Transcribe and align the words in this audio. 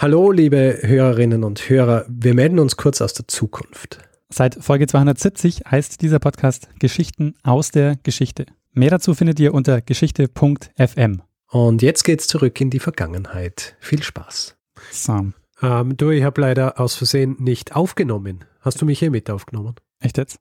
Hallo, 0.00 0.30
liebe 0.30 0.78
Hörerinnen 0.82 1.42
und 1.42 1.68
Hörer. 1.68 2.04
Wir 2.08 2.32
melden 2.32 2.60
uns 2.60 2.76
kurz 2.76 3.00
aus 3.00 3.14
der 3.14 3.26
Zukunft. 3.26 3.98
Seit 4.28 4.54
Folge 4.54 4.86
270 4.86 5.62
heißt 5.68 6.00
dieser 6.02 6.20
Podcast 6.20 6.68
Geschichten 6.78 7.34
aus 7.42 7.72
der 7.72 7.96
Geschichte. 8.04 8.46
Mehr 8.72 8.90
dazu 8.90 9.14
findet 9.14 9.40
ihr 9.40 9.52
unter 9.52 9.80
geschichte.fm. 9.80 11.22
Und 11.50 11.82
jetzt 11.82 12.04
geht's 12.04 12.28
zurück 12.28 12.60
in 12.60 12.70
die 12.70 12.78
Vergangenheit. 12.78 13.76
Viel 13.80 14.00
Spaß. 14.00 14.56
So. 14.92 15.32
Ähm, 15.62 15.96
du, 15.96 16.10
ich 16.10 16.22
habe 16.22 16.42
leider 16.42 16.78
aus 16.78 16.94
Versehen 16.94 17.34
nicht 17.40 17.74
aufgenommen. 17.74 18.44
Hast 18.60 18.80
du 18.80 18.86
mich 18.86 19.00
hier 19.00 19.10
mit 19.10 19.28
aufgenommen? 19.28 19.74
Echt 19.98 20.16
jetzt? 20.16 20.38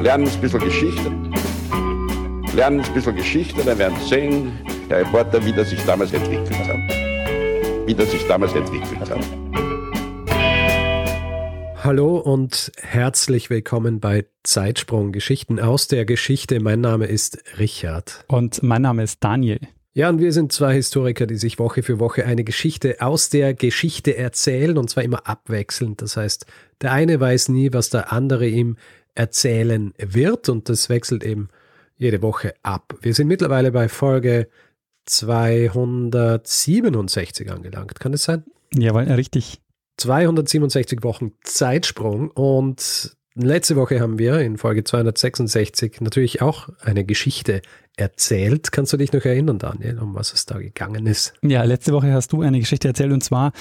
Lernen 0.00 0.26
ein 0.26 0.40
bisschen 0.40 0.58
Geschichte. 0.58 1.12
Lernen 2.54 2.80
ein 2.80 2.94
bisschen 2.94 3.14
Geschichte, 3.14 3.62
dann 3.64 3.78
werden 3.78 3.96
Sie 4.00 4.08
sehen, 4.08 4.52
Herr 4.88 4.98
Reporter, 4.98 5.44
wie 5.44 5.52
das 5.52 5.70
sich 5.70 5.78
damals 5.84 6.12
entwickelt 6.12 6.58
hat. 6.58 7.86
Wie 7.86 7.94
das 7.94 8.10
sich 8.10 8.26
damals 8.26 8.52
entwickelt 8.54 9.08
hat. 9.08 9.20
Hallo 11.84 12.16
und 12.16 12.72
herzlich 12.76 13.50
willkommen 13.50 14.00
bei 14.00 14.26
Zeitsprung 14.42 15.12
Geschichten 15.12 15.60
aus 15.60 15.86
der 15.86 16.04
Geschichte. 16.04 16.58
Mein 16.58 16.80
Name 16.80 17.06
ist 17.06 17.38
Richard. 17.60 18.24
Und 18.26 18.64
mein 18.64 18.82
Name 18.82 19.04
ist 19.04 19.22
Daniel. 19.22 19.60
Ja, 19.92 20.08
und 20.08 20.18
wir 20.18 20.32
sind 20.32 20.52
zwei 20.52 20.74
Historiker, 20.74 21.26
die 21.26 21.36
sich 21.36 21.60
Woche 21.60 21.84
für 21.84 22.00
Woche 22.00 22.26
eine 22.26 22.42
Geschichte 22.42 22.96
aus 22.98 23.28
der 23.28 23.54
Geschichte 23.54 24.16
erzählen 24.16 24.76
und 24.76 24.90
zwar 24.90 25.04
immer 25.04 25.28
abwechselnd. 25.28 26.02
Das 26.02 26.16
heißt, 26.16 26.46
der 26.82 26.90
eine 26.90 27.20
weiß 27.20 27.48
nie, 27.50 27.72
was 27.72 27.90
der 27.90 28.12
andere 28.12 28.48
ihm 28.48 28.76
erzählen 29.14 29.94
wird 29.98 30.48
und 30.48 30.68
das 30.68 30.88
wechselt 30.88 31.22
eben 31.22 31.48
jede 32.00 32.22
Woche 32.22 32.54
ab. 32.62 32.96
Wir 33.02 33.12
sind 33.14 33.28
mittlerweile 33.28 33.70
bei 33.70 33.88
Folge 33.88 34.48
267 35.04 37.48
angelangt. 37.50 38.00
Kann 38.00 38.12
das 38.12 38.24
sein? 38.24 38.44
Jawohl, 38.74 39.04
richtig. 39.04 39.60
267 39.98 41.02
Wochen 41.02 41.32
Zeitsprung 41.42 42.30
und 42.30 43.14
letzte 43.34 43.76
Woche 43.76 44.00
haben 44.00 44.18
wir 44.18 44.40
in 44.40 44.56
Folge 44.56 44.82
266 44.82 46.00
natürlich 46.00 46.40
auch 46.40 46.70
eine 46.80 47.04
Geschichte 47.04 47.60
erzählt. 47.96 48.72
Kannst 48.72 48.94
du 48.94 48.96
dich 48.96 49.12
noch 49.12 49.26
erinnern, 49.26 49.58
Daniel, 49.58 49.98
um 49.98 50.14
was 50.14 50.32
es 50.32 50.46
da 50.46 50.58
gegangen 50.58 51.06
ist? 51.06 51.34
Ja, 51.42 51.64
letzte 51.64 51.92
Woche 51.92 52.14
hast 52.14 52.32
du 52.32 52.40
eine 52.40 52.60
Geschichte 52.60 52.88
erzählt 52.88 53.12
und 53.12 53.22
zwar 53.22 53.52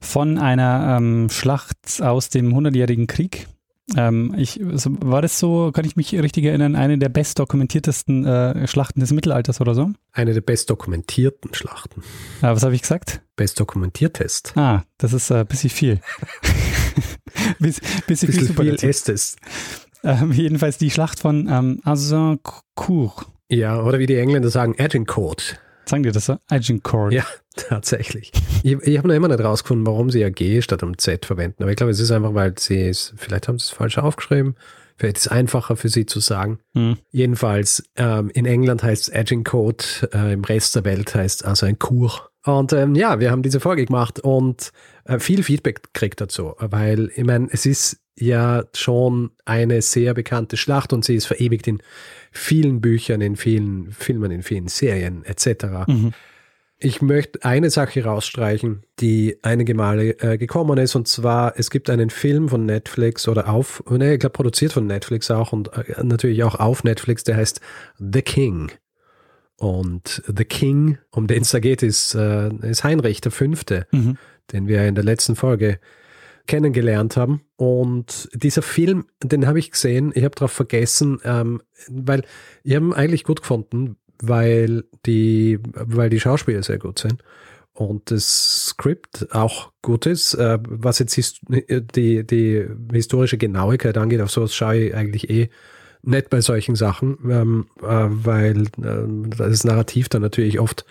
von 0.00 0.38
einer 0.38 0.98
ähm, 0.98 1.30
Schlacht 1.30 2.00
aus 2.00 2.28
dem 2.28 2.54
Hundertjährigen 2.54 3.08
Krieg. 3.08 3.48
Ähm, 3.96 4.34
ich, 4.36 4.60
war 4.62 5.22
das 5.22 5.38
so, 5.38 5.70
kann 5.72 5.84
ich 5.84 5.96
mich 5.96 6.12
richtig 6.14 6.44
erinnern, 6.44 6.76
eine 6.76 6.98
der 6.98 7.08
bestdokumentiertesten 7.08 8.24
äh, 8.24 8.66
Schlachten 8.66 9.00
des 9.00 9.12
Mittelalters 9.12 9.60
oder 9.60 9.74
so? 9.74 9.90
Eine 10.12 10.34
der 10.34 10.40
bestdokumentierten 10.40 11.54
Schlachten. 11.54 12.02
Ah, 12.40 12.54
was 12.54 12.62
habe 12.62 12.74
ich 12.74 12.82
gesagt? 12.82 13.22
Bestdokumentiertest. 13.36 14.56
Ah, 14.56 14.82
das 14.98 15.12
ist 15.12 15.30
ein 15.30 15.42
äh, 15.42 15.44
bisschen 15.44 15.70
viel. 15.70 16.00
Biss, 17.58 17.80
bisschen, 18.06 18.28
bisschen 18.28 18.54
viel, 18.54 18.78
viel 18.78 18.88
ist 18.88 19.08
es. 19.08 19.36
Ähm, 20.04 20.32
jedenfalls 20.32 20.78
die 20.78 20.90
Schlacht 20.90 21.20
von 21.20 21.48
ähm, 21.48 21.80
Azincourt. 21.84 23.26
Ja, 23.48 23.82
oder 23.82 23.98
wie 23.98 24.06
die 24.06 24.16
Engländer 24.16 24.48
sagen, 24.50 24.74
Agincourt. 24.78 25.60
Sagen 25.86 26.02
die 26.02 26.12
das 26.12 26.26
so? 26.26 26.36
Agincourt. 26.48 27.12
Ja, 27.12 27.24
tatsächlich. 27.56 28.32
Ich, 28.62 28.72
ich 28.82 28.98
habe 28.98 29.08
noch 29.08 29.14
immer 29.14 29.28
nicht 29.28 29.42
rausgefunden, 29.42 29.86
warum 29.86 30.10
sie 30.10 30.20
ja 30.20 30.30
G 30.30 30.62
statt 30.62 30.82
am 30.82 30.98
Z 30.98 31.26
verwenden. 31.26 31.62
Aber 31.62 31.70
ich 31.70 31.76
glaube, 31.76 31.92
es 31.92 32.00
ist 32.00 32.10
einfach, 32.10 32.34
weil 32.34 32.54
sie 32.58 32.82
es, 32.82 33.14
vielleicht 33.16 33.48
haben 33.48 33.58
sie 33.58 33.64
es 33.64 33.70
falsch 33.70 33.98
aufgeschrieben. 33.98 34.54
Vielleicht 34.96 35.16
ist 35.16 35.26
es 35.26 35.32
einfacher 35.32 35.76
für 35.76 35.88
sie 35.88 36.06
zu 36.06 36.20
sagen. 36.20 36.60
Hm. 36.74 36.98
Jedenfalls, 37.10 37.82
ähm, 37.96 38.30
in 38.34 38.46
England 38.46 38.82
heißt 38.82 39.08
es 39.08 39.14
Agincourt, 39.14 40.08
äh, 40.12 40.32
im 40.32 40.44
Rest 40.44 40.76
der 40.76 40.84
Welt 40.84 41.14
heißt 41.14 41.40
es 41.40 41.46
also 41.46 41.66
ein 41.66 41.78
Kur. 41.78 42.30
Und 42.44 42.72
ähm, 42.72 42.94
ja, 42.94 43.20
wir 43.20 43.30
haben 43.30 43.42
diese 43.42 43.60
Folge 43.60 43.86
gemacht 43.86 44.20
und 44.20 44.70
äh, 45.04 45.18
viel 45.18 45.42
Feedback 45.42 45.92
kriegt 45.92 46.20
dazu, 46.20 46.54
weil 46.58 47.10
ich 47.14 47.24
meine, 47.24 47.48
es 47.50 47.66
ist 47.66 47.98
ja 48.18 48.64
schon 48.74 49.30
eine 49.44 49.82
sehr 49.82 50.14
bekannte 50.14 50.56
Schlacht 50.56 50.92
und 50.92 51.04
sie 51.04 51.16
ist 51.16 51.26
verewigt 51.26 51.66
in 51.66 51.82
vielen 52.30 52.80
Büchern, 52.80 53.20
in 53.20 53.36
vielen 53.36 53.90
Filmen, 53.92 54.30
in 54.30 54.42
vielen 54.42 54.68
Serien 54.68 55.24
etc. 55.24 55.86
Mhm. 55.86 56.12
Ich 56.84 57.00
möchte 57.00 57.44
eine 57.44 57.70
Sache 57.70 58.02
rausstreichen, 58.02 58.82
die 58.98 59.38
einige 59.42 59.74
Male 59.74 60.18
äh, 60.20 60.36
gekommen 60.36 60.78
ist, 60.78 60.96
und 60.96 61.06
zwar, 61.06 61.54
es 61.56 61.70
gibt 61.70 61.88
einen 61.88 62.10
Film 62.10 62.48
von 62.48 62.66
Netflix 62.66 63.28
oder 63.28 63.48
auf, 63.48 63.84
ne, 63.88 64.14
ich 64.14 64.20
glaube, 64.20 64.32
produziert 64.32 64.72
von 64.72 64.88
Netflix 64.88 65.30
auch 65.30 65.52
und 65.52 65.70
äh, 65.76 66.02
natürlich 66.02 66.42
auch 66.42 66.56
auf 66.56 66.82
Netflix, 66.82 67.22
der 67.22 67.36
heißt 67.36 67.60
The 67.98 68.22
King. 68.22 68.72
Und 69.58 70.24
The 70.26 70.44
King, 70.44 70.98
um 71.12 71.28
den 71.28 71.42
es 71.42 71.52
da 71.52 71.60
geht, 71.60 71.84
ist, 71.84 72.16
äh, 72.16 72.48
ist 72.62 72.82
Heinrich 72.82 73.20
der 73.20 73.30
Fünfte, 73.30 73.86
mhm. 73.92 74.18
den 74.50 74.66
wir 74.66 74.84
in 74.84 74.96
der 74.96 75.04
letzten 75.04 75.36
Folge 75.36 75.78
kennengelernt 76.46 77.16
haben. 77.16 77.42
Und 77.56 78.28
dieser 78.34 78.62
Film, 78.62 79.06
den 79.22 79.46
habe 79.46 79.58
ich 79.58 79.70
gesehen, 79.70 80.12
ich 80.14 80.24
habe 80.24 80.34
darauf 80.34 80.52
vergessen, 80.52 81.20
ähm, 81.24 81.62
weil 81.88 82.24
ich 82.64 82.74
habe 82.74 82.86
ihn 82.86 82.92
eigentlich 82.92 83.24
gut 83.24 83.42
gefunden, 83.42 83.96
weil 84.20 84.84
die, 85.06 85.58
weil 85.72 86.10
die 86.10 86.20
Schauspieler 86.20 86.62
sehr 86.62 86.78
gut 86.78 86.98
sind 86.98 87.22
und 87.74 88.10
das 88.10 88.66
Skript 88.66 89.28
auch 89.32 89.72
gut 89.82 90.06
ist. 90.06 90.34
Äh, 90.34 90.58
was 90.62 90.98
jetzt 90.98 91.40
die, 91.48 92.26
die 92.26 92.66
historische 92.92 93.38
Genauigkeit 93.38 93.96
angeht, 93.96 94.20
auf 94.20 94.30
sowas 94.30 94.54
schaue 94.54 94.76
ich 94.76 94.94
eigentlich 94.94 95.30
eh 95.30 95.50
nicht 96.02 96.30
bei 96.30 96.40
solchen 96.40 96.74
Sachen, 96.74 97.18
ähm, 97.28 97.66
äh, 97.80 97.84
weil 97.86 98.62
äh, 98.62 99.36
das 99.36 99.64
Narrativ 99.64 100.08
dann 100.08 100.22
natürlich 100.22 100.58
oft 100.58 100.84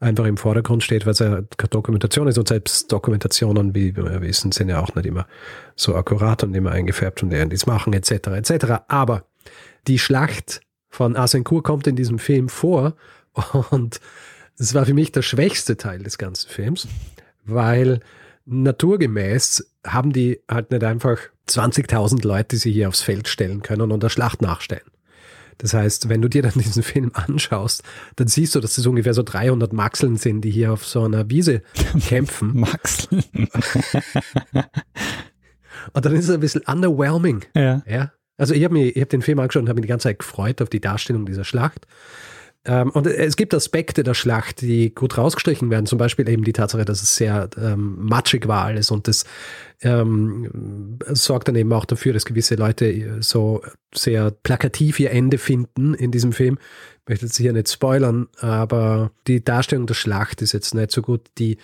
einfach 0.00 0.24
im 0.26 0.36
Vordergrund 0.36 0.82
steht, 0.82 1.06
weil 1.06 1.12
es 1.12 1.20
ja 1.20 1.42
Dokumentation 1.70 2.28
ist 2.28 2.38
und 2.38 2.48
selbst 2.48 2.92
Dokumentationen, 2.92 3.74
wie 3.74 3.96
wir 3.96 4.20
wissen, 4.20 4.52
sind 4.52 4.68
ja 4.68 4.80
auch 4.80 4.94
nicht 4.94 5.06
immer 5.06 5.26
so 5.74 5.94
akkurat 5.94 6.42
und 6.42 6.54
immer 6.54 6.72
eingefärbt 6.72 7.22
und 7.22 7.30
die 7.30 7.36
es 7.36 7.66
machen 7.66 7.92
etc. 7.92 8.10
etc. 8.10 8.66
Aber 8.88 9.24
die 9.86 9.98
Schlacht 9.98 10.60
von 10.88 11.16
Asencourt 11.16 11.64
kommt 11.64 11.86
in 11.86 11.96
diesem 11.96 12.18
Film 12.18 12.48
vor 12.48 12.94
und 13.70 14.00
es 14.58 14.74
war 14.74 14.86
für 14.86 14.94
mich 14.94 15.12
der 15.12 15.22
schwächste 15.22 15.76
Teil 15.76 16.02
des 16.02 16.18
ganzen 16.18 16.48
Films, 16.48 16.88
weil 17.44 18.00
naturgemäß 18.46 19.70
haben 19.86 20.12
die 20.12 20.40
halt 20.48 20.70
nicht 20.70 20.84
einfach 20.84 21.18
20.000 21.48 22.26
Leute, 22.26 22.48
die 22.48 22.56
sie 22.56 22.72
hier 22.72 22.88
aufs 22.88 23.02
Feld 23.02 23.28
stellen 23.28 23.62
können 23.62 23.92
und 23.92 24.02
der 24.02 24.08
Schlacht 24.08 24.40
nachstellen. 24.42 24.90
Das 25.58 25.74
heißt, 25.74 26.08
wenn 26.08 26.22
du 26.22 26.28
dir 26.28 26.42
dann 26.42 26.52
diesen 26.56 26.82
Film 26.82 27.10
anschaust, 27.14 27.82
dann 28.16 28.28
siehst 28.28 28.54
du, 28.54 28.60
dass 28.60 28.78
es 28.78 28.86
ungefähr 28.86 29.14
so 29.14 29.22
300 29.22 29.72
Maxeln 29.72 30.16
sind, 30.16 30.42
die 30.42 30.50
hier 30.50 30.72
auf 30.72 30.86
so 30.86 31.04
einer 31.04 31.28
Wiese 31.30 31.62
kämpfen. 32.06 32.60
Maxeln. 32.60 33.24
und 35.92 36.04
dann 36.04 36.14
ist 36.14 36.24
es 36.28 36.30
ein 36.30 36.40
bisschen 36.40 36.62
underwhelming. 36.66 37.44
Ja. 37.54 37.82
ja? 37.86 38.12
Also 38.38 38.54
ich 38.54 38.64
habe 38.64 38.76
habe 38.78 39.06
den 39.06 39.22
Film 39.22 39.38
angeschaut 39.38 39.62
und 39.62 39.68
habe 39.68 39.76
mich 39.76 39.86
die 39.86 39.90
ganze 39.90 40.08
Zeit 40.08 40.18
gefreut 40.18 40.60
auf 40.60 40.68
die 40.68 40.80
Darstellung 40.80 41.24
dieser 41.26 41.44
Schlacht. 41.44 41.86
Ähm, 42.66 42.90
und 42.90 43.06
es 43.06 43.36
gibt 43.36 43.54
Aspekte 43.54 44.02
der 44.02 44.14
Schlacht, 44.14 44.60
die 44.60 44.94
gut 44.94 45.16
rausgestrichen 45.16 45.70
werden. 45.70 45.86
Zum 45.86 45.98
Beispiel 45.98 46.28
eben 46.28 46.44
die 46.44 46.52
Tatsache, 46.52 46.84
dass 46.84 47.02
es 47.02 47.16
sehr 47.16 47.48
ähm, 47.56 47.96
matschig 48.00 48.48
war 48.48 48.64
alles 48.64 48.90
und 48.90 49.08
das 49.08 49.24
ähm, 49.82 50.98
sorgt 51.08 51.48
dann 51.48 51.56
eben 51.56 51.72
auch 51.72 51.84
dafür, 51.84 52.12
dass 52.12 52.24
gewisse 52.24 52.56
Leute 52.56 53.18
so 53.20 53.62
sehr 53.94 54.30
plakativ 54.30 54.98
ihr 55.00 55.12
Ende 55.12 55.38
finden 55.38 55.94
in 55.94 56.10
diesem 56.10 56.32
Film. 56.32 56.58
Ich 57.02 57.08
möchte 57.08 57.26
jetzt 57.26 57.36
hier 57.36 57.52
nicht 57.52 57.70
spoilern, 57.70 58.26
aber 58.40 59.12
die 59.26 59.44
Darstellung 59.44 59.86
der 59.86 59.94
Schlacht 59.94 60.42
ist 60.42 60.52
jetzt 60.52 60.74
nicht 60.74 60.90
so 60.90 61.02
gut. 61.02 61.20
Die 61.38 61.58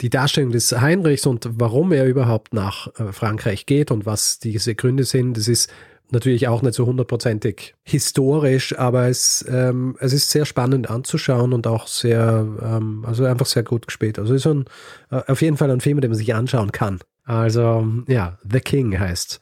die 0.00 0.10
Darstellung 0.10 0.52
des 0.52 0.70
Heinrichs 0.72 1.26
und 1.26 1.48
warum 1.54 1.92
er 1.92 2.06
überhaupt 2.06 2.54
nach 2.54 2.88
äh, 2.98 3.12
Frankreich 3.12 3.66
geht 3.66 3.90
und 3.90 4.06
was 4.06 4.38
diese 4.38 4.74
Gründe 4.74 5.04
sind, 5.04 5.36
das 5.36 5.48
ist 5.48 5.70
natürlich 6.12 6.48
auch 6.48 6.62
nicht 6.62 6.74
so 6.74 6.86
hundertprozentig 6.86 7.74
historisch, 7.84 8.78
aber 8.78 9.08
es, 9.08 9.44
ähm, 9.48 9.96
es 10.00 10.12
ist 10.12 10.30
sehr 10.30 10.44
spannend 10.44 10.90
anzuschauen 10.90 11.52
und 11.52 11.66
auch 11.66 11.86
sehr, 11.86 12.46
ähm, 12.62 13.04
also 13.06 13.24
einfach 13.24 13.46
sehr 13.46 13.62
gut 13.62 13.86
gespielt. 13.86 14.18
Also 14.18 14.34
ist 14.34 14.46
ein, 14.46 14.64
äh, 15.10 15.22
auf 15.26 15.42
jeden 15.42 15.56
Fall 15.56 15.70
ein 15.70 15.80
Film, 15.80 16.00
den 16.00 16.10
man 16.10 16.18
sich 16.18 16.34
anschauen 16.34 16.72
kann. 16.72 17.00
Also 17.24 17.86
ja, 18.06 18.38
The 18.50 18.60
King 18.60 18.98
heißt. 18.98 19.40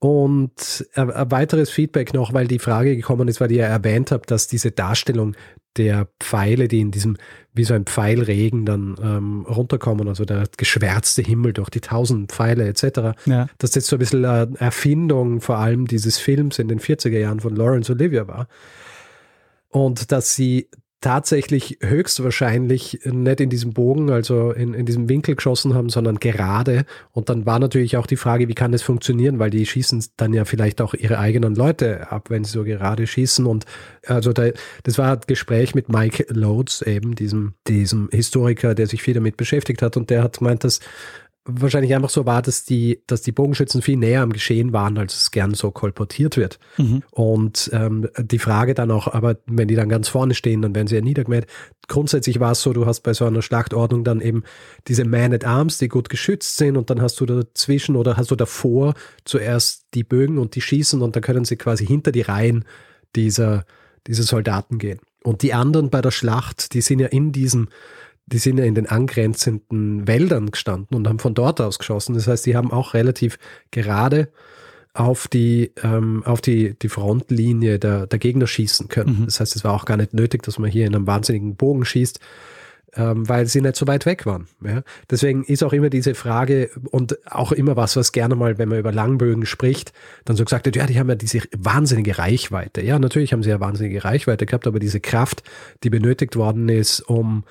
Und 0.00 0.86
ein 0.94 1.30
weiteres 1.30 1.70
Feedback 1.70 2.14
noch, 2.14 2.32
weil 2.32 2.46
die 2.46 2.60
Frage 2.60 2.94
gekommen 2.94 3.26
ist, 3.26 3.40
weil 3.40 3.50
ihr 3.50 3.64
erwähnt 3.64 4.12
habt, 4.12 4.30
dass 4.30 4.46
diese 4.46 4.70
Darstellung 4.70 5.34
der 5.76 6.08
Pfeile, 6.20 6.68
die 6.68 6.80
in 6.80 6.90
diesem, 6.90 7.16
wie 7.52 7.64
so 7.64 7.74
ein 7.74 7.84
Pfeilregen 7.84 8.64
dann 8.64 8.96
ähm, 9.02 9.46
runterkommen, 9.48 10.06
also 10.08 10.24
der 10.24 10.44
geschwärzte 10.56 11.22
Himmel 11.22 11.52
durch 11.52 11.70
die 11.70 11.80
tausend 11.80 12.30
Pfeile 12.30 12.68
etc., 12.68 13.18
ja. 13.26 13.48
dass 13.58 13.72
das 13.72 13.86
so 13.86 13.96
ein 13.96 13.98
bisschen 13.98 14.24
eine 14.24 14.56
Erfindung 14.58 15.40
vor 15.40 15.58
allem 15.58 15.86
dieses 15.86 16.18
Films 16.18 16.58
in 16.58 16.68
den 16.68 16.80
40er 16.80 17.18
Jahren 17.18 17.40
von 17.40 17.54
Lawrence 17.56 17.92
Olivier 17.92 18.28
war. 18.28 18.48
Und 19.68 20.12
dass 20.12 20.34
sie 20.34 20.68
tatsächlich 21.00 21.78
höchstwahrscheinlich 21.80 23.00
nicht 23.04 23.40
in 23.40 23.50
diesem 23.50 23.72
Bogen, 23.72 24.10
also 24.10 24.50
in, 24.50 24.74
in 24.74 24.84
diesem 24.84 25.08
Winkel 25.08 25.36
geschossen 25.36 25.74
haben, 25.74 25.90
sondern 25.90 26.16
gerade. 26.16 26.86
Und 27.12 27.28
dann 27.28 27.46
war 27.46 27.60
natürlich 27.60 27.96
auch 27.96 28.06
die 28.06 28.16
Frage, 28.16 28.48
wie 28.48 28.54
kann 28.54 28.72
das 28.72 28.82
funktionieren, 28.82 29.38
weil 29.38 29.50
die 29.50 29.64
schießen 29.64 30.04
dann 30.16 30.32
ja 30.32 30.44
vielleicht 30.44 30.80
auch 30.80 30.94
ihre 30.94 31.18
eigenen 31.18 31.54
Leute 31.54 32.10
ab, 32.10 32.30
wenn 32.30 32.42
sie 32.42 32.50
so 32.50 32.64
gerade 32.64 33.06
schießen. 33.06 33.46
Und 33.46 33.64
also 34.06 34.32
da, 34.32 34.48
das 34.82 34.98
war 34.98 35.12
ein 35.12 35.20
Gespräch 35.26 35.74
mit 35.76 35.88
Mike 35.88 36.26
Loads, 36.30 36.82
eben 36.82 37.14
diesem, 37.14 37.54
diesem 37.68 38.08
Historiker, 38.10 38.74
der 38.74 38.88
sich 38.88 39.02
viel 39.02 39.14
damit 39.14 39.36
beschäftigt 39.36 39.82
hat. 39.82 39.96
Und 39.96 40.10
der 40.10 40.24
hat 40.24 40.38
gemeint, 40.38 40.64
dass 40.64 40.80
wahrscheinlich 41.48 41.94
einfach 41.94 42.10
so 42.10 42.26
war, 42.26 42.42
dass 42.42 42.64
die, 42.64 43.02
dass 43.06 43.22
die 43.22 43.32
Bogenschützen 43.32 43.80
viel 43.80 43.96
näher 43.96 44.20
am 44.20 44.32
Geschehen 44.32 44.72
waren, 44.72 44.98
als 44.98 45.16
es 45.16 45.30
gern 45.30 45.54
so 45.54 45.70
kolportiert 45.70 46.36
wird. 46.36 46.58
Mhm. 46.76 47.02
Und 47.10 47.70
ähm, 47.72 48.08
die 48.18 48.38
Frage 48.38 48.74
dann 48.74 48.90
auch, 48.90 49.08
aber 49.08 49.38
wenn 49.46 49.66
die 49.66 49.74
dann 49.74 49.88
ganz 49.88 50.08
vorne 50.08 50.34
stehen, 50.34 50.60
dann 50.60 50.74
werden 50.74 50.86
sie 50.86 50.96
ja 50.96 51.00
niedergemäht. 51.00 51.46
Grundsätzlich 51.88 52.38
war 52.38 52.52
es 52.52 52.60
so, 52.60 52.74
du 52.74 52.84
hast 52.84 53.00
bei 53.00 53.14
so 53.14 53.24
einer 53.24 53.40
Schlachtordnung 53.40 54.04
dann 54.04 54.20
eben 54.20 54.44
diese 54.86 55.04
Man 55.04 55.32
at 55.32 55.44
Arms, 55.44 55.78
die 55.78 55.88
gut 55.88 56.10
geschützt 56.10 56.58
sind 56.58 56.76
und 56.76 56.90
dann 56.90 57.00
hast 57.00 57.18
du 57.18 57.26
dazwischen 57.26 57.96
oder 57.96 58.18
hast 58.18 58.30
du 58.30 58.36
davor 58.36 58.94
zuerst 59.24 59.86
die 59.94 60.04
Bögen 60.04 60.38
und 60.38 60.54
die 60.54 60.60
schießen 60.60 61.00
und 61.00 61.16
dann 61.16 61.22
können 61.22 61.46
sie 61.46 61.56
quasi 61.56 61.86
hinter 61.86 62.12
die 62.12 62.22
Reihen 62.22 62.66
dieser, 63.16 63.64
dieser 64.06 64.22
Soldaten 64.22 64.78
gehen. 64.78 65.00
Und 65.24 65.42
die 65.42 65.54
anderen 65.54 65.90
bei 65.90 66.00
der 66.00 66.10
Schlacht, 66.10 66.74
die 66.74 66.80
sind 66.80 67.00
ja 67.00 67.08
in 67.08 67.32
diesem 67.32 67.68
die 68.32 68.38
sind 68.38 68.58
ja 68.58 68.64
in 68.64 68.74
den 68.74 68.86
angrenzenden 68.86 70.06
Wäldern 70.06 70.50
gestanden 70.50 70.96
und 70.96 71.08
haben 71.08 71.18
von 71.18 71.34
dort 71.34 71.60
aus 71.60 71.78
geschossen. 71.78 72.14
Das 72.14 72.26
heißt, 72.26 72.46
die 72.46 72.56
haben 72.56 72.72
auch 72.72 72.94
relativ 72.94 73.38
gerade 73.70 74.28
auf 74.94 75.28
die, 75.28 75.72
ähm, 75.82 76.22
auf 76.24 76.40
die, 76.40 76.74
die 76.78 76.88
Frontlinie 76.88 77.78
der, 77.78 78.06
der 78.06 78.18
Gegner 78.18 78.46
schießen 78.46 78.88
können. 78.88 79.20
Mhm. 79.20 79.24
Das 79.26 79.40
heißt, 79.40 79.54
es 79.56 79.64
war 79.64 79.72
auch 79.72 79.84
gar 79.84 79.96
nicht 79.96 80.12
nötig, 80.12 80.42
dass 80.42 80.58
man 80.58 80.70
hier 80.70 80.86
in 80.86 80.94
einem 80.94 81.06
wahnsinnigen 81.06 81.54
Bogen 81.54 81.84
schießt, 81.84 82.18
ähm, 82.94 83.28
weil 83.28 83.46
sie 83.46 83.60
nicht 83.60 83.76
so 83.76 83.86
weit 83.86 84.06
weg 84.06 84.26
waren. 84.26 84.48
Ja? 84.64 84.82
Deswegen 85.10 85.44
ist 85.44 85.62
auch 85.62 85.72
immer 85.72 85.88
diese 85.90 86.14
Frage 86.14 86.70
und 86.90 87.18
auch 87.30 87.52
immer 87.52 87.76
was, 87.76 87.96
was 87.96 88.12
gerne 88.12 88.34
mal, 88.34 88.58
wenn 88.58 88.68
man 88.68 88.78
über 88.78 88.92
Langbögen 88.92 89.46
spricht, 89.46 89.92
dann 90.24 90.36
so 90.36 90.44
gesagt 90.44 90.66
wird, 90.66 90.76
ja, 90.76 90.86
die 90.86 90.98
haben 90.98 91.08
ja 91.08 91.14
diese 91.14 91.40
wahnsinnige 91.56 92.18
Reichweite. 92.18 92.82
Ja, 92.82 92.98
natürlich 92.98 93.32
haben 93.32 93.42
sie 93.42 93.50
ja 93.50 93.60
wahnsinnige 93.60 94.04
Reichweite 94.04 94.46
gehabt, 94.46 94.66
aber 94.66 94.80
diese 94.80 95.00
Kraft, 95.00 95.42
die 95.84 95.90
benötigt 95.90 96.34
worden 96.34 96.68
ist, 96.68 97.00
um 97.00 97.44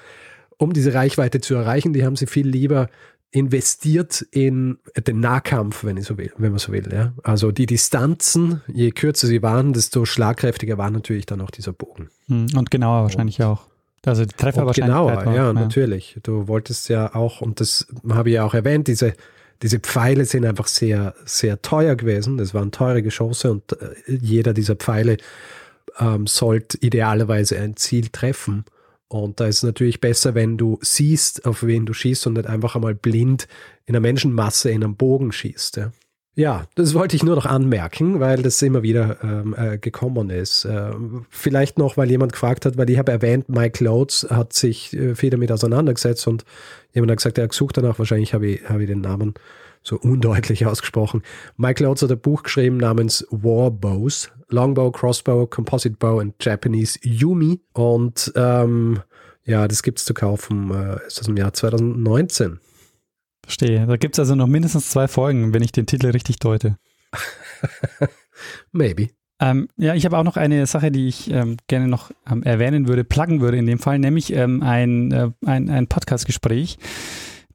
um 0.57 0.73
diese 0.73 0.93
Reichweite 0.93 1.41
zu 1.41 1.55
erreichen, 1.55 1.93
die 1.93 2.05
haben 2.05 2.15
sie 2.15 2.27
viel 2.27 2.47
lieber 2.47 2.89
investiert 3.31 4.25
in 4.31 4.77
den 4.95 5.19
Nahkampf, 5.19 5.83
wenn 5.83 5.97
ich 5.97 6.05
so 6.05 6.17
will, 6.17 6.31
wenn 6.37 6.51
man 6.51 6.59
so 6.59 6.71
will. 6.71 6.87
Ja? 6.91 7.13
Also 7.23 7.51
die 7.51 7.65
Distanzen, 7.65 8.61
je 8.67 8.91
kürzer 8.91 9.27
sie 9.27 9.41
waren, 9.41 9.73
desto 9.73 10.05
schlagkräftiger 10.05 10.77
war 10.77 10.89
natürlich 10.89 11.25
dann 11.25 11.41
auch 11.41 11.51
dieser 11.51 11.73
Bogen. 11.73 12.09
Hm, 12.27 12.47
und 12.55 12.71
genauer 12.71 13.03
wahrscheinlich 13.03 13.39
und, 13.39 13.45
auch. 13.45 13.67
Also 14.05 14.23
die 14.23 14.35
Treffer 14.35 14.65
wahrscheinlich. 14.65 14.95
Genauer, 14.95 15.15
war, 15.17 15.25
ja, 15.25 15.47
ja, 15.47 15.53
natürlich. 15.53 16.17
Du 16.23 16.47
wolltest 16.47 16.87
ja 16.87 17.13
auch, 17.13 17.41
und 17.41 17.59
das 17.59 17.87
habe 18.09 18.29
ich 18.29 18.35
ja 18.35 18.45
auch 18.45 18.53
erwähnt, 18.53 18.87
diese, 18.87 19.13
diese 19.61 19.79
Pfeile 19.79 20.23
sind 20.23 20.45
einfach 20.45 20.67
sehr, 20.67 21.13
sehr 21.25 21.61
teuer 21.61 21.95
gewesen. 21.95 22.37
Das 22.37 22.53
waren 22.53 22.71
teure 22.71 23.03
Geschosse 23.03 23.51
und 23.51 23.73
äh, 23.73 23.95
jeder 24.07 24.53
dieser 24.53 24.75
Pfeile 24.75 25.17
ähm, 25.99 26.27
sollte 26.27 26.77
idealerweise 26.77 27.59
ein 27.59 27.75
Ziel 27.75 28.07
treffen. 28.07 28.63
Und 29.09 29.39
da 29.39 29.45
ist 29.45 29.57
es 29.57 29.63
natürlich 29.63 30.01
besser, 30.01 30.35
wenn 30.35 30.57
du 30.57 30.79
siehst, 30.81 31.45
auf 31.45 31.63
wen 31.63 31.85
du 31.85 31.93
schießt 31.93 32.27
und 32.27 32.33
nicht 32.33 32.47
einfach 32.47 32.75
einmal 32.75 32.95
blind 32.95 33.47
in 33.85 33.95
einer 33.95 34.01
Menschenmasse 34.01 34.69
in 34.69 34.83
einem 34.83 34.95
Bogen 34.95 35.31
schießt. 35.31 35.77
Ja. 35.77 35.91
Ja, 36.37 36.67
das 36.75 36.93
wollte 36.93 37.15
ich 37.15 37.23
nur 37.23 37.35
noch 37.35 37.47
anmerken, 37.47 38.19
weil 38.19 38.43
das 38.43 38.61
immer 38.61 38.83
wieder 38.83 39.17
ähm, 39.23 39.55
äh, 39.57 39.79
gekommen 39.79 40.29
ist. 40.29 40.65
Äh, 40.65 40.91
vielleicht 41.31 41.79
noch, 41.79 41.97
weil 41.97 42.11
jemand 42.11 42.31
gefragt 42.31 42.67
hat, 42.67 42.77
weil 42.77 42.87
ich 42.91 42.99
habe 42.99 43.11
erwähnt, 43.11 43.49
Mike 43.49 43.83
Loads 43.83 44.27
hat 44.29 44.53
sich 44.53 44.93
äh, 44.93 45.15
viel 45.15 45.31
damit 45.31 45.51
auseinandergesetzt 45.51 46.27
und 46.27 46.45
jemand 46.93 47.09
hat 47.09 47.17
gesagt, 47.17 47.39
er 47.39 47.45
hat 47.45 47.51
gesucht 47.51 47.77
danach, 47.77 47.97
wahrscheinlich 47.97 48.35
habe 48.35 48.45
ich, 48.45 48.69
hab 48.69 48.79
ich 48.79 48.85
den 48.85 49.01
Namen 49.01 49.33
so 49.87 49.97
undeutlich 49.97 50.65
ausgesprochen. 50.65 51.23
Mike 51.55 51.83
Loads 51.83 52.01
hat 52.01 52.11
ein 52.11 52.19
Buch 52.19 52.43
geschrieben 52.43 52.77
namens 52.77 53.25
War 53.31 53.71
Bows, 53.71 54.29
Longbow, 54.49 54.91
Crossbow, 54.91 55.47
Composite 55.47 55.95
Bow 55.97 56.19
and 56.19 56.35
Japanese 56.41 56.99
Yumi. 57.01 57.61
Und 57.73 58.31
ähm, 58.35 58.99
ja, 59.43 59.67
das 59.67 59.81
gibt 59.83 59.99
es 59.99 60.05
zu 60.05 60.13
kaufen. 60.13 60.71
Äh, 60.71 61.07
ist 61.07 61.19
das 61.19 61.27
im 61.27 61.37
Jahr 61.37 61.53
2019. 61.53 62.59
Verstehe. 63.43 63.87
Da 63.87 63.95
gibt 63.95 64.15
es 64.15 64.19
also 64.19 64.35
noch 64.35 64.47
mindestens 64.47 64.89
zwei 64.89 65.07
Folgen, 65.07 65.53
wenn 65.53 65.63
ich 65.63 65.71
den 65.71 65.85
Titel 65.85 66.07
richtig 66.07 66.37
deute. 66.39 66.77
Maybe. 68.71 69.09
Ähm, 69.39 69.69
ja, 69.77 69.93
ich 69.93 70.03
habe 70.03 70.17
auch 70.17 70.23
noch 70.23 70.35
eine 70.35 70.65
Sache, 70.65 70.91
die 70.91 71.07
ich 71.07 71.31
ähm, 71.31 71.57
gerne 71.67 71.87
noch 71.87 72.11
ähm, 72.29 72.43
erwähnen 72.43 72.87
würde, 72.87 73.03
pluggen 73.03 73.39
würde 73.39 73.57
in 73.57 73.67
dem 73.67 73.79
Fall, 73.79 73.99
nämlich 73.99 74.33
ähm, 74.33 74.63
ein, 74.63 75.11
äh, 75.11 75.29
ein, 75.45 75.69
ein 75.69 75.87
Podcast-Gespräch 75.87 76.77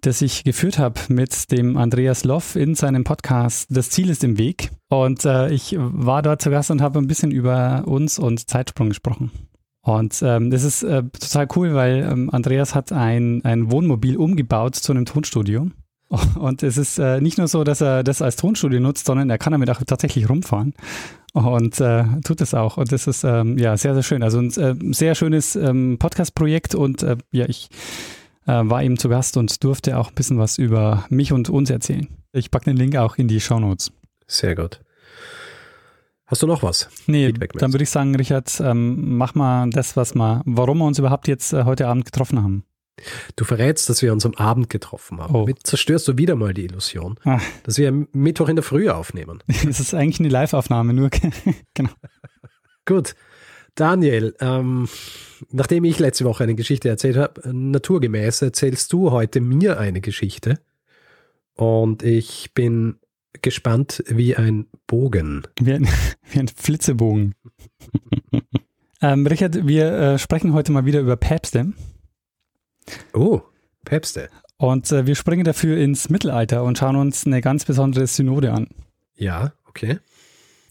das 0.02 0.20
ich 0.20 0.44
geführt 0.44 0.78
habe 0.78 1.00
mit 1.08 1.50
dem 1.52 1.76
Andreas 1.76 2.24
Loff 2.24 2.56
in 2.56 2.74
seinem 2.74 3.04
Podcast 3.04 3.68
Das 3.70 3.88
Ziel 3.88 4.10
ist 4.10 4.24
im 4.24 4.36
Weg. 4.36 4.70
Und 4.88 5.24
äh, 5.24 5.50
ich 5.50 5.76
war 5.78 6.22
dort 6.22 6.42
zu 6.42 6.50
Gast 6.50 6.70
und 6.70 6.82
habe 6.82 6.98
ein 6.98 7.06
bisschen 7.06 7.30
über 7.30 7.84
uns 7.86 8.18
und 8.18 8.50
Zeitsprung 8.50 8.88
gesprochen. 8.88 9.30
Und 9.80 10.20
ähm, 10.22 10.50
das 10.50 10.64
ist 10.64 10.82
äh, 10.82 11.02
total 11.04 11.48
cool, 11.56 11.74
weil 11.74 12.08
ähm, 12.10 12.30
Andreas 12.30 12.74
hat 12.74 12.92
ein, 12.92 13.44
ein 13.44 13.70
Wohnmobil 13.70 14.16
umgebaut 14.16 14.74
zu 14.74 14.92
einem 14.92 15.06
Tonstudio. 15.06 15.70
Und 16.38 16.62
es 16.62 16.76
ist 16.76 16.98
äh, 16.98 17.20
nicht 17.20 17.38
nur 17.38 17.48
so, 17.48 17.64
dass 17.64 17.80
er 17.80 18.04
das 18.04 18.20
als 18.20 18.36
Tonstudio 18.36 18.80
nutzt, 18.80 19.06
sondern 19.06 19.30
er 19.30 19.38
kann 19.38 19.52
damit 19.52 19.70
auch 19.70 19.80
tatsächlich 19.82 20.28
rumfahren 20.28 20.74
und 21.32 21.80
äh, 21.80 22.04
tut 22.22 22.42
es 22.42 22.52
auch. 22.52 22.76
Und 22.76 22.92
das 22.92 23.06
ist 23.06 23.24
ähm, 23.24 23.56
ja 23.56 23.76
sehr, 23.78 23.94
sehr 23.94 24.02
schön. 24.02 24.22
Also 24.22 24.38
ein 24.38 24.50
äh, 24.50 24.74
sehr 24.92 25.14
schönes 25.14 25.56
ähm, 25.56 25.96
Podcast-Projekt 25.98 26.74
und 26.74 27.02
äh, 27.02 27.16
ja, 27.30 27.46
ich 27.48 27.70
war 28.46 28.82
eben 28.82 28.98
zu 28.98 29.08
Gast 29.08 29.36
und 29.36 29.62
durfte 29.62 29.98
auch 29.98 30.08
ein 30.08 30.14
bisschen 30.14 30.38
was 30.38 30.58
über 30.58 31.04
mich 31.10 31.32
und 31.32 31.48
uns 31.48 31.70
erzählen. 31.70 32.08
Ich 32.32 32.50
packe 32.50 32.66
den 32.66 32.76
Link 32.76 32.96
auch 32.96 33.16
in 33.16 33.28
die 33.28 33.40
Show 33.40 33.60
Notes. 33.60 33.92
Sehr 34.26 34.54
gut. 34.54 34.80
Hast 36.26 36.42
du 36.42 36.46
noch 36.46 36.62
was? 36.62 36.88
Nee, 37.06 37.30
dann 37.30 37.74
würde 37.74 37.82
ich 37.82 37.90
sagen, 37.90 38.16
Richard, 38.16 38.58
ähm, 38.60 39.18
mach 39.18 39.34
mal 39.34 39.68
das, 39.68 39.98
was 39.98 40.14
wir, 40.14 40.40
warum 40.46 40.78
wir 40.78 40.86
uns 40.86 40.98
überhaupt 40.98 41.28
jetzt 41.28 41.52
äh, 41.52 41.64
heute 41.64 41.88
Abend 41.88 42.06
getroffen 42.06 42.42
haben. 42.42 42.64
Du 43.36 43.44
verrätst, 43.44 43.90
dass 43.90 44.00
wir 44.00 44.12
uns 44.12 44.24
am 44.24 44.34
Abend 44.34 44.70
getroffen 44.70 45.20
haben. 45.20 45.34
Oh. 45.34 45.46
Zerstörst 45.62 46.08
du 46.08 46.18
wieder 46.18 46.36
mal 46.36 46.54
die 46.54 46.64
Illusion, 46.64 47.18
Ach. 47.24 47.42
dass 47.64 47.76
wir 47.76 47.92
Mittwoch 48.12 48.48
in 48.48 48.56
der 48.56 48.62
Früh 48.62 48.88
aufnehmen. 48.88 49.42
Es 49.68 49.80
ist 49.80 49.94
eigentlich 49.94 50.20
eine 50.20 50.28
Live-Aufnahme, 50.30 50.94
nur 50.94 51.10
genau. 51.74 51.90
Gut. 52.86 53.14
Daniel, 53.74 54.34
ähm, 54.40 54.88
nachdem 55.50 55.84
ich 55.84 55.98
letzte 55.98 56.24
Woche 56.24 56.44
eine 56.44 56.54
Geschichte 56.54 56.88
erzählt 56.88 57.16
habe, 57.16 57.40
naturgemäß 57.52 58.42
erzählst 58.42 58.92
du 58.92 59.10
heute 59.10 59.40
mir 59.40 59.78
eine 59.78 60.00
Geschichte. 60.00 60.60
Und 61.54 62.02
ich 62.02 62.52
bin 62.54 62.96
gespannt 63.40 64.04
wie 64.08 64.36
ein 64.36 64.66
Bogen. 64.86 65.46
Wie 65.60 65.72
ein, 65.72 65.88
wie 66.30 66.38
ein 66.38 66.48
Flitzebogen. 66.48 67.34
ähm, 69.00 69.26
Richard, 69.26 69.66
wir 69.66 69.92
äh, 69.92 70.18
sprechen 70.18 70.52
heute 70.52 70.72
mal 70.72 70.84
wieder 70.84 71.00
über 71.00 71.16
Päpste. 71.16 71.72
Oh, 73.14 73.40
Päpste. 73.84 74.28
Und 74.58 74.92
äh, 74.92 75.06
wir 75.06 75.14
springen 75.14 75.44
dafür 75.44 75.78
ins 75.78 76.08
Mittelalter 76.08 76.62
und 76.62 76.78
schauen 76.78 76.96
uns 76.96 77.26
eine 77.26 77.40
ganz 77.40 77.64
besondere 77.64 78.06
Synode 78.06 78.52
an. 78.52 78.68
Ja, 79.16 79.52
okay. 79.66 79.98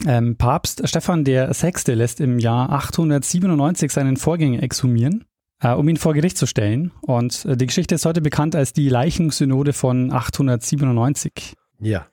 Ähm, 0.08 0.36
Papst 0.36 0.88
Stephan 0.88 1.24
der 1.24 1.53
Sechste 1.53 1.93
lässt 1.93 2.20
im 2.22 2.39
Jahr 2.39 2.72
897 2.72 3.91
seinen 3.91 4.17
Vorgänger 4.17 4.63
exhumieren, 4.63 5.25
äh, 5.62 5.72
um 5.74 5.88
ihn 5.88 5.98
vor 5.98 6.13
Gericht 6.13 6.38
zu 6.38 6.48
stellen. 6.48 6.91
Und 7.01 7.46
äh, 7.46 7.55
die 7.55 7.67
Geschichte 7.67 7.96
ist 7.96 8.05
heute 8.05 8.22
bekannt 8.22 8.55
als 8.55 8.74
die 8.74 8.89
Leichensynode 8.89 9.74
von 9.74 10.12
897. 10.12 11.53
Ja. 11.79 12.08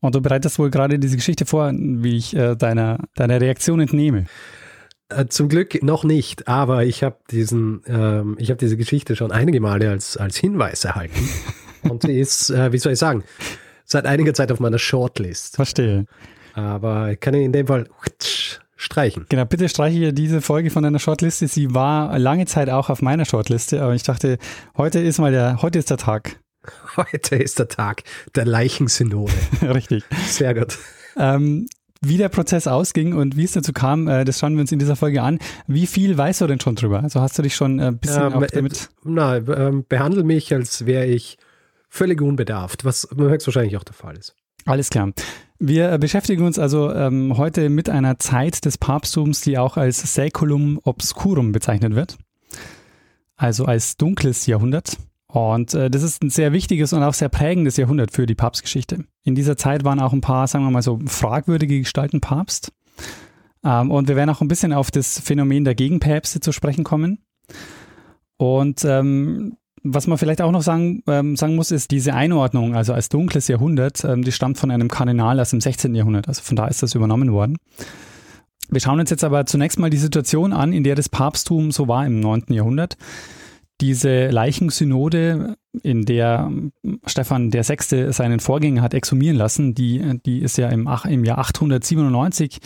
Und 0.00 0.14
du 0.14 0.20
bereitest 0.20 0.58
wohl 0.58 0.70
gerade 0.70 0.98
diese 0.98 1.16
Geschichte 1.16 1.46
vor, 1.46 1.72
wie 1.74 2.16
ich 2.16 2.34
äh, 2.36 2.56
deiner, 2.56 2.98
deiner 3.14 3.40
Reaktion 3.40 3.80
entnehme. 3.80 4.26
Äh, 5.08 5.26
zum 5.26 5.48
Glück 5.48 5.82
noch 5.82 6.04
nicht, 6.04 6.48
aber 6.48 6.84
ich 6.84 7.02
habe 7.02 7.16
diesen, 7.30 7.82
ähm, 7.86 8.36
ich 8.38 8.50
habe 8.50 8.58
diese 8.58 8.76
Geschichte 8.76 9.16
schon 9.16 9.32
einige 9.32 9.60
Male 9.60 9.90
als, 9.90 10.16
als 10.16 10.36
Hinweis 10.36 10.84
erhalten. 10.84 11.28
Und 11.82 12.02
sie 12.02 12.18
ist, 12.18 12.50
äh, 12.50 12.72
wie 12.72 12.78
soll 12.78 12.92
ich 12.92 12.98
sagen, 12.98 13.24
seit 13.84 14.06
einiger 14.06 14.32
Zeit 14.32 14.50
auf 14.50 14.60
meiner 14.60 14.78
Shortlist. 14.78 15.56
Verstehe. 15.56 16.06
Aber 16.54 17.10
ich 17.10 17.20
kann 17.20 17.34
in 17.34 17.52
dem 17.52 17.66
Fall 17.66 17.88
streichen. 18.76 19.26
Genau, 19.28 19.44
bitte 19.44 19.68
streiche 19.68 20.12
diese 20.12 20.40
Folge 20.40 20.70
von 20.70 20.82
deiner 20.82 20.98
Shortliste. 20.98 21.48
Sie 21.48 21.74
war 21.74 22.18
lange 22.18 22.46
Zeit 22.46 22.70
auch 22.70 22.90
auf 22.90 23.02
meiner 23.02 23.24
Shortliste, 23.24 23.82
aber 23.82 23.94
ich 23.94 24.02
dachte, 24.02 24.38
heute 24.76 25.00
ist 25.00 25.18
mal 25.18 25.32
der, 25.32 25.62
heute 25.62 25.78
ist 25.78 25.90
der 25.90 25.98
Tag. 25.98 26.40
Heute 26.96 27.36
ist 27.36 27.58
der 27.58 27.68
Tag 27.68 28.04
der 28.34 28.46
Leichensynode. 28.46 29.34
Richtig. 29.62 30.02
Sehr 30.26 30.54
gut. 30.54 30.78
Ähm, 31.14 31.66
wie 32.00 32.16
der 32.16 32.30
Prozess 32.30 32.66
ausging 32.66 33.12
und 33.12 33.36
wie 33.36 33.44
es 33.44 33.52
dazu 33.52 33.74
kam, 33.74 34.08
äh, 34.08 34.24
das 34.24 34.38
schauen 34.38 34.54
wir 34.54 34.62
uns 34.62 34.72
in 34.72 34.78
dieser 34.78 34.96
Folge 34.96 35.20
an. 35.20 35.38
Wie 35.66 35.86
viel 35.86 36.16
weißt 36.16 36.40
du 36.40 36.46
denn 36.46 36.60
schon 36.60 36.74
drüber? 36.74 37.02
Also 37.02 37.20
hast 37.20 37.38
du 37.38 37.42
dich 37.42 37.54
schon 37.54 37.80
ein 37.80 37.98
bisschen 37.98 38.32
ähm, 38.32 38.46
damit... 38.50 38.72
Äh, 38.72 38.86
na, 39.04 39.36
ähm, 39.36 39.84
behandle 39.86 40.24
mich, 40.24 40.54
als 40.54 40.86
wäre 40.86 41.04
ich 41.04 41.36
völlig 41.90 42.22
unbedarft, 42.22 42.84
was 42.86 43.08
höchstwahrscheinlich 43.14 43.76
auch 43.76 43.84
der 43.84 43.94
Fall 43.94 44.16
ist. 44.16 44.34
Alles 44.64 44.88
klar. 44.88 45.12
Wir 45.58 45.96
beschäftigen 45.98 46.44
uns 46.44 46.58
also 46.58 46.92
ähm, 46.92 47.36
heute 47.36 47.68
mit 47.70 47.88
einer 47.88 48.18
Zeit 48.18 48.64
des 48.64 48.76
Papsttums, 48.76 49.40
die 49.40 49.56
auch 49.56 49.76
als 49.76 50.14
Saeculum 50.14 50.80
Obscurum 50.82 51.52
bezeichnet 51.52 51.94
wird. 51.94 52.18
also 53.36 53.64
als 53.64 53.96
dunkles 53.96 54.46
Jahrhundert. 54.46 54.96
Und 55.26 55.74
äh, 55.74 55.90
das 55.90 56.02
ist 56.02 56.22
ein 56.22 56.30
sehr 56.30 56.52
wichtiges 56.52 56.92
und 56.92 57.02
auch 57.02 57.14
sehr 57.14 57.28
prägendes 57.28 57.76
Jahrhundert 57.76 58.12
für 58.12 58.26
die 58.26 58.36
Papstgeschichte. 58.36 59.04
In 59.24 59.34
dieser 59.34 59.56
Zeit 59.56 59.84
waren 59.84 60.00
auch 60.00 60.12
ein 60.12 60.20
paar, 60.20 60.46
sagen 60.46 60.64
wir 60.64 60.70
mal 60.70 60.82
so, 60.82 61.00
fragwürdige 61.06 61.80
Gestalten 61.80 62.20
Papst. 62.20 62.72
Ähm, 63.64 63.90
und 63.90 64.06
wir 64.06 64.16
werden 64.16 64.30
auch 64.30 64.40
ein 64.40 64.48
bisschen 64.48 64.72
auf 64.72 64.90
das 64.90 65.18
Phänomen 65.18 65.64
der 65.64 65.74
Gegenpäpste 65.74 66.40
zu 66.40 66.52
sprechen 66.52 66.84
kommen. 66.84 67.18
Und 68.36 68.84
ähm, 68.84 69.56
was 69.84 70.06
man 70.06 70.16
vielleicht 70.18 70.40
auch 70.40 70.50
noch 70.50 70.62
sagen, 70.62 71.02
ähm, 71.06 71.36
sagen 71.36 71.54
muss, 71.54 71.70
ist 71.70 71.90
diese 71.90 72.14
Einordnung, 72.14 72.74
also 72.74 72.94
als 72.94 73.10
dunkles 73.10 73.48
Jahrhundert, 73.48 74.02
ähm, 74.02 74.24
die 74.24 74.32
stammt 74.32 74.58
von 74.58 74.70
einem 74.70 74.88
Kardinal 74.88 75.38
aus 75.38 75.50
dem 75.50 75.60
16. 75.60 75.94
Jahrhundert. 75.94 76.26
Also 76.26 76.42
von 76.42 76.56
da 76.56 76.66
ist 76.66 76.82
das 76.82 76.94
übernommen 76.94 77.32
worden. 77.32 77.58
Wir 78.70 78.80
schauen 78.80 78.98
uns 78.98 79.10
jetzt 79.10 79.24
aber 79.24 79.44
zunächst 79.44 79.78
mal 79.78 79.90
die 79.90 79.98
Situation 79.98 80.54
an, 80.54 80.72
in 80.72 80.84
der 80.84 80.94
das 80.94 81.10
Papsttum 81.10 81.70
so 81.70 81.86
war 81.86 82.06
im 82.06 82.18
9. 82.18 82.44
Jahrhundert. 82.48 82.96
Diese 83.80 84.28
Leichensynode, 84.28 85.56
in 85.82 86.04
der 86.04 86.50
Stefan 87.06 87.52
VI. 87.52 88.12
seinen 88.12 88.40
Vorgänger 88.40 88.80
hat 88.80 88.94
exhumieren 88.94 89.36
lassen, 89.36 89.74
die, 89.74 90.20
die 90.24 90.38
ist 90.38 90.56
ja 90.56 90.68
im, 90.68 90.88
im 91.08 91.24
Jahr 91.24 91.38
897 91.38 92.58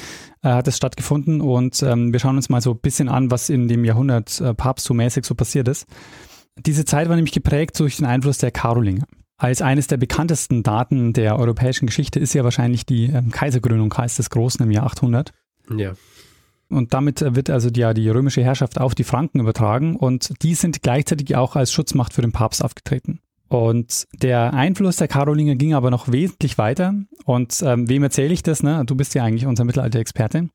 äh, 0.43 0.49
hat 0.49 0.69
es 0.69 0.77
stattgefunden 0.77 1.41
und 1.41 1.83
ähm, 1.83 2.13
wir 2.13 2.21
schauen 2.21 2.37
uns 2.37 2.51
mal 2.51 2.61
so 2.61 2.73
ein 2.73 2.79
bisschen 2.79 3.09
an, 3.09 3.31
was 3.31 3.49
in 3.49 3.67
dem 3.67 3.85
Jahrhundert 3.85 4.41
äh, 4.41 4.55
papsttummäßig 4.55 5.25
so 5.25 5.35
passiert 5.35 5.67
ist. 5.67 5.87
Diese 6.67 6.85
Zeit 6.85 7.09
war 7.09 7.17
nämlich 7.17 7.35
geprägt 7.35 7.79
durch 7.81 7.97
den 7.97 8.07
Einfluss 8.07 8.39
der 8.39 8.51
Karolinger. 8.51 9.05
Als 9.37 9.63
eines 9.63 9.87
der 9.87 9.99
bekanntesten 9.99 10.63
Daten 10.63 11.13
der 11.13 11.39
europäischen 11.39 11.87
Geschichte 11.87 12.19
ist 12.19 12.35
ja 12.35 12.43
wahrscheinlich 12.43 12.87
die 12.87 13.05
ähm, 13.05 13.31
Kaiserkrönung 13.31 13.89
Karls 13.89 14.17
des 14.17 14.31
Großen 14.31 14.65
im 14.65 14.73
Jahr 14.73 14.87
800. 14.87 15.33
Ja. 15.77 15.93
Und 16.69 16.93
damit 16.93 17.21
wird 17.21 17.49
also 17.49 17.71
die, 17.71 17.81
ja, 17.81 17.95
die 17.95 18.09
römische 18.09 18.43
Herrschaft 18.43 18.81
auf 18.81 18.95
die 18.95 19.05
Franken 19.05 19.41
übertragen 19.41 19.97
und 19.97 20.35
die 20.43 20.55
sind 20.55 20.83
gleichzeitig 20.83 21.35
auch 21.37 21.57
als 21.57 21.73
Schutzmacht 21.73 22.13
für 22.13 22.21
den 22.21 22.33
Papst 22.33 22.63
aufgetreten. 22.63 23.21
Und 23.49 24.07
der 24.13 24.53
Einfluss 24.53 24.97
der 24.97 25.09
Karolinger 25.09 25.55
ging 25.55 25.73
aber 25.73 25.91
noch 25.91 26.13
wesentlich 26.13 26.59
weiter. 26.59 26.95
Und 27.25 27.63
ähm, 27.65 27.89
wem 27.89 28.03
erzähle 28.03 28.35
ich 28.35 28.43
das? 28.43 28.63
Ne? 28.63 28.85
Du 28.85 28.95
bist 28.95 29.15
ja 29.15 29.25
eigentlich 29.25 29.47
unser 29.47 29.65
Mittelalter-Experte. 29.65 30.51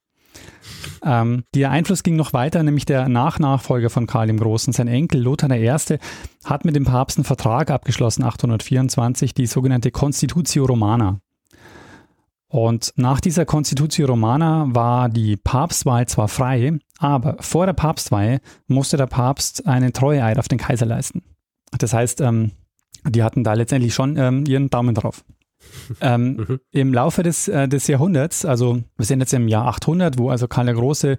Ähm, 1.06 1.44
der 1.54 1.72
Einfluss 1.72 2.04
ging 2.04 2.16
noch 2.16 2.34
weiter, 2.34 2.64
nämlich 2.64 2.86
der 2.86 3.10
Nachnachfolger 3.10 3.90
von 3.90 4.08
Karl 4.08 4.28
dem 4.28 4.40
Großen, 4.40 4.74
sein 4.74 4.88
Enkel 4.88 5.22
Lothar 5.22 5.52
I., 5.52 5.98
hat 6.46 6.66
mit 6.66 6.76
dem 6.76 6.86
Papst 6.86 7.18
einen 7.18 7.26
Vertrag 7.26 7.72
abgeschlossen, 7.72 8.24
824, 8.24 9.34
die 9.34 9.48
sogenannte 9.48 9.92
Constitutio 9.92 10.66
Romana. 10.66 11.20
Und 12.48 12.94
nach 12.98 13.20
dieser 13.20 13.46
Constitutio 13.46 14.06
Romana 14.06 14.68
war 14.70 15.10
die 15.10 15.38
Papstwahl 15.38 16.08
zwar 16.08 16.28
frei, 16.28 16.78
aber 17.00 17.38
vor 17.40 17.66
der 17.66 17.74
Papstwahl 17.74 18.42
musste 18.68 18.96
der 18.96 19.08
Papst 19.08 19.66
einen 19.66 19.92
Treueeid 19.92 20.38
auf 20.38 20.48
den 20.48 20.60
Kaiser 20.60 20.86
leisten. 20.86 21.24
Das 21.80 21.94
heißt, 21.94 22.22
ähm, 22.22 22.52
die 23.10 23.24
hatten 23.24 23.44
da 23.44 23.54
letztendlich 23.54 23.94
schon 23.94 24.18
ähm, 24.18 24.46
ihren 24.48 24.70
Daumen 24.70 24.94
drauf. 24.94 25.26
Ähm, 26.02 26.36
mhm. 26.48 26.60
Im 26.72 26.94
Laufe 26.94 27.24
des, 27.24 27.48
äh, 27.48 27.68
des 27.68 27.88
Jahrhunderts, 27.88 28.46
also 28.46 28.82
wir 28.98 29.06
sind 29.06 29.20
jetzt 29.20 29.34
im 29.34 29.48
Jahr 29.48 29.66
800, 29.68 30.18
wo 30.18 30.30
also 30.30 30.48
Karl 30.48 30.66
der 30.66 30.76
Große 30.76 31.18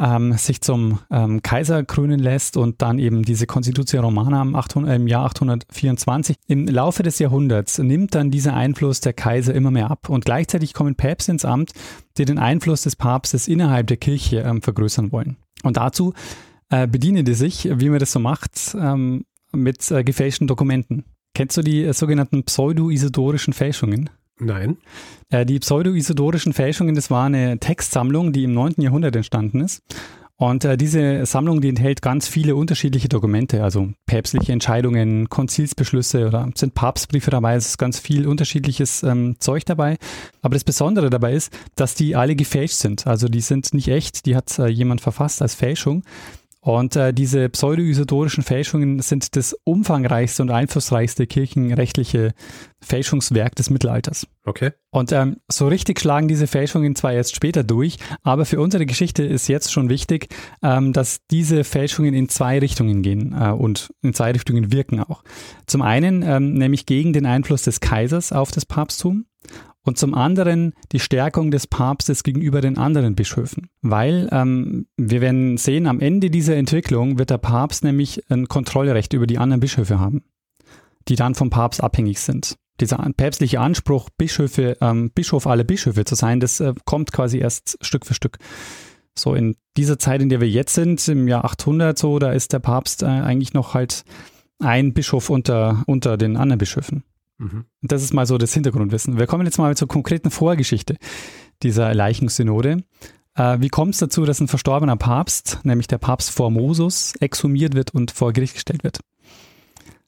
ähm, 0.00 0.32
sich 0.32 0.62
zum 0.62 0.98
ähm, 1.10 1.42
Kaiser 1.42 1.84
krönen 1.84 2.18
lässt 2.18 2.56
und 2.56 2.80
dann 2.80 2.98
eben 2.98 3.22
diese 3.22 3.46
Constitution 3.46 4.04
Romana 4.04 4.40
im, 4.42 4.56
800, 4.56 4.96
im 4.96 5.06
Jahr 5.06 5.26
824. 5.26 6.36
Im 6.46 6.66
Laufe 6.66 7.02
des 7.02 7.18
Jahrhunderts 7.18 7.78
nimmt 7.78 8.14
dann 8.14 8.30
dieser 8.30 8.54
Einfluss 8.54 9.00
der 9.00 9.12
Kaiser 9.12 9.54
immer 9.54 9.70
mehr 9.70 9.90
ab 9.90 10.08
und 10.08 10.24
gleichzeitig 10.24 10.72
kommen 10.72 10.94
Päpste 10.94 11.32
ins 11.32 11.44
Amt, 11.44 11.72
die 12.16 12.24
den 12.24 12.38
Einfluss 12.38 12.82
des 12.82 12.96
Papstes 12.96 13.46
innerhalb 13.46 13.86
der 13.88 13.98
Kirche 13.98 14.38
ähm, 14.38 14.62
vergrößern 14.62 15.12
wollen. 15.12 15.36
Und 15.62 15.76
dazu 15.76 16.14
äh, 16.70 16.86
bedienen 16.86 17.24
die 17.24 17.34
sich, 17.34 17.68
wie 17.70 17.90
man 17.90 17.98
das 17.98 18.12
so 18.12 18.20
macht, 18.20 18.74
ähm, 18.78 19.24
mit 19.52 19.90
äh, 19.90 20.02
gefälschten 20.02 20.46
Dokumenten. 20.46 21.04
Kennst 21.34 21.56
du 21.56 21.62
die 21.62 21.84
äh, 21.84 21.92
sogenannten 21.92 22.44
pseudo-isidorischen 22.44 23.52
Fälschungen? 23.52 24.10
Nein. 24.38 24.78
Äh, 25.28 25.46
die 25.46 25.58
pseudo-isidorischen 25.58 26.52
Fälschungen, 26.52 26.94
das 26.94 27.10
war 27.10 27.26
eine 27.26 27.58
Textsammlung, 27.58 28.32
die 28.32 28.44
im 28.44 28.54
9. 28.54 28.74
Jahrhundert 28.78 29.14
entstanden 29.16 29.60
ist. 29.60 29.82
Und 30.40 30.64
äh, 30.64 30.78
diese 30.78 31.26
Sammlung, 31.26 31.60
die 31.60 31.68
enthält 31.68 32.00
ganz 32.00 32.26
viele 32.26 32.56
unterschiedliche 32.56 33.10
Dokumente, 33.10 33.62
also 33.62 33.90
päpstliche 34.06 34.52
Entscheidungen, 34.52 35.28
Konzilsbeschlüsse 35.28 36.26
oder 36.26 36.48
sind 36.54 36.72
Papstbriefe 36.72 37.30
dabei, 37.30 37.56
es 37.56 37.66
ist 37.66 37.78
ganz 37.78 37.98
viel 37.98 38.26
unterschiedliches 38.26 39.02
ähm, 39.02 39.36
Zeug 39.38 39.66
dabei. 39.66 39.98
Aber 40.40 40.54
das 40.54 40.64
Besondere 40.64 41.10
dabei 41.10 41.34
ist, 41.34 41.52
dass 41.76 41.94
die 41.94 42.16
alle 42.16 42.36
gefälscht 42.36 42.76
sind. 42.76 43.06
Also 43.06 43.28
die 43.28 43.42
sind 43.42 43.74
nicht 43.74 43.88
echt, 43.88 44.24
die 44.24 44.34
hat 44.34 44.58
äh, 44.58 44.68
jemand 44.68 45.02
verfasst 45.02 45.42
als 45.42 45.54
Fälschung. 45.54 46.04
Und 46.62 46.94
äh, 46.94 47.14
diese 47.14 47.48
pseudo-isidorischen 47.48 48.42
Fälschungen 48.42 49.00
sind 49.00 49.34
das 49.34 49.56
umfangreichste 49.64 50.42
und 50.42 50.50
einflussreichste 50.50 51.26
kirchenrechtliche 51.26 52.32
Fälschungswerk 52.82 53.54
des 53.56 53.70
Mittelalters. 53.70 54.26
Okay. 54.44 54.72
Und 54.90 55.12
ähm, 55.12 55.38
so 55.48 55.68
richtig 55.68 56.00
schlagen 56.00 56.28
diese 56.28 56.46
Fälschungen 56.46 56.96
zwar 56.96 57.12
erst 57.12 57.34
später 57.34 57.62
durch, 57.62 57.96
aber 58.22 58.44
für 58.44 58.60
unsere 58.60 58.84
Geschichte 58.84 59.22
ist 59.22 59.48
jetzt 59.48 59.72
schon 59.72 59.88
wichtig, 59.88 60.28
ähm, 60.62 60.92
dass 60.92 61.20
diese 61.30 61.64
Fälschungen 61.64 62.12
in 62.12 62.28
zwei 62.28 62.58
Richtungen 62.58 63.02
gehen 63.02 63.34
äh, 63.38 63.50
und 63.50 63.94
in 64.02 64.12
zwei 64.12 64.32
Richtungen 64.32 64.70
wirken 64.70 65.00
auch. 65.00 65.24
Zum 65.66 65.80
einen 65.80 66.22
ähm, 66.22 66.52
nämlich 66.54 66.84
gegen 66.84 67.14
den 67.14 67.24
Einfluss 67.24 67.62
des 67.62 67.80
Kaisers 67.80 68.32
auf 68.32 68.50
das 68.50 68.66
Papsttum 68.66 69.24
und 69.84 69.98
zum 69.98 70.14
anderen 70.14 70.74
die 70.92 71.00
Stärkung 71.00 71.50
des 71.50 71.66
Papstes 71.66 72.22
gegenüber 72.22 72.60
den 72.60 72.78
anderen 72.78 73.14
Bischöfen. 73.14 73.70
Weil 73.82 74.28
ähm, 74.32 74.86
wir 74.96 75.20
werden 75.20 75.56
sehen, 75.56 75.86
am 75.86 76.00
Ende 76.00 76.30
dieser 76.30 76.56
Entwicklung 76.56 77.18
wird 77.18 77.30
der 77.30 77.38
Papst 77.38 77.84
nämlich 77.84 78.30
ein 78.30 78.46
Kontrollrecht 78.48 79.12
über 79.12 79.26
die 79.26 79.38
anderen 79.38 79.60
Bischöfe 79.60 79.98
haben, 79.98 80.24
die 81.08 81.16
dann 81.16 81.34
vom 81.34 81.50
Papst 81.50 81.82
abhängig 81.82 82.20
sind. 82.20 82.56
Dieser 82.80 82.96
päpstliche 83.16 83.60
Anspruch, 83.60 84.08
Bischöfe, 84.16 84.76
ähm, 84.80 85.10
Bischof 85.10 85.46
aller 85.46 85.64
Bischöfe 85.64 86.04
zu 86.04 86.14
sein, 86.14 86.40
das 86.40 86.60
äh, 86.60 86.74
kommt 86.84 87.12
quasi 87.12 87.38
erst 87.38 87.78
Stück 87.82 88.06
für 88.06 88.14
Stück. 88.14 88.38
So 89.18 89.34
in 89.34 89.56
dieser 89.76 89.98
Zeit, 89.98 90.22
in 90.22 90.28
der 90.28 90.40
wir 90.40 90.48
jetzt 90.48 90.74
sind, 90.74 91.06
im 91.08 91.28
Jahr 91.28 91.44
800 91.44 91.98
so, 91.98 92.18
da 92.18 92.32
ist 92.32 92.52
der 92.52 92.58
Papst 92.60 93.02
äh, 93.02 93.06
eigentlich 93.06 93.52
noch 93.52 93.74
halt 93.74 94.04
ein 94.58 94.92
Bischof 94.92 95.30
unter, 95.30 95.82
unter 95.86 96.16
den 96.16 96.36
anderen 96.36 96.58
Bischöfen. 96.58 97.02
Mhm. 97.40 97.64
Das 97.80 98.02
ist 98.02 98.12
mal 98.12 98.26
so 98.26 98.36
das 98.36 98.52
Hintergrundwissen. 98.52 99.18
Wir 99.18 99.26
kommen 99.26 99.46
jetzt 99.46 99.58
mal 99.58 99.74
zur 99.74 99.88
konkreten 99.88 100.30
Vorgeschichte 100.30 100.96
dieser 101.62 101.94
Leichensynode. 101.94 102.84
Äh, 103.34 103.58
wie 103.60 103.70
kommt 103.70 103.94
es 103.94 104.00
dazu, 104.00 104.26
dass 104.26 104.40
ein 104.40 104.48
verstorbener 104.48 104.96
Papst, 104.96 105.60
nämlich 105.64 105.86
der 105.86 105.98
Papst 105.98 106.30
Formosus, 106.30 107.14
exhumiert 107.20 107.74
wird 107.74 107.94
und 107.94 108.10
vor 108.10 108.34
Gericht 108.34 108.54
gestellt 108.54 108.84
wird? 108.84 109.00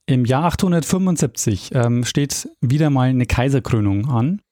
Im 0.04 0.26
Jahr 0.26 0.44
875 0.44 1.70
ähm, 1.74 2.04
steht 2.04 2.50
wieder 2.60 2.90
mal 2.90 3.08
eine 3.08 3.24
Kaiserkrönung 3.24 4.10
an 4.10 4.42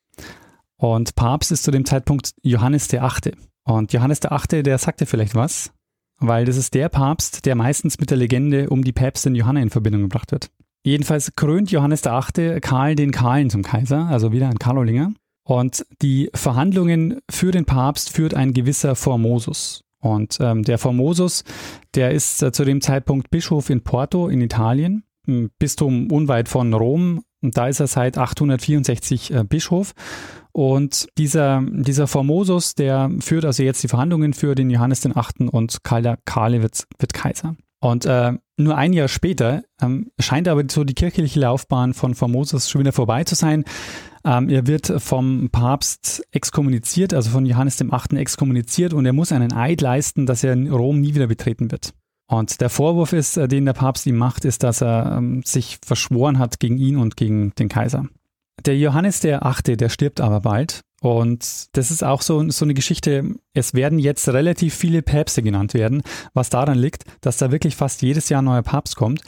und 0.76 1.14
Papst 1.16 1.52
ist 1.52 1.64
zu 1.64 1.70
dem 1.70 1.84
Zeitpunkt 1.84 2.32
Johannes 2.42 2.88
der 2.88 3.04
Achte. 3.04 3.32
Und 3.64 3.92
Johannes 3.92 4.20
der 4.20 4.32
Achte, 4.32 4.62
der 4.62 4.78
sagte 4.78 5.04
vielleicht 5.04 5.34
was, 5.34 5.70
weil 6.18 6.46
das 6.46 6.56
ist 6.56 6.72
der 6.72 6.88
Papst, 6.88 7.44
der 7.44 7.56
meistens 7.56 7.98
mit 7.98 8.10
der 8.10 8.16
Legende 8.16 8.70
um 8.70 8.82
die 8.82 8.92
Päpstin 8.92 9.34
Johanna 9.34 9.60
in 9.60 9.68
Verbindung 9.68 10.02
gebracht 10.02 10.32
wird. 10.32 10.50
Jedenfalls 10.82 11.34
krönt 11.36 11.70
Johannes 11.70 12.04
VIII. 12.04 12.60
Karl 12.60 12.94
den 12.94 13.10
Kahlen 13.10 13.50
zum 13.50 13.62
Kaiser, 13.62 14.06
also 14.06 14.32
wieder 14.32 14.48
ein 14.48 14.58
Karolinger. 14.58 15.12
Und 15.44 15.84
die 16.02 16.30
Verhandlungen 16.34 17.20
für 17.30 17.50
den 17.50 17.64
Papst 17.64 18.10
führt 18.10 18.34
ein 18.34 18.52
gewisser 18.54 18.94
Formosus. 18.94 19.82
Und 20.00 20.38
ähm, 20.40 20.62
der 20.62 20.78
Formosus, 20.78 21.44
der 21.94 22.12
ist 22.12 22.42
äh, 22.42 22.52
zu 22.52 22.64
dem 22.64 22.80
Zeitpunkt 22.80 23.30
Bischof 23.30 23.68
in 23.68 23.82
Porto 23.82 24.28
in 24.28 24.40
Italien, 24.40 25.04
im 25.26 25.50
Bistum 25.58 26.10
unweit 26.10 26.48
von 26.48 26.72
Rom. 26.72 27.22
Und 27.42 27.56
da 27.56 27.68
ist 27.68 27.80
er 27.80 27.86
seit 27.86 28.16
864 28.16 29.32
äh, 29.32 29.44
Bischof. 29.44 29.92
Und 30.52 31.08
dieser, 31.18 31.62
dieser 31.68 32.06
Formosus, 32.06 32.74
der 32.74 33.10
führt 33.20 33.44
also 33.44 33.62
jetzt 33.62 33.82
die 33.82 33.88
Verhandlungen 33.88 34.32
für 34.32 34.54
den 34.54 34.70
Johannes 34.70 35.04
VIII. 35.04 35.48
und 35.48 35.84
Karl 35.84 36.16
Kahle 36.24 36.62
wird, 36.62 36.86
wird 36.98 37.12
Kaiser. 37.12 37.56
Und 37.80 38.04
äh, 38.04 38.34
nur 38.62 38.76
ein 38.76 38.92
Jahr 38.92 39.08
später 39.08 39.62
ähm, 39.80 40.10
scheint 40.18 40.48
aber 40.48 40.62
so 40.70 40.84
die 40.84 40.94
kirchliche 40.94 41.40
Laufbahn 41.40 41.94
von 41.94 42.14
Formosus 42.14 42.68
schon 42.68 42.80
wieder 42.80 42.92
vorbei 42.92 43.24
zu 43.24 43.34
sein. 43.34 43.64
Ähm, 44.24 44.48
er 44.48 44.66
wird 44.66 44.92
vom 44.98 45.48
Papst 45.50 46.22
exkommuniziert, 46.30 47.14
also 47.14 47.30
von 47.30 47.46
Johannes 47.46 47.76
dem 47.76 47.92
Achten 47.92 48.16
exkommuniziert 48.16 48.92
und 48.92 49.06
er 49.06 49.12
muss 49.12 49.32
einen 49.32 49.52
Eid 49.52 49.80
leisten, 49.80 50.26
dass 50.26 50.44
er 50.44 50.56
Rom 50.70 51.00
nie 51.00 51.14
wieder 51.14 51.26
betreten 51.26 51.70
wird. 51.70 51.92
Und 52.28 52.60
der 52.60 52.70
Vorwurf 52.70 53.12
ist, 53.12 53.36
äh, 53.36 53.48
den 53.48 53.64
der 53.64 53.72
Papst 53.72 54.06
ihm 54.06 54.16
macht, 54.16 54.44
ist, 54.44 54.62
dass 54.62 54.82
er 54.82 55.16
ähm, 55.16 55.42
sich 55.44 55.78
verschworen 55.84 56.38
hat 56.38 56.60
gegen 56.60 56.78
ihn 56.78 56.96
und 56.96 57.16
gegen 57.16 57.52
den 57.58 57.68
Kaiser. 57.68 58.06
Der 58.64 58.76
Johannes 58.78 59.20
der 59.20 59.46
Achte, 59.46 59.76
der 59.76 59.88
stirbt 59.88 60.20
aber 60.20 60.40
bald 60.40 60.82
und 61.00 61.76
das 61.76 61.90
ist 61.90 62.04
auch 62.04 62.20
so, 62.20 62.48
so 62.50 62.64
eine 62.64 62.74
Geschichte, 62.74 63.34
es 63.54 63.72
werden 63.72 63.98
jetzt 63.98 64.28
relativ 64.28 64.74
viele 64.74 65.00
Päpste 65.00 65.42
genannt 65.42 65.72
werden, 65.72 66.02
was 66.34 66.50
daran 66.50 66.78
liegt, 66.78 67.04
dass 67.22 67.38
da 67.38 67.50
wirklich 67.50 67.74
fast 67.74 68.02
jedes 68.02 68.28
Jahr 68.28 68.42
ein 68.42 68.44
neuer 68.44 68.62
Papst 68.62 68.96
kommt. 68.96 69.22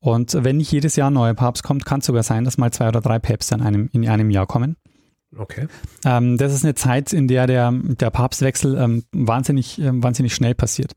Und 0.00 0.32
wenn 0.42 0.56
nicht 0.56 0.72
jedes 0.72 0.96
Jahr 0.96 1.10
ein 1.10 1.14
neuer 1.14 1.34
Papst 1.34 1.64
kommt, 1.64 1.84
kann 1.84 2.00
es 2.00 2.06
sogar 2.06 2.22
sein, 2.22 2.44
dass 2.44 2.56
mal 2.56 2.72
zwei 2.72 2.88
oder 2.88 3.00
drei 3.00 3.18
Päpste 3.18 3.56
in 3.56 3.60
einem, 3.60 3.90
in 3.92 4.08
einem 4.08 4.30
Jahr 4.30 4.46
kommen. 4.46 4.76
Okay. 5.36 5.66
Ähm, 6.06 6.38
das 6.38 6.54
ist 6.54 6.64
eine 6.64 6.74
Zeit, 6.74 7.12
in 7.12 7.28
der 7.28 7.46
der, 7.46 7.70
der 7.72 8.10
Papstwechsel 8.10 8.78
ähm, 8.78 9.04
wahnsinnig, 9.12 9.78
äh, 9.78 9.90
wahnsinnig 9.92 10.34
schnell 10.34 10.54
passiert. 10.54 10.92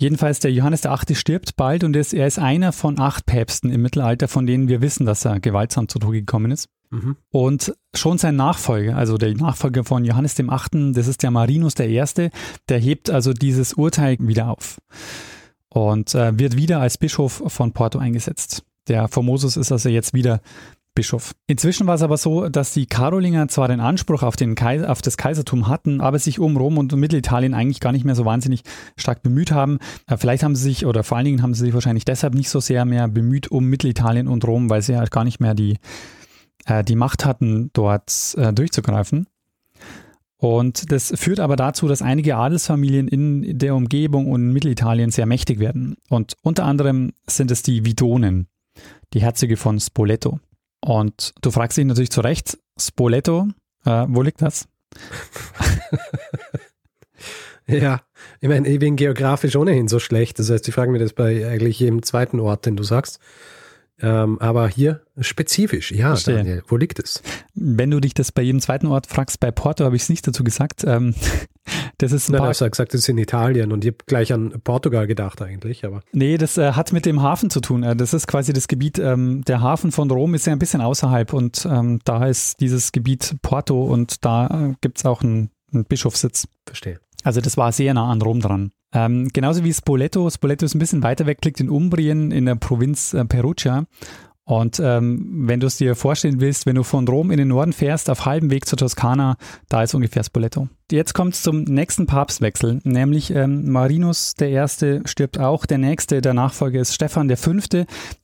Jedenfalls 0.00 0.40
der 0.40 0.50
Johannes 0.50 0.80
der 0.80 0.92
Achte 0.92 1.14
stirbt 1.14 1.56
bald 1.56 1.84
und 1.84 1.94
er 1.94 2.26
ist 2.26 2.38
einer 2.38 2.72
von 2.72 2.98
acht 2.98 3.26
Päpsten 3.26 3.70
im 3.70 3.82
Mittelalter, 3.82 4.28
von 4.28 4.46
denen 4.46 4.66
wir 4.66 4.80
wissen, 4.80 5.04
dass 5.04 5.26
er 5.26 5.40
gewaltsam 5.40 5.88
zu 5.88 5.98
Tode 5.98 6.20
gekommen 6.20 6.50
ist. 6.50 6.70
Mhm. 6.88 7.16
Und 7.28 7.74
schon 7.94 8.16
sein 8.16 8.34
Nachfolger, 8.34 8.96
also 8.96 9.18
der 9.18 9.34
Nachfolger 9.34 9.84
von 9.84 10.06
Johannes 10.06 10.36
dem 10.36 10.48
Achten, 10.48 10.94
das 10.94 11.06
ist 11.06 11.22
der 11.22 11.30
Marinus 11.30 11.74
der 11.74 11.90
Erste, 11.90 12.30
der 12.70 12.78
hebt 12.78 13.10
also 13.10 13.34
dieses 13.34 13.74
Urteil 13.74 14.16
wieder 14.20 14.48
auf 14.48 14.78
und 15.68 16.14
äh, 16.14 16.38
wird 16.38 16.56
wieder 16.56 16.80
als 16.80 16.96
Bischof 16.96 17.42
von 17.48 17.72
Porto 17.72 17.98
eingesetzt. 17.98 18.64
Der 18.88 19.06
Formosus 19.06 19.58
ist 19.58 19.70
also 19.70 19.90
jetzt 19.90 20.14
wieder 20.14 20.40
Bischof. 20.94 21.34
Inzwischen 21.46 21.86
war 21.86 21.94
es 21.94 22.02
aber 22.02 22.16
so, 22.16 22.48
dass 22.48 22.72
die 22.72 22.86
Karolinger 22.86 23.48
zwar 23.48 23.68
den 23.68 23.80
Anspruch 23.80 24.22
auf, 24.22 24.36
den 24.36 24.54
Kaiser, 24.54 24.90
auf 24.90 25.02
das 25.02 25.16
Kaisertum 25.16 25.68
hatten, 25.68 26.00
aber 26.00 26.18
sich 26.18 26.40
um 26.40 26.56
Rom 26.56 26.78
und 26.78 26.94
Mittelitalien 26.94 27.54
eigentlich 27.54 27.80
gar 27.80 27.92
nicht 27.92 28.04
mehr 28.04 28.16
so 28.16 28.24
wahnsinnig 28.24 28.62
stark 28.96 29.22
bemüht 29.22 29.52
haben. 29.52 29.78
Äh, 30.08 30.16
vielleicht 30.16 30.42
haben 30.42 30.56
sie 30.56 30.64
sich, 30.64 30.86
oder 30.86 31.04
vor 31.04 31.16
allen 31.16 31.26
Dingen 31.26 31.42
haben 31.42 31.54
sie 31.54 31.64
sich 31.64 31.74
wahrscheinlich 31.74 32.04
deshalb 32.04 32.34
nicht 32.34 32.50
so 32.50 32.60
sehr 32.60 32.84
mehr 32.84 33.06
bemüht 33.08 33.48
um 33.48 33.66
Mittelitalien 33.66 34.26
und 34.26 34.44
Rom, 34.44 34.68
weil 34.68 34.82
sie 34.82 34.96
halt 34.96 35.10
gar 35.10 35.24
nicht 35.24 35.38
mehr 35.38 35.54
die, 35.54 35.78
äh, 36.66 36.82
die 36.82 36.96
Macht 36.96 37.24
hatten, 37.24 37.70
dort 37.72 38.34
äh, 38.36 38.52
durchzugreifen. 38.52 39.26
Und 40.38 40.90
das 40.90 41.12
führt 41.16 41.38
aber 41.38 41.54
dazu, 41.54 41.86
dass 41.86 42.00
einige 42.02 42.36
Adelsfamilien 42.36 43.08
in 43.08 43.58
der 43.58 43.76
Umgebung 43.76 44.30
und 44.30 44.52
Mittelitalien 44.52 45.10
sehr 45.10 45.26
mächtig 45.26 45.60
werden. 45.60 45.96
Und 46.08 46.34
unter 46.42 46.64
anderem 46.64 47.12
sind 47.28 47.50
es 47.50 47.62
die 47.62 47.84
Vidonen, 47.84 48.48
die 49.12 49.20
Herzöge 49.20 49.58
von 49.58 49.78
Spoleto. 49.78 50.40
Und 50.80 51.34
du 51.42 51.50
fragst 51.50 51.76
dich 51.76 51.84
natürlich 51.84 52.10
zu 52.10 52.20
Recht, 52.20 52.58
Spoleto, 52.78 53.48
äh, 53.84 54.06
wo 54.08 54.22
liegt 54.22 54.42
das? 54.42 54.68
ja, 57.66 58.00
ich 58.40 58.48
meine, 58.48 58.68
ich 58.68 58.78
bin 58.78 58.96
geografisch 58.96 59.56
ohnehin 59.56 59.88
so 59.88 59.98
schlecht. 59.98 60.38
Das 60.38 60.50
heißt, 60.50 60.66
ich 60.66 60.74
frage 60.74 60.90
mir 60.90 60.98
das 60.98 61.12
bei 61.12 61.46
eigentlich 61.46 61.80
jedem 61.80 62.02
zweiten 62.02 62.40
Ort, 62.40 62.66
den 62.66 62.76
du 62.76 62.82
sagst. 62.82 63.20
Ähm, 64.02 64.38
aber 64.40 64.68
hier 64.68 65.02
spezifisch, 65.20 65.92
ja, 65.92 66.08
Verstehe. 66.08 66.36
Daniel, 66.36 66.62
wo 66.68 66.76
liegt 66.76 66.98
es? 66.98 67.22
Wenn 67.54 67.90
du 67.90 68.00
dich 68.00 68.14
das 68.14 68.32
bei 68.32 68.40
jedem 68.40 68.60
zweiten 68.60 68.86
Ort 68.86 69.06
fragst, 69.06 69.40
bei 69.40 69.50
Porto 69.50 69.84
habe 69.84 69.94
ich 69.94 70.02
es 70.02 70.08
nicht 70.08 70.26
dazu 70.26 70.42
gesagt. 70.42 70.84
Ähm, 70.86 71.14
das 71.98 72.12
ist 72.12 72.28
ein 72.28 72.32
Nein, 72.32 72.42
du 72.42 72.48
hast 72.48 72.58
gesagt, 72.60 72.94
das 72.94 73.02
ist 73.02 73.08
in 73.08 73.18
Italien 73.18 73.72
und 73.72 73.84
ich 73.84 73.92
habe 73.92 74.04
gleich 74.06 74.32
an 74.32 74.60
Portugal 74.64 75.06
gedacht 75.06 75.42
eigentlich. 75.42 75.84
Aber. 75.84 76.02
Nee, 76.12 76.38
das 76.38 76.58
äh, 76.58 76.72
hat 76.72 76.92
mit 76.92 77.06
dem 77.06 77.22
Hafen 77.22 77.50
zu 77.50 77.60
tun. 77.60 77.82
Äh, 77.82 77.96
das 77.96 78.14
ist 78.14 78.26
quasi 78.26 78.52
das 78.52 78.68
Gebiet, 78.68 78.98
ähm, 78.98 79.42
der 79.46 79.60
Hafen 79.60 79.92
von 79.92 80.10
Rom 80.10 80.34
ist 80.34 80.46
ja 80.46 80.52
ein 80.52 80.58
bisschen 80.58 80.80
außerhalb 80.80 81.32
und 81.32 81.66
ähm, 81.70 82.00
da 82.04 82.26
ist 82.26 82.60
dieses 82.60 82.92
Gebiet 82.92 83.36
Porto 83.42 83.84
und 83.84 84.24
da 84.24 84.46
äh, 84.46 84.74
gibt 84.80 84.98
es 84.98 85.06
auch 85.06 85.22
einen, 85.22 85.50
einen 85.72 85.84
Bischofssitz. 85.84 86.48
Verstehe. 86.66 87.00
Also 87.22 87.40
das 87.40 87.56
war 87.56 87.72
sehr 87.72 87.94
nah 87.94 88.10
an 88.10 88.22
Rom 88.22 88.40
dran. 88.40 88.72
Ähm, 88.92 89.28
genauso 89.32 89.62
wie 89.64 89.72
Spoleto. 89.72 90.28
Spoleto 90.30 90.66
ist 90.66 90.74
ein 90.74 90.80
bisschen 90.80 91.02
weiter 91.02 91.26
weg, 91.26 91.44
liegt 91.44 91.60
in 91.60 91.70
Umbrien 91.70 92.32
in 92.32 92.46
der 92.46 92.56
Provinz 92.56 93.14
äh, 93.14 93.24
Perugia. 93.24 93.84
Und 94.50 94.80
ähm, 94.80 95.46
wenn 95.46 95.60
du 95.60 95.68
es 95.68 95.76
dir 95.76 95.94
vorstellen 95.94 96.40
willst, 96.40 96.66
wenn 96.66 96.74
du 96.74 96.82
von 96.82 97.06
Rom 97.06 97.30
in 97.30 97.38
den 97.38 97.46
Norden 97.46 97.72
fährst, 97.72 98.10
auf 98.10 98.26
halbem 98.26 98.50
Weg 98.50 98.66
zur 98.66 98.78
Toskana, 98.78 99.36
da 99.68 99.84
ist 99.84 99.94
ungefähr 99.94 100.24
Spoleto. 100.24 100.68
Jetzt 100.90 101.14
kommt 101.14 101.34
es 101.34 101.42
zum 101.42 101.62
nächsten 101.62 102.06
Papstwechsel, 102.06 102.80
nämlich 102.82 103.32
ähm, 103.32 103.70
Marinus 103.70 104.34
I. 104.40 104.66
stirbt 105.04 105.38
auch. 105.38 105.66
Der 105.66 105.78
nächste, 105.78 106.20
der 106.20 106.34
Nachfolger 106.34 106.80
ist 106.80 106.96
Stephan 106.96 107.30
V., 107.36 107.52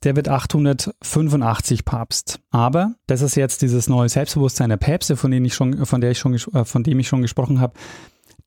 der 0.03 0.17
wird 0.17 0.29
885 0.29 1.85
Papst. 1.85 2.41
Aber, 2.51 2.97
das 3.07 3.23
ist 3.23 3.37
jetzt 3.37 3.63
dieses 3.63 3.89
neue 3.89 4.09
Selbstbewusstsein 4.09 4.71
der 4.71 4.79
Päpste, 4.79 5.17
von, 5.17 5.31
denen 5.31 5.47
ich 5.47 5.55
schon, 5.55 5.87
von, 5.87 6.01
der 6.01 6.11
ich 6.11 6.19
schon, 6.19 6.35
äh, 6.35 6.65
von 6.65 6.83
dem 6.83 6.99
ich 6.99 7.07
schon 7.07 7.23
gesprochen 7.23 7.61
habe, 7.61 7.75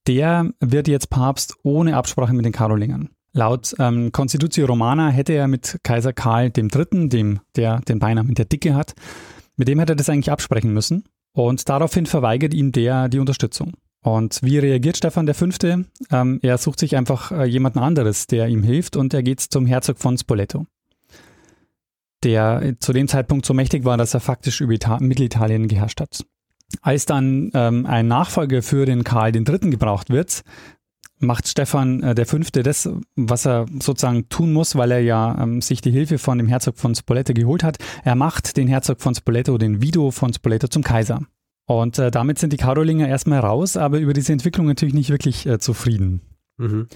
der 0.05 0.49
wird 0.59 0.89
jetzt 0.89 1.09
Papst 1.09 1.55
ohne 1.63 1.95
Absprache 1.95 2.33
mit 2.33 2.43
den 2.43 2.51
Karolingern. 2.51 3.09
Laut 3.33 3.75
ähm, 3.79 4.11
Constitutio 4.11 4.65
Romana 4.65 5.09
hätte 5.09 5.33
er 5.33 5.47
mit 5.47 5.77
Kaiser 5.83 6.13
Karl 6.13 6.51
III., 6.55 7.09
dem, 7.09 7.39
der 7.55 7.79
den 7.81 7.99
Beinamen 7.99 8.33
der 8.33 8.45
Dicke 8.45 8.73
hat, 8.73 8.95
mit 9.55 9.67
dem 9.67 9.79
hätte 9.79 9.93
er 9.93 9.95
das 9.95 10.09
eigentlich 10.09 10.31
absprechen 10.31 10.73
müssen. 10.73 11.03
Und 11.33 11.69
daraufhin 11.69 12.05
verweigert 12.05 12.53
ihm 12.53 12.71
der 12.71 13.07
die 13.07 13.19
Unterstützung. 13.19 13.73
Und 14.01 14.39
wie 14.41 14.57
reagiert 14.57 14.97
Stefan 14.97 15.31
V.? 15.33 15.47
Ähm, 16.11 16.39
er 16.41 16.57
sucht 16.57 16.79
sich 16.79 16.95
einfach 16.95 17.31
äh, 17.31 17.45
jemanden 17.45 17.79
anderes, 17.79 18.27
der 18.27 18.47
ihm 18.47 18.63
hilft 18.63 18.95
und 18.95 19.13
er 19.13 19.23
geht 19.23 19.41
zum 19.41 19.65
Herzog 19.65 19.99
von 19.99 20.17
Spoleto, 20.17 20.65
der 22.23 22.75
zu 22.79 22.93
dem 22.93 23.07
Zeitpunkt 23.07 23.45
so 23.45 23.53
mächtig 23.53 23.83
war, 23.83 23.97
dass 23.97 24.13
er 24.13 24.21
faktisch 24.21 24.61
über 24.61 24.73
Ita 24.73 24.99
Mittelitalien 24.99 25.67
geherrscht 25.67 25.99
hat. 25.99 26.25
Als 26.81 27.05
dann 27.05 27.51
ähm, 27.53 27.85
ein 27.85 28.07
Nachfolger 28.07 28.61
für 28.61 28.85
den 28.85 29.03
Karl 29.03 29.35
III. 29.35 29.69
gebraucht 29.69 30.09
wird, 30.09 30.43
macht 31.19 31.47
Stefan 31.47 32.01
äh, 32.01 32.15
der 32.15 32.25
Fünfte 32.25 32.63
das, 32.63 32.89
was 33.15 33.45
er 33.45 33.65
sozusagen 33.79 34.29
tun 34.29 34.53
muss, 34.53 34.75
weil 34.75 34.91
er 34.91 35.01
ja 35.01 35.37
ähm, 35.41 35.61
sich 35.61 35.81
die 35.81 35.91
Hilfe 35.91 36.17
von 36.17 36.37
dem 36.37 36.47
Herzog 36.47 36.77
von 36.77 36.95
Spoleto 36.95 37.33
geholt 37.33 37.63
hat. 37.63 37.77
Er 38.03 38.15
macht 38.15 38.57
den 38.57 38.67
Herzog 38.67 39.01
von 39.01 39.15
Spoleto, 39.15 39.57
den 39.57 39.81
Vido 39.81 40.11
von 40.11 40.33
Spoleto 40.33 40.67
zum 40.67 40.83
Kaiser. 40.83 41.21
Und 41.65 41.99
äh, 41.99 42.09
damit 42.09 42.39
sind 42.39 42.51
die 42.51 42.57
Karolinger 42.57 43.07
erstmal 43.07 43.39
raus, 43.39 43.77
aber 43.77 43.99
über 43.99 44.13
diese 44.13 44.33
Entwicklung 44.33 44.65
natürlich 44.65 44.95
nicht 44.95 45.11
wirklich 45.11 45.45
äh, 45.45 45.59
zufrieden. 45.59 46.21
Mhm. 46.57 46.87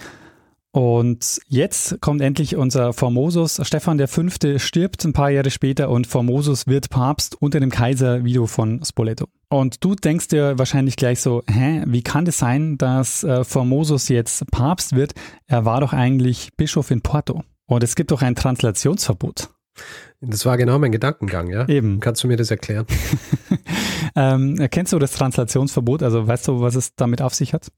Und 0.73 1.39
jetzt 1.49 2.01
kommt 2.01 2.21
endlich 2.21 2.55
unser 2.55 2.93
Formosus. 2.93 3.61
Stefan 3.63 4.05
V. 4.07 4.23
stirbt 4.57 5.05
ein 5.05 5.13
paar 5.13 5.29
Jahre 5.29 5.51
später 5.51 5.89
und 5.89 6.07
Formosus 6.07 6.65
wird 6.65 6.89
Papst 6.89 7.39
unter 7.39 7.59
dem 7.59 7.69
Kaiser 7.69 8.25
Vido 8.25 8.47
von 8.47 8.83
Spoleto. 8.83 9.27
Und 9.49 9.83
du 9.83 9.93
denkst 9.93 10.29
dir 10.29 10.57
wahrscheinlich 10.57 10.95
gleich 10.95 11.21
so, 11.21 11.43
hä, 11.47 11.83
wie 11.85 12.01
kann 12.01 12.25
das 12.25 12.39
sein, 12.39 12.79
dass 12.79 13.23
äh, 13.23 13.43
Formosus 13.43 14.09
jetzt 14.09 14.49
Papst 14.49 14.95
wird? 14.95 15.13
Er 15.45 15.63
war 15.63 15.79
doch 15.79 15.93
eigentlich 15.93 16.49
Bischof 16.57 16.89
in 16.89 17.01
Porto. 17.01 17.43
Und 17.67 17.83
es 17.83 17.95
gibt 17.95 18.09
doch 18.09 18.23
ein 18.23 18.33
Translationsverbot. 18.33 19.49
Das 20.25 20.45
war 20.45 20.57
genau 20.57 20.79
mein 20.79 20.93
Gedankengang, 20.93 21.49
ja? 21.49 21.67
Eben. 21.67 21.99
Kannst 21.99 22.23
du 22.23 22.27
mir 22.27 22.37
das 22.37 22.49
erklären? 22.49 22.85
ähm, 24.15 24.67
kennst 24.71 24.93
du 24.93 24.99
das 24.99 25.11
Translationsverbot? 25.11 26.01
Also 26.01 26.25
weißt 26.25 26.47
du, 26.47 26.61
was 26.61 26.75
es 26.75 26.95
damit 26.95 27.21
auf 27.21 27.33
sich 27.33 27.53
hat? 27.53 27.71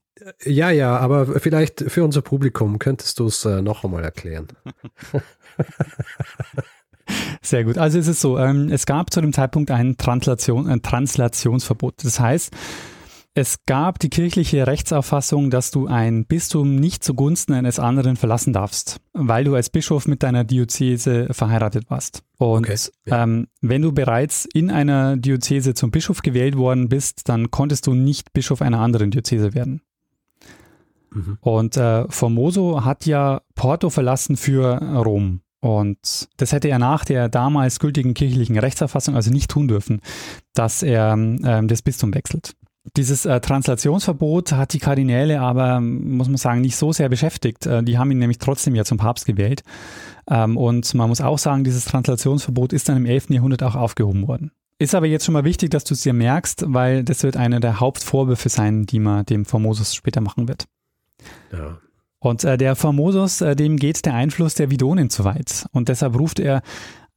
Ja, 0.43 0.69
ja, 0.69 0.97
aber 0.97 1.39
vielleicht 1.39 1.83
für 1.89 2.03
unser 2.03 2.21
Publikum 2.21 2.77
könntest 2.77 3.19
du 3.19 3.25
es 3.27 3.43
äh, 3.45 3.61
noch 3.61 3.83
einmal 3.83 4.03
erklären. 4.03 4.47
Sehr 7.41 7.63
gut. 7.63 7.77
Also 7.77 7.99
es 7.99 8.07
ist 8.07 8.21
so, 8.21 8.37
ähm, 8.37 8.69
es 8.71 8.85
gab 8.85 9.11
zu 9.11 9.21
dem 9.21 9.33
Zeitpunkt 9.33 9.71
ein, 9.71 9.97
Translation, 9.97 10.67
ein 10.67 10.81
Translationsverbot. 10.81 12.03
Das 12.03 12.19
heißt, 12.19 12.55
es 13.37 13.65
gab 13.65 13.99
die 13.99 14.09
kirchliche 14.09 14.65
Rechtsauffassung, 14.65 15.49
dass 15.49 15.69
du 15.69 15.87
ein 15.87 16.25
Bistum 16.25 16.77
nicht 16.77 17.03
zugunsten 17.03 17.53
eines 17.53 17.79
anderen 17.79 18.15
verlassen 18.15 18.53
darfst, 18.53 19.01
weil 19.11 19.43
du 19.43 19.55
als 19.55 19.69
Bischof 19.69 20.07
mit 20.07 20.23
deiner 20.23 20.45
Diözese 20.45 21.27
verheiratet 21.31 21.89
warst. 21.89 22.23
Und 22.37 22.65
okay, 22.65 22.77
ähm, 23.07 23.47
wenn 23.59 23.81
du 23.81 23.91
bereits 23.91 24.47
in 24.53 24.71
einer 24.71 25.17
Diözese 25.17 25.73
zum 25.73 25.91
Bischof 25.91 26.21
gewählt 26.21 26.55
worden 26.55 26.87
bist, 26.87 27.27
dann 27.27 27.51
konntest 27.51 27.87
du 27.87 27.93
nicht 27.93 28.31
Bischof 28.31 28.61
einer 28.61 28.79
anderen 28.79 29.11
Diözese 29.11 29.53
werden. 29.53 29.81
Mhm. 31.11 31.37
Und 31.41 31.75
äh, 31.75 32.09
Formoso 32.09 32.85
hat 32.85 33.05
ja 33.05 33.41
Porto 33.53 33.89
verlassen 33.89 34.37
für 34.37 34.77
Rom. 34.77 35.41
Und 35.59 36.29
das 36.37 36.53
hätte 36.53 36.69
er 36.69 36.79
nach 36.79 37.03
der 37.03 37.27
damals 37.27 37.79
gültigen 37.79 38.13
kirchlichen 38.13 38.57
Rechtsauffassung 38.57 39.13
also 39.13 39.29
nicht 39.29 39.51
tun 39.51 39.67
dürfen, 39.67 39.99
dass 40.53 40.83
er 40.83 41.13
ähm, 41.13 41.67
das 41.67 41.81
Bistum 41.81 42.13
wechselt. 42.13 42.55
Dieses 42.97 43.25
äh, 43.25 43.39
Translationsverbot 43.39 44.51
hat 44.51 44.73
die 44.73 44.79
Kardinäle 44.79 45.41
aber, 45.41 45.81
muss 45.81 46.27
man 46.27 46.37
sagen, 46.37 46.61
nicht 46.61 46.75
so 46.75 46.93
sehr 46.93 47.09
beschäftigt. 47.09 47.65
Äh, 47.65 47.83
die 47.83 47.97
haben 47.97 48.11
ihn 48.11 48.19
nämlich 48.19 48.37
trotzdem 48.37 48.75
ja 48.75 48.85
zum 48.85 48.97
Papst 48.97 49.25
gewählt. 49.25 49.63
Ähm, 50.29 50.55
und 50.57 50.93
man 50.93 51.09
muss 51.09 51.21
auch 51.21 51.39
sagen, 51.39 51.63
dieses 51.63 51.85
Translationsverbot 51.85 52.73
ist 52.73 52.87
dann 52.87 52.97
im 52.97 53.05
11. 53.05 53.31
Jahrhundert 53.31 53.63
auch 53.63 53.75
aufgehoben 53.75 54.27
worden. 54.27 54.51
Ist 54.77 54.93
aber 54.93 55.07
jetzt 55.07 55.25
schon 55.25 55.33
mal 55.33 55.45
wichtig, 55.45 55.71
dass 55.71 55.85
du 55.85 55.93
es 55.93 56.01
dir 56.01 56.13
merkst, 56.13 56.65
weil 56.67 57.03
das 57.03 57.23
wird 57.23 57.37
einer 57.37 57.59
der 57.59 57.79
Hauptvorwürfe 57.79 58.49
sein, 58.49 58.85
die 58.85 58.99
man 58.99 59.25
dem 59.25 59.45
Formosus 59.45 59.95
später 59.95 60.21
machen 60.21 60.47
wird. 60.47 60.65
Ja. 61.51 61.77
Und 62.19 62.43
äh, 62.43 62.57
der 62.57 62.75
Formosus, 62.75 63.41
äh, 63.41 63.55
dem 63.55 63.77
geht 63.77 64.05
der 64.05 64.15
Einfluss 64.15 64.55
der 64.55 64.71
Vidonen 64.71 65.09
zu 65.09 65.23
weit. 65.23 65.65
Und 65.71 65.89
deshalb 65.89 66.17
ruft 66.17 66.39
er 66.39 66.61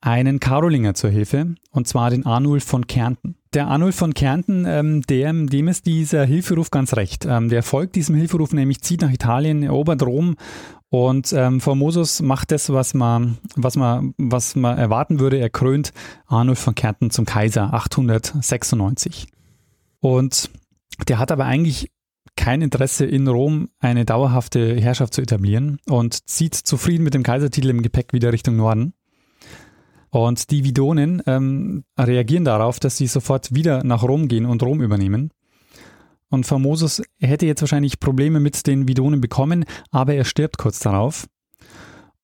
einen 0.00 0.40
Karolinger 0.40 0.94
zur 0.94 1.10
Hilfe, 1.10 1.54
und 1.70 1.88
zwar 1.88 2.10
den 2.10 2.24
Arnulf 2.24 2.64
von 2.64 2.86
Kärnten. 2.86 3.36
Der 3.54 3.66
Arnulf 3.66 3.96
von 3.96 4.14
Kärnten, 4.14 4.64
ähm, 4.66 5.02
dem, 5.02 5.48
dem 5.48 5.68
ist 5.68 5.86
dieser 5.86 6.24
Hilferuf 6.24 6.70
ganz 6.70 6.94
recht. 6.94 7.24
Ähm, 7.24 7.48
der 7.48 7.62
folgt 7.62 7.96
diesem 7.96 8.14
Hilferuf, 8.14 8.52
nämlich 8.52 8.82
zieht 8.82 9.00
nach 9.00 9.10
Italien, 9.10 9.62
erobert 9.62 10.02
Rom 10.02 10.36
und 10.90 11.32
ähm, 11.34 11.60
Formosus 11.60 12.22
macht 12.22 12.50
das, 12.50 12.72
was 12.72 12.94
man, 12.94 13.38
was, 13.56 13.76
man, 13.76 14.14
was 14.16 14.56
man 14.56 14.78
erwarten 14.78 15.20
würde. 15.20 15.38
Er 15.38 15.50
krönt 15.50 15.92
Arnulf 16.26 16.58
von 16.58 16.74
Kärnten 16.74 17.10
zum 17.10 17.26
Kaiser 17.26 17.74
896. 17.74 19.28
Und 20.00 20.50
der 21.08 21.18
hat 21.18 21.30
aber 21.30 21.44
eigentlich 21.44 21.90
kein 22.36 22.62
Interesse 22.62 23.04
in 23.04 23.28
Rom 23.28 23.68
eine 23.80 24.04
dauerhafte 24.04 24.76
Herrschaft 24.76 25.12
zu 25.12 25.20
etablieren 25.20 25.78
und 25.86 26.28
zieht 26.28 26.54
zufrieden 26.54 27.02
mit 27.02 27.12
dem 27.12 27.22
Kaisertitel 27.22 27.68
im 27.68 27.82
Gepäck 27.82 28.12
wieder 28.12 28.32
Richtung 28.32 28.56
Norden. 28.56 28.94
Und 30.10 30.50
die 30.50 30.64
Vidonen 30.64 31.22
ähm, 31.26 31.84
reagieren 31.98 32.44
darauf, 32.44 32.80
dass 32.80 32.96
sie 32.96 33.06
sofort 33.06 33.54
wieder 33.54 33.84
nach 33.84 34.02
Rom 34.02 34.28
gehen 34.28 34.46
und 34.46 34.62
Rom 34.62 34.80
übernehmen. 34.80 35.30
und 36.30 36.44
Formosus 36.44 37.02
hätte 37.18 37.46
jetzt 37.46 37.62
wahrscheinlich 37.62 38.00
Probleme 38.00 38.40
mit 38.40 38.66
den 38.66 38.86
Vidonen 38.86 39.20
bekommen, 39.20 39.64
aber 39.90 40.14
er 40.14 40.24
stirbt 40.24 40.58
kurz 40.58 40.78
darauf. 40.78 41.26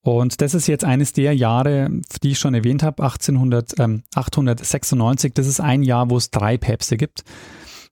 Und 0.02 0.42
das 0.42 0.52
ist 0.52 0.66
jetzt 0.66 0.84
eines 0.84 1.14
der 1.14 1.34
Jahre, 1.34 1.88
die 2.22 2.32
ich 2.32 2.38
schon 2.38 2.52
erwähnt 2.52 2.82
habe, 2.82 3.02
1800, 3.02 3.80
ähm, 3.80 4.02
896. 4.14 5.32
Das 5.32 5.46
ist 5.46 5.60
ein 5.60 5.82
Jahr, 5.82 6.10
wo 6.10 6.18
es 6.18 6.30
drei 6.30 6.58
Päpste 6.58 6.98
gibt. 6.98 7.24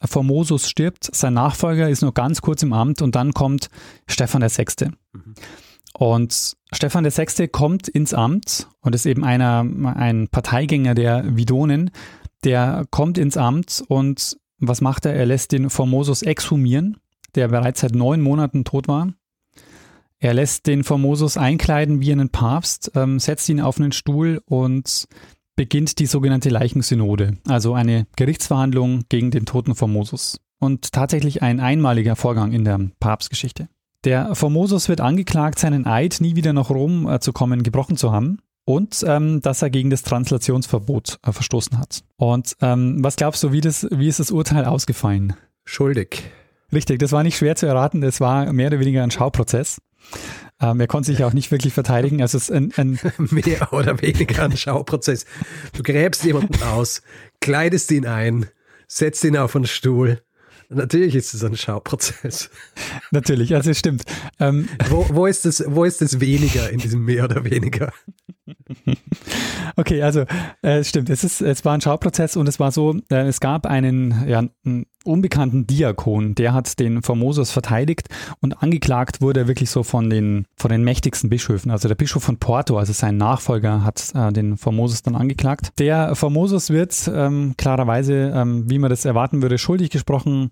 Formosus 0.05 0.69
stirbt, 0.69 1.09
sein 1.15 1.35
Nachfolger 1.35 1.89
ist 1.89 2.03
nur 2.03 2.13
ganz 2.13 2.43
kurz 2.43 2.63
im 2.63 2.75
Amt 2.75 3.01
und 3.01 3.15
dann 3.15 3.33
kommt 3.33 3.69
Stefan 4.07 4.43
VI. 4.43 4.91
Mhm. 5.13 5.35
Und 6.03 6.57
Stefan 6.73 7.05
VI. 7.05 7.47
kommt 7.47 7.87
ins 7.87 8.13
Amt 8.13 8.67
und 8.81 8.93
ist 8.93 9.07
eben 9.07 9.23
einer, 9.23 9.65
ein 9.95 10.27
Parteigänger 10.27 10.97
der 10.97 11.37
Vidonen. 11.37 11.93
Der 12.43 12.87
kommt 12.91 13.19
ins 13.19 13.37
Amt 13.37 13.85
und 13.87 14.37
was 14.59 14.81
macht 14.81 15.07
er? 15.07 15.15
Er 15.15 15.27
lässt 15.27 15.53
den 15.53 15.71
Formosus 15.71 16.23
exhumieren, 16.23 16.97
der 17.37 17.47
bereits 17.47 17.83
seit 17.83 17.95
neun 17.95 18.21
Monaten 18.21 18.65
tot 18.65 18.89
war. 18.89 19.15
Er 20.19 20.35
lässt 20.35 20.67
den 20.67 20.83
Formosus 20.83 21.37
einkleiden 21.37 22.01
wie 22.01 22.11
einen 22.11 22.31
Papst, 22.31 22.91
ähm, 22.97 23.21
setzt 23.21 23.49
ihn 23.49 23.61
auf 23.61 23.79
einen 23.79 23.93
Stuhl 23.93 24.43
und 24.45 25.07
beginnt 25.55 26.01
die 26.01 26.07
sogenannte 26.07 26.49
Leichensynode, 26.49 27.39
also 27.47 27.75
eine 27.75 28.09
Gerichtsverhandlung 28.17 29.05
gegen 29.09 29.31
den 29.31 29.47
toten 29.47 29.77
Formosus. 29.77 30.41
Und 30.59 30.91
tatsächlich 30.91 31.43
ein 31.43 31.61
einmaliger 31.61 32.17
Vorgang 32.17 32.51
in 32.51 32.65
der 32.65 32.91
Papstgeschichte. 32.99 33.69
Der 34.05 34.35
Formosus 34.35 34.89
wird 34.89 35.01
angeklagt, 35.01 35.59
seinen 35.59 35.87
Eid 35.87 36.19
nie 36.21 36.35
wieder 36.35 36.53
nach 36.53 36.71
Rom 36.71 37.09
äh, 37.09 37.21
zu 37.21 37.33
kommen 37.33 37.63
gebrochen 37.63 37.97
zu 37.97 38.13
haben 38.13 38.39
und 38.65 39.05
ähm, 39.07 39.41
dass 39.41 39.63
er 39.63 39.71
gegen 39.71 39.91
das 39.91 40.03
Translationsverbot 40.03 41.19
äh, 41.25 41.33
verstoßen 41.33 41.79
hat. 41.79 42.03
Und 42.17 42.57
ähm, 42.61 42.97
was 43.01 43.17
glaubst 43.17 43.43
du, 43.43 43.53
wie, 43.53 43.61
das, 43.61 43.87
wie 43.91 44.09
ist 44.09 44.21
das 44.21 44.31
Urteil 44.31 44.65
ausgefallen? 44.65 45.35
Schuldig. 45.65 46.23
Richtig, 46.73 46.99
das 46.99 47.13
war 47.13 47.23
nicht 47.23 47.37
schwer 47.37 47.55
zu 47.55 47.67
erraten, 47.67 48.03
es 48.03 48.21
war 48.21 48.53
mehr 48.53 48.69
oder 48.69 48.81
weniger 48.81 49.03
ein 49.03 49.11
Schauprozess. 49.11 49.81
Ähm, 50.61 50.81
er 50.81 50.87
konnte 50.87 51.13
sich 51.13 51.23
auch 51.23 51.33
nicht 51.33 51.51
wirklich 51.51 51.73
verteidigen. 51.73 52.23
Also 52.23 52.39
es 52.39 52.49
ist 52.49 52.57
ein, 52.57 52.73
ein 52.77 52.99
mehr 53.19 53.73
oder 53.73 54.01
weniger 54.01 54.45
ein 54.45 54.57
Schauprozess. 54.57 55.27
Du 55.77 55.83
gräbst 55.83 56.25
jemanden 56.25 56.61
aus, 56.63 57.03
kleidest 57.41 57.91
ihn 57.91 58.07
ein, 58.07 58.47
setzt 58.89 59.23
ihn 59.23 59.37
auf 59.37 59.55
einen 59.55 59.67
Stuhl. 59.67 60.23
Natürlich 60.75 61.15
ist 61.15 61.35
es 61.35 61.45
ein 61.45 61.57
Schauprozess. 61.57 62.51
Natürlich, 63.11 63.55
also 63.55 63.71
es 63.71 63.79
stimmt. 63.79 64.05
Ähm, 64.41 64.69
wo, 64.89 65.07
wo, 65.11 65.27
ist 65.27 65.45
das, 65.45 65.63
wo 65.67 65.85
ist 65.85 66.01
das 66.01 66.21
weniger 66.21 66.71
in 66.71 66.79
diesem 66.79 67.05
mehr 67.05 67.25
oder 67.25 67.45
weniger? 67.45 67.93
Okay, 69.77 70.03
also 70.03 70.21
äh, 70.63 70.79
es 70.81 70.89
stimmt. 70.89 71.09
Es, 71.09 71.25
ist, 71.25 71.41
es 71.41 71.65
war 71.65 71.75
ein 71.75 71.81
Schauprozess 71.81 72.37
und 72.37 72.49
es 72.49 72.61
war 72.61 72.73
so, 72.73 72.97
äh, 73.11 73.27
es 73.27 73.41
gab 73.41 73.67
einen, 73.67 74.29
ja, 74.29 74.43
einen 74.65 74.87
unbekannten 75.05 75.67
Diakon, 75.67 76.35
der 76.35 76.53
hat 76.53 76.79
den 76.79 77.03
Formosus 77.03 77.51
verteidigt 77.51 78.09
und 78.41 78.63
angeklagt 78.63 79.21
wurde 79.21 79.49
wirklich 79.49 79.71
so 79.71 79.83
von 79.83 80.11
den, 80.11 80.47
von 80.57 80.71
den 80.71 80.85
mächtigsten 80.85 81.31
Bischöfen. 81.31 81.71
Also 81.71 81.89
der 81.89 81.95
Bischof 81.95 82.23
von 82.23 82.39
Porto, 82.39 82.79
also 82.79 82.93
sein 82.93 83.17
Nachfolger, 83.17 83.85
hat 83.85 84.13
äh, 84.15 84.33
den 84.33 84.57
Formosus 84.57 85.03
dann 85.03 85.17
angeklagt. 85.17 85.73
Der 85.79 86.15
Formosus 86.15 86.71
wird 86.71 87.11
ähm, 87.13 87.55
klarerweise, 87.57 88.33
ähm, 88.35 88.69
wie 88.71 88.79
man 88.79 88.91
das 88.91 89.05
erwarten 89.05 89.43
würde, 89.43 89.59
schuldig 89.59 89.91
gesprochen. 89.91 90.51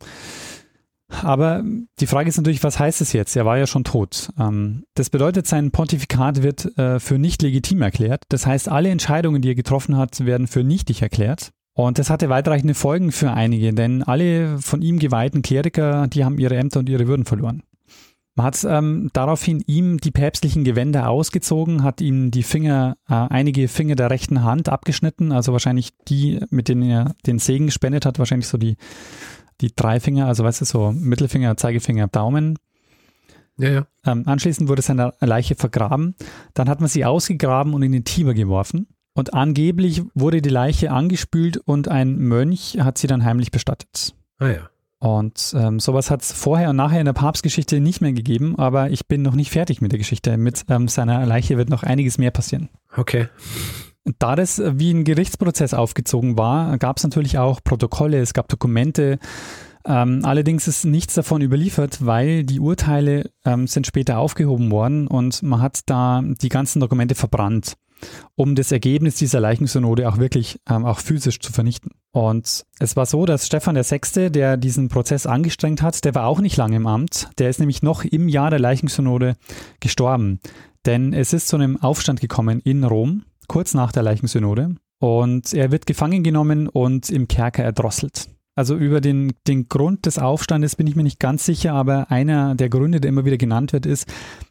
Aber 1.22 1.62
die 1.98 2.06
Frage 2.06 2.28
ist 2.28 2.36
natürlich, 2.36 2.62
was 2.62 2.78
heißt 2.78 3.00
es 3.00 3.12
jetzt? 3.12 3.36
Er 3.36 3.44
war 3.44 3.58
ja 3.58 3.66
schon 3.66 3.84
tot. 3.84 4.30
Ähm, 4.38 4.84
das 4.94 5.10
bedeutet, 5.10 5.46
sein 5.46 5.70
Pontifikat 5.70 6.42
wird 6.42 6.76
äh, 6.78 7.00
für 7.00 7.18
nicht 7.18 7.42
legitim 7.42 7.82
erklärt. 7.82 8.24
Das 8.28 8.46
heißt, 8.46 8.68
alle 8.68 8.90
Entscheidungen, 8.90 9.42
die 9.42 9.50
er 9.50 9.54
getroffen 9.54 9.96
hat, 9.96 10.24
werden 10.24 10.46
für 10.46 10.64
nichtig 10.64 11.02
erklärt. 11.02 11.50
Und 11.74 11.98
das 11.98 12.10
hatte 12.10 12.28
weitreichende 12.28 12.74
Folgen 12.74 13.12
für 13.12 13.32
einige, 13.32 13.72
denn 13.72 14.02
alle 14.02 14.58
von 14.58 14.82
ihm 14.82 14.98
geweihten 14.98 15.42
Kleriker, 15.42 16.08
die 16.08 16.24
haben 16.24 16.38
ihre 16.38 16.56
Ämter 16.56 16.80
und 16.80 16.88
ihre 16.88 17.06
Würden 17.06 17.24
verloren. 17.24 17.62
Man 18.36 18.46
hat 18.46 18.64
ähm, 18.64 19.10
daraufhin 19.12 19.62
ihm 19.66 19.98
die 19.98 20.12
päpstlichen 20.12 20.64
Gewänder 20.64 21.08
ausgezogen, 21.08 21.82
hat 21.82 22.00
ihm 22.00 22.30
die 22.30 22.42
Finger, 22.42 22.96
äh, 23.08 23.14
einige 23.14 23.66
Finger 23.68 23.96
der 23.96 24.10
rechten 24.10 24.44
Hand 24.44 24.68
abgeschnitten, 24.68 25.32
also 25.32 25.52
wahrscheinlich 25.52 25.90
die, 26.08 26.40
mit 26.50 26.68
denen 26.68 26.82
er 26.82 27.14
den 27.26 27.38
Segen 27.38 27.66
gespendet 27.66 28.06
hat, 28.06 28.18
wahrscheinlich 28.18 28.48
so 28.48 28.56
die, 28.56 28.76
die 29.60 29.74
drei 29.74 30.00
Finger, 30.00 30.26
also 30.26 30.44
weißt 30.44 30.60
du, 30.60 30.64
so 30.64 30.92
Mittelfinger, 30.92 31.56
Zeigefinger, 31.56 32.08
Daumen. 32.08 32.58
Ja, 33.58 33.70
ja. 33.70 33.86
Ähm, 34.06 34.22
anschließend 34.26 34.68
wurde 34.68 34.82
seine 34.82 35.12
Leiche 35.20 35.54
vergraben. 35.54 36.14
Dann 36.54 36.68
hat 36.68 36.80
man 36.80 36.88
sie 36.88 37.04
ausgegraben 37.04 37.74
und 37.74 37.82
in 37.82 37.92
den 37.92 38.04
Tiber 38.04 38.34
geworfen. 38.34 38.86
Und 39.12 39.34
angeblich 39.34 40.02
wurde 40.14 40.40
die 40.40 40.48
Leiche 40.48 40.90
angespült 40.90 41.58
und 41.58 41.88
ein 41.88 42.16
Mönch 42.16 42.78
hat 42.80 42.96
sie 42.96 43.06
dann 43.06 43.24
heimlich 43.24 43.50
bestattet. 43.50 44.14
Ah 44.38 44.48
ja. 44.48 44.70
Und 44.98 45.54
ähm, 45.56 45.80
sowas 45.80 46.10
hat 46.10 46.22
es 46.22 46.30
vorher 46.30 46.70
und 46.70 46.76
nachher 46.76 47.00
in 47.00 47.06
der 47.06 47.14
Papstgeschichte 47.14 47.80
nicht 47.80 48.02
mehr 48.02 48.12
gegeben, 48.12 48.58
aber 48.58 48.90
ich 48.90 49.06
bin 49.06 49.22
noch 49.22 49.34
nicht 49.34 49.50
fertig 49.50 49.80
mit 49.80 49.92
der 49.92 49.98
Geschichte. 49.98 50.36
Mit 50.36 50.64
ähm, 50.68 50.88
seiner 50.88 51.24
Leiche 51.24 51.56
wird 51.56 51.70
noch 51.70 51.82
einiges 51.82 52.18
mehr 52.18 52.30
passieren. 52.30 52.68
Okay. 52.94 53.28
Da 54.18 54.36
das 54.36 54.62
wie 54.64 54.92
ein 54.92 55.04
Gerichtsprozess 55.04 55.74
aufgezogen 55.74 56.38
war, 56.38 56.76
gab 56.78 56.98
es 56.98 57.04
natürlich 57.04 57.38
auch 57.38 57.62
Protokolle, 57.62 58.18
es 58.18 58.34
gab 58.34 58.48
Dokumente. 58.48 59.18
Ähm, 59.84 60.20
allerdings 60.24 60.68
ist 60.68 60.84
nichts 60.84 61.14
davon 61.14 61.40
überliefert, 61.40 62.04
weil 62.04 62.44
die 62.44 62.60
Urteile 62.60 63.30
ähm, 63.44 63.66
sind 63.66 63.86
später 63.86 64.18
aufgehoben 64.18 64.70
worden 64.70 65.06
und 65.06 65.42
man 65.42 65.62
hat 65.62 65.80
da 65.86 66.22
die 66.22 66.50
ganzen 66.50 66.80
Dokumente 66.80 67.14
verbrannt 67.14 67.76
um 68.34 68.54
das 68.54 68.72
Ergebnis 68.72 69.16
dieser 69.16 69.40
Leichensynode 69.40 70.08
auch 70.08 70.18
wirklich 70.18 70.60
ähm, 70.68 70.84
auch 70.84 70.98
physisch 70.98 71.40
zu 71.40 71.52
vernichten. 71.52 71.90
Und 72.12 72.64
es 72.78 72.96
war 72.96 73.06
so, 73.06 73.26
dass 73.26 73.46
Stefan 73.46 73.76
VI., 73.76 74.30
der 74.30 74.56
diesen 74.56 74.88
Prozess 74.88 75.26
angestrengt 75.26 75.82
hat, 75.82 76.04
der 76.04 76.14
war 76.14 76.26
auch 76.26 76.40
nicht 76.40 76.56
lange 76.56 76.76
im 76.76 76.86
Amt. 76.86 77.28
Der 77.38 77.50
ist 77.50 77.60
nämlich 77.60 77.82
noch 77.82 78.04
im 78.04 78.28
Jahr 78.28 78.50
der 78.50 78.58
Leichensynode 78.58 79.36
gestorben. 79.80 80.40
Denn 80.86 81.12
es 81.12 81.32
ist 81.32 81.48
zu 81.48 81.56
einem 81.56 81.76
Aufstand 81.76 82.20
gekommen 82.20 82.60
in 82.60 82.84
Rom, 82.84 83.24
kurz 83.50 83.74
nach 83.74 83.90
der 83.90 84.04
Leichensynode. 84.04 84.76
Und 85.00 85.52
er 85.54 85.72
wird 85.72 85.84
gefangen 85.86 86.22
genommen 86.22 86.68
und 86.68 87.10
im 87.10 87.26
Kerker 87.26 87.64
erdrosselt. 87.64 88.28
Also 88.54 88.76
über 88.76 89.00
den, 89.00 89.32
den 89.48 89.68
Grund 89.68 90.06
des 90.06 90.20
Aufstandes 90.20 90.76
bin 90.76 90.86
ich 90.86 90.94
mir 90.94 91.02
nicht 91.02 91.18
ganz 91.18 91.46
sicher, 91.46 91.72
aber 91.72 92.12
einer 92.12 92.54
der 92.54 92.68
Gründe, 92.68 93.00
der 93.00 93.08
immer 93.08 93.24
wieder 93.24 93.38
genannt 93.38 93.72
wird, 93.72 93.86
ist, 93.86 94.06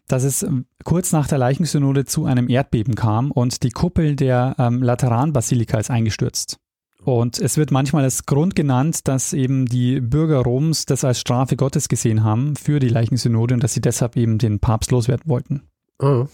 dass 0.07 0.23
es 0.23 0.43
ähm, 0.43 0.65
kurz 0.83 1.13
nach 1.13 1.27
der 1.27 1.37
Leichensynode 1.37 2.05
zu 2.05 2.25
einem 2.25 2.49
Erdbeben 2.49 2.95
kam 2.95 3.31
und 3.31 3.63
die 3.63 3.69
Kuppel 3.69 4.17
der 4.17 4.55
ähm, 4.59 4.83
Lateranbasilika 4.83 5.77
ist 5.77 5.91
eingestürzt. 5.91 6.57
Und 7.05 7.39
es 7.39 7.55
wird 7.55 7.71
manchmal 7.71 8.03
als 8.03 8.25
Grund 8.25 8.53
genannt, 8.53 9.07
dass 9.07 9.31
eben 9.31 9.65
die 9.65 10.01
Bürger 10.01 10.39
Roms 10.39 10.85
das 10.85 11.05
als 11.05 11.21
Strafe 11.21 11.55
Gottes 11.55 11.87
gesehen 11.87 12.25
haben 12.25 12.57
für 12.57 12.79
die 12.79 12.89
Leichensynode 12.89 13.53
und 13.53 13.63
dass 13.63 13.73
sie 13.73 13.81
deshalb 13.81 14.17
eben 14.17 14.39
den 14.39 14.59
Papst 14.59 14.91
loswerden 14.91 15.29
wollten. 15.29 15.61
Oh. 15.99 16.25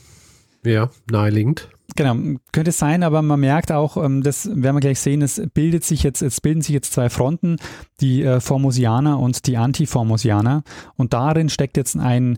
Ja, 0.64 0.90
naheliegend. 1.12 1.70
Genau, 1.98 2.38
könnte 2.52 2.72
es 2.72 2.78
sein, 2.78 3.04
aber 3.04 3.22
man 3.22 3.40
merkt 3.40 3.72
auch, 3.72 3.96
ähm, 3.96 4.22
das 4.22 4.48
werden 4.48 4.76
wir 4.76 4.82
gleich 4.82 5.00
sehen, 5.00 5.22
es 5.22 5.42
bildet 5.54 5.86
sich 5.86 6.04
jetzt, 6.04 6.22
es 6.22 6.42
bilden 6.42 6.62
sich 6.62 6.74
jetzt 6.74 6.92
zwei 6.92 7.10
Fronten, 7.10 7.56
die 8.02 8.22
äh, 8.22 8.42
Formosianer 8.42 9.18
und 9.18 9.48
die 9.48 9.56
Antiformosianer. 9.56 10.64
Und 10.98 11.14
darin 11.14 11.48
steckt 11.48 11.78
jetzt 11.78 11.96
ein 11.96 12.38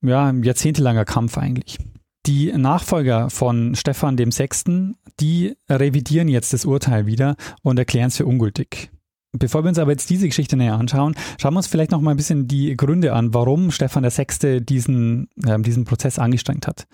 ja, 0.00 0.32
jahrzehntelanger 0.32 1.04
Kampf 1.04 1.36
eigentlich. 1.36 1.78
Die 2.26 2.50
Nachfolger 2.52 3.28
von 3.28 3.74
Stefan 3.74 4.16
dem 4.16 4.32
Sechsten, 4.32 4.96
die 5.20 5.54
revidieren 5.68 6.28
jetzt 6.28 6.52
das 6.54 6.64
Urteil 6.64 7.06
wieder 7.06 7.36
und 7.62 7.78
erklären 7.78 8.08
es 8.08 8.16
für 8.16 8.26
ungültig. 8.26 8.90
Bevor 9.32 9.62
wir 9.62 9.68
uns 9.68 9.78
aber 9.78 9.90
jetzt 9.90 10.08
diese 10.08 10.26
Geschichte 10.26 10.56
näher 10.56 10.74
anschauen, 10.74 11.14
schauen 11.38 11.54
wir 11.54 11.58
uns 11.58 11.66
vielleicht 11.66 11.90
noch 11.90 12.00
mal 12.00 12.12
ein 12.12 12.16
bisschen 12.16 12.48
die 12.48 12.74
Gründe 12.76 13.12
an, 13.12 13.34
warum 13.34 13.70
Stefan 13.70 14.02
der 14.02 14.10
Sechste 14.10 14.62
diesen, 14.62 15.28
äh, 15.44 15.60
diesen 15.60 15.84
Prozess 15.84 16.18
angestrengt 16.18 16.66
hat. 16.66 16.86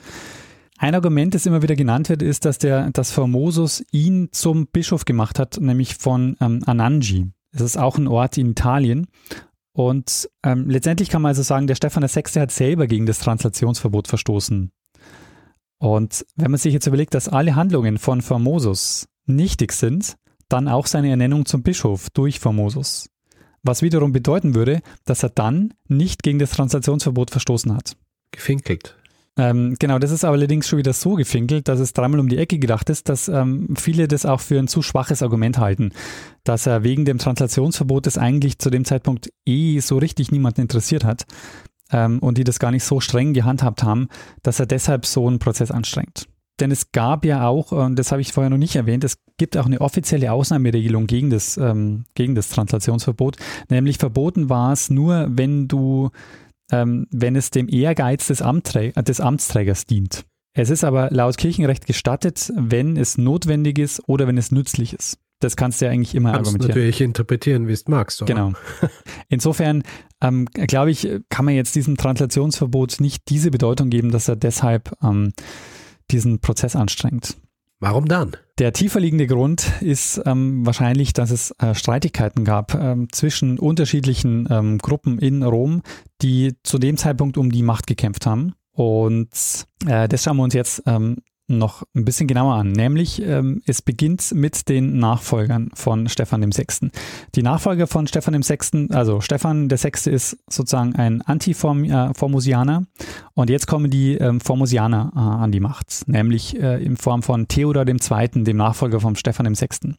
Ein 0.83 0.97
Argument, 0.97 1.33
das 1.33 1.47
immer 1.47 1.63
wieder 1.63 1.77
genannt 1.77 2.09
wird, 2.09 2.23
ist, 2.23 2.45
dass 2.45 2.59
der, 2.59 2.91
dass 2.91 3.13
Formosus 3.13 3.85
ihn 3.93 4.31
zum 4.33 4.67
Bischof 4.67 5.05
gemacht 5.05 5.39
hat, 5.39 5.61
nämlich 5.61 5.95
von 5.95 6.37
ähm, 6.41 6.65
Anangi. 6.67 7.31
Das 7.53 7.63
ist 7.63 7.77
auch 7.77 7.99
ein 7.99 8.09
Ort 8.09 8.37
in 8.37 8.51
Italien. 8.51 9.07
Und 9.73 10.29
ähm, 10.43 10.69
letztendlich 10.69 11.09
kann 11.09 11.23
man 11.23 11.29
also 11.29 11.43
sagen, 11.45 11.69
der 11.69 11.77
Stefan 11.77 12.03
VI. 12.03 12.41
hat 12.41 12.51
selber 12.51 12.89
gegen 12.89 13.07
das 13.07 13.21
Translationsverbot 13.21 14.09
verstoßen. 14.09 14.73
Und 15.79 16.27
wenn 16.35 16.51
man 16.51 16.59
sich 16.59 16.75
jetzt 16.75 16.89
überlegt, 16.89 17.15
dass 17.15 17.29
alle 17.29 17.55
Handlungen 17.55 17.97
von 17.99 18.21
Formosus 18.21 19.07
nichtig 19.25 19.71
sind, 19.75 20.17
dann 20.49 20.67
auch 20.67 20.89
seine 20.89 21.11
Ernennung 21.11 21.47
zum 21.47 21.63
Bischof 21.63 22.11
durch 22.11 22.41
Formosus. 22.41 23.09
Was 23.63 23.83
wiederum 23.83 24.11
bedeuten 24.11 24.57
würde, 24.57 24.81
dass 25.05 25.23
er 25.23 25.31
dann 25.31 25.75
nicht 25.87 26.25
gegen 26.25 26.41
das 26.41 26.51
Translationsverbot 26.51 27.31
verstoßen 27.31 27.73
hat. 27.73 27.97
Gefinkelt. 28.33 28.97
Ähm, 29.39 29.77
genau, 29.79 29.99
das 29.99 30.11
ist 30.11 30.25
allerdings 30.25 30.69
schon 30.69 30.79
wieder 30.79 30.93
so 30.93 31.15
gefinkelt, 31.15 31.67
dass 31.67 31.81
es 31.81 31.95
dreimal 31.95 32.21
um 32.21 32.29
die 32.29 32.37
Ecke 32.37 32.59
gedacht 32.59 32.91
ist, 32.91 33.09
dass 33.09 33.29
ähm, 33.29 33.75
viele 33.79 34.07
das 34.07 34.27
auch 34.27 34.41
für 34.41 34.59
ein 34.59 34.69
zu 34.69 34.83
schwaches 34.83 35.23
Argument 35.23 35.57
halten, 35.57 35.93
dass 36.45 36.67
er 36.67 36.83
wegen 36.85 37.07
dem 37.07 37.17
Translationsverbot 37.17 38.05
das 38.05 38.19
eigentlich 38.19 38.59
zu 38.59 38.69
dem 38.69 38.85
Zeitpunkt 38.85 39.31
eh 39.47 39.81
so 39.81 39.97
richtig 39.97 40.33
niemanden 40.33 40.61
interessiert 40.61 41.05
hat 41.05 41.25
ähm, 41.93 42.19
und 42.19 42.37
die 42.37 42.45
das 42.45 42.59
gar 42.59 42.73
nicht 42.73 42.85
so 42.85 43.01
streng 43.01 43.33
gehandhabt 43.33 43.83
haben, 43.83 44.09
dass 44.43 44.61
er 44.61 44.67
deshalb 44.67 45.07
so 45.07 45.27
einen 45.27 45.39
Prozess 45.39 45.71
anstrengt. 45.71 46.27
denn 46.61 46.71
es 46.71 46.93
gab 46.93 47.25
ja 47.25 47.47
auch, 47.49 47.73
und 47.73 47.99
das 47.99 48.13
habe 48.13 48.21
ich 48.21 48.33
vorher 48.33 48.51
noch 48.51 48.59
nicht 48.59 48.77
erwähnt, 48.77 49.03
es 49.05 49.17
gibt 49.39 49.57
auch 49.57 49.67
eine 49.67 49.81
offizielle 49.81 50.31
Ausnahmeregelung 50.31 51.07
gegen 51.07 51.31
das, 51.31 51.57
ähm, 51.57 52.05
gegen 52.15 52.35
das 52.35 52.51
Translationsverbot. 52.51 53.37
Nämlich 53.69 53.99
verboten 53.99 54.49
war 54.49 54.73
es 54.73 54.91
nur, 54.91 55.27
wenn 55.31 55.69
du, 55.69 56.11
ähm, 56.73 57.07
wenn 57.11 57.37
es 57.37 57.51
dem 57.51 57.69
Ehrgeiz 57.69 58.27
des, 58.27 58.43
Amträ 58.43 58.93
des 58.93 59.21
Amtsträgers 59.21 59.87
dient. 59.87 60.25
Es 60.55 60.69
ist 60.69 60.85
aber 60.85 61.11
laut 61.11 61.39
Kirchenrecht 61.39 61.87
gestattet, 61.87 62.53
wenn 62.55 62.97
es 62.97 63.17
notwendig 63.17 63.79
ist 63.79 64.03
oder 64.07 64.27
wenn 64.27 64.37
es 64.37 64.51
nützlich 64.53 64.93
ist. 64.93 65.19
Das 65.41 65.57
kannst 65.57 65.81
du 65.81 65.87
ja 65.87 65.91
eigentlich 65.91 66.15
immer 66.15 66.33
kannst 66.33 66.49
argumentieren. 66.49 66.69
natürlich 66.69 67.01
interpretieren, 67.01 67.69
wie 67.69 67.73
es 67.73 67.89
magst. 67.89 68.23
Oder? 68.23 68.33
Genau. 68.33 68.53
Insofern 69.29 69.83
ähm, 70.21 70.47
glaube 70.47 70.91
ich, 70.91 71.09
kann 71.31 71.45
man 71.45 71.55
jetzt 71.55 71.75
diesem 71.75 71.97
Translationsverbot 71.97 73.01
nicht 73.01 73.29
diese 73.29 73.51
Bedeutung 73.51 73.91
geben, 73.91 74.11
dass 74.13 74.29
er 74.29 74.37
deshalb 74.37 74.93
ähm, 75.03 75.33
diesen 76.11 76.41
Prozess 76.41 76.77
anstrengt. 76.77 77.37
Warum 77.81 78.07
dann? 78.07 78.37
Der 78.61 78.73
tiefer 78.73 79.01
liegende 79.01 79.27
Grund 79.27 79.73
ist 79.81 80.23
ähm, 80.25 80.65
wahrscheinlich, 80.65 81.15
dass 81.15 81.33
es 81.33 81.51
äh, 81.59 81.75
Streitigkeiten 81.75 82.45
gab 82.45 82.75
ähm, 82.75 83.09
zwischen 83.11 83.59
unterschiedlichen 83.59 84.47
ähm, 84.49 84.79
Gruppen 84.79 85.19
in 85.19 85.43
Rom, 85.43 85.83
die 86.23 86.55
zu 86.63 86.79
dem 86.79 86.97
Zeitpunkt 86.97 87.37
um 87.37 87.51
die 87.51 87.63
Macht 87.63 87.87
gekämpft 87.87 88.27
haben. 88.27 88.55
Und 88.73 89.29
äh, 89.87 90.09
das 90.09 90.23
schauen 90.23 90.37
wir 90.37 90.45
uns 90.45 90.55
jetzt 90.55 90.83
ähm, 90.87 91.19
noch 91.49 91.83
ein 91.95 92.05
bisschen 92.05 92.27
genauer 92.27 92.55
an. 92.55 92.73
Nämlich, 92.73 93.23
ähm, 93.23 93.63
es 93.67 93.83
beginnt 93.83 94.33
mit 94.35 94.69
den 94.69 94.99
Nachfolgern 94.99 95.71
von 95.75 96.09
Stefan 96.09 96.41
dem 96.41 96.53
Sechsten. 96.53 96.91
Die 97.35 97.43
Nachfolger 97.43 97.87
von 97.87 98.07
Stefan 98.07 98.33
dem 98.33 98.43
Sechsten, 98.43 98.91
also 98.93 99.21
Stefan 99.21 99.69
der 99.69 99.79
Sechste 99.79 100.11
ist 100.11 100.39
sozusagen 100.49 100.97
ein 100.97 101.23
Antiformusianer 101.23 102.85
und 103.35 103.51
jetzt 103.51 103.67
kommen 103.67 103.91
die 103.91 104.15
ähm, 104.15 104.41
Formusianer 104.41 105.13
äh, 105.15 105.19
an 105.19 105.53
die 105.53 105.61
Macht, 105.61 106.05
nämlich 106.07 106.59
äh, 106.61 106.83
in 106.83 106.97
Form 106.97 107.23
von 107.23 107.49
Theodor 107.49 107.85
dem 107.85 108.01
Zweiten, 108.01 108.45
dem 108.45 108.57
Nachfolger 108.57 109.01
von 109.01 109.17
Stefan 109.17 109.45
dem 109.45 109.55
Sechsten. 109.55 109.97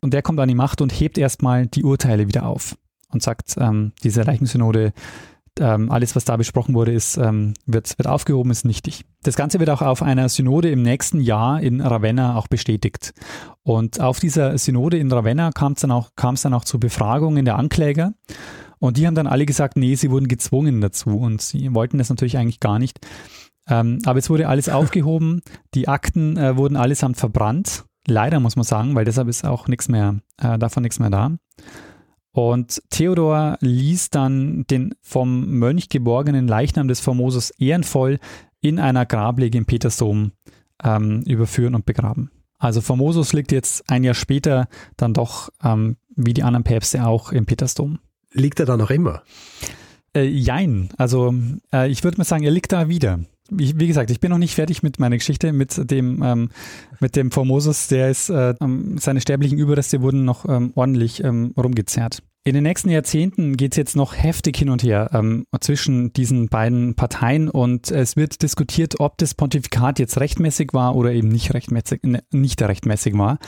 Und 0.00 0.12
der 0.12 0.20
kommt 0.20 0.38
an 0.38 0.48
die 0.48 0.54
Macht 0.54 0.82
und 0.82 0.92
hebt 0.92 1.16
erstmal 1.16 1.66
die 1.66 1.82
Urteile 1.82 2.28
wieder 2.28 2.44
auf 2.46 2.76
und 3.14 3.22
sagt, 3.22 3.54
ähm, 3.58 3.92
diese 4.02 4.26
Reichensynode 4.26 4.92
ähm, 5.60 5.90
alles, 5.90 6.16
was 6.16 6.24
da 6.24 6.36
besprochen 6.36 6.74
wurde, 6.74 6.92
ist, 6.92 7.16
ähm, 7.16 7.54
wird, 7.66 7.96
wird 7.96 8.08
aufgehoben, 8.08 8.50
ist 8.50 8.64
nichtig. 8.64 9.04
Das 9.22 9.36
Ganze 9.36 9.60
wird 9.60 9.70
auch 9.70 9.82
auf 9.82 10.02
einer 10.02 10.28
Synode 10.28 10.70
im 10.70 10.82
nächsten 10.82 11.20
Jahr 11.20 11.60
in 11.60 11.80
Ravenna 11.80 12.36
auch 12.36 12.48
bestätigt. 12.48 13.14
Und 13.62 14.00
auf 14.00 14.18
dieser 14.18 14.58
Synode 14.58 14.98
in 14.98 15.12
Ravenna 15.12 15.52
kam 15.52 15.72
es 15.72 15.80
dann, 15.80 15.92
auch, 15.92 16.10
dann 16.16 16.54
auch 16.54 16.64
zu 16.64 16.80
Befragungen 16.80 17.44
der 17.44 17.56
Ankläger. 17.56 18.14
Und 18.78 18.96
die 18.96 19.06
haben 19.06 19.14
dann 19.14 19.26
alle 19.26 19.46
gesagt, 19.46 19.76
nee, 19.76 19.94
sie 19.94 20.10
wurden 20.10 20.28
gezwungen 20.28 20.80
dazu 20.80 21.16
und 21.16 21.40
sie 21.40 21.72
wollten 21.72 21.98
das 21.98 22.10
natürlich 22.10 22.36
eigentlich 22.36 22.60
gar 22.60 22.78
nicht. 22.78 22.98
Ähm, 23.68 24.00
aber 24.04 24.18
es 24.18 24.28
wurde 24.28 24.48
alles 24.48 24.68
aufgehoben, 24.68 25.40
die 25.74 25.88
Akten 25.88 26.36
äh, 26.36 26.56
wurden 26.56 26.76
allesamt 26.76 27.16
verbrannt. 27.16 27.84
Leider 28.06 28.40
muss 28.40 28.56
man 28.56 28.64
sagen, 28.64 28.94
weil 28.94 29.06
deshalb 29.06 29.28
ist 29.28 29.46
auch 29.46 29.68
nichts 29.68 29.88
mehr, 29.88 30.16
äh, 30.38 30.58
davon 30.58 30.82
nichts 30.82 30.98
mehr 30.98 31.10
da. 31.10 31.30
Und 32.34 32.82
Theodor 32.90 33.58
ließ 33.60 34.10
dann 34.10 34.66
den 34.66 34.96
vom 35.00 35.46
Mönch 35.50 35.88
geborgenen 35.88 36.48
Leichnam 36.48 36.88
des 36.88 36.98
Formosus 36.98 37.50
ehrenvoll 37.50 38.18
in 38.60 38.80
einer 38.80 39.06
Grablege 39.06 39.56
im 39.56 39.66
Petersdom 39.66 40.32
ähm, 40.82 41.22
überführen 41.28 41.76
und 41.76 41.86
begraben. 41.86 42.32
Also 42.58 42.80
Formosus 42.80 43.32
liegt 43.34 43.52
jetzt 43.52 43.88
ein 43.88 44.02
Jahr 44.02 44.14
später 44.14 44.66
dann 44.96 45.14
doch, 45.14 45.50
ähm, 45.62 45.96
wie 46.16 46.34
die 46.34 46.42
anderen 46.42 46.64
Päpste 46.64 47.06
auch, 47.06 47.30
im 47.30 47.46
Petersdom. 47.46 48.00
Liegt 48.32 48.58
er 48.58 48.66
da 48.66 48.76
noch 48.76 48.90
immer? 48.90 49.22
Äh, 50.12 50.24
jein. 50.24 50.88
Also 50.96 51.32
äh, 51.72 51.88
ich 51.88 52.02
würde 52.02 52.18
mal 52.18 52.24
sagen, 52.24 52.42
er 52.42 52.50
liegt 52.50 52.72
da 52.72 52.88
wieder. 52.88 53.20
Wie 53.50 53.86
gesagt, 53.86 54.10
ich 54.10 54.20
bin 54.20 54.30
noch 54.30 54.38
nicht 54.38 54.54
fertig 54.54 54.82
mit 54.82 54.98
meiner 54.98 55.18
Geschichte 55.18 55.52
mit 55.52 55.90
dem 55.90 56.22
ähm, 56.22 56.48
mit 57.00 57.14
dem 57.14 57.30
Formosus. 57.30 57.88
Der 57.88 58.10
ist 58.10 58.30
äh, 58.30 58.54
ähm, 58.60 58.96
seine 58.98 59.20
sterblichen 59.20 59.58
Überreste 59.58 60.00
wurden 60.00 60.24
noch 60.24 60.48
ähm, 60.48 60.72
ordentlich 60.74 61.22
ähm, 61.22 61.52
rumgezerrt. 61.56 62.22
In 62.46 62.54
den 62.54 62.62
nächsten 62.62 62.90
Jahrzehnten 62.90 63.56
geht 63.56 63.72
es 63.72 63.76
jetzt 63.76 63.96
noch 63.96 64.14
heftig 64.14 64.56
hin 64.58 64.68
und 64.68 64.82
her 64.82 65.10
ähm, 65.14 65.46
zwischen 65.60 66.12
diesen 66.12 66.48
beiden 66.48 66.94
Parteien 66.94 67.48
und 67.48 67.90
es 67.90 68.16
wird 68.16 68.42
diskutiert, 68.42 69.00
ob 69.00 69.16
das 69.16 69.34
Pontifikat 69.34 69.98
jetzt 69.98 70.18
rechtmäßig 70.18 70.74
war 70.74 70.94
oder 70.94 71.12
eben 71.12 71.28
nicht 71.28 71.54
rechtmäßig, 71.54 72.02
ne, 72.02 72.22
nicht 72.30 72.60
rechtmäßig 72.60 73.16
war. 73.16 73.38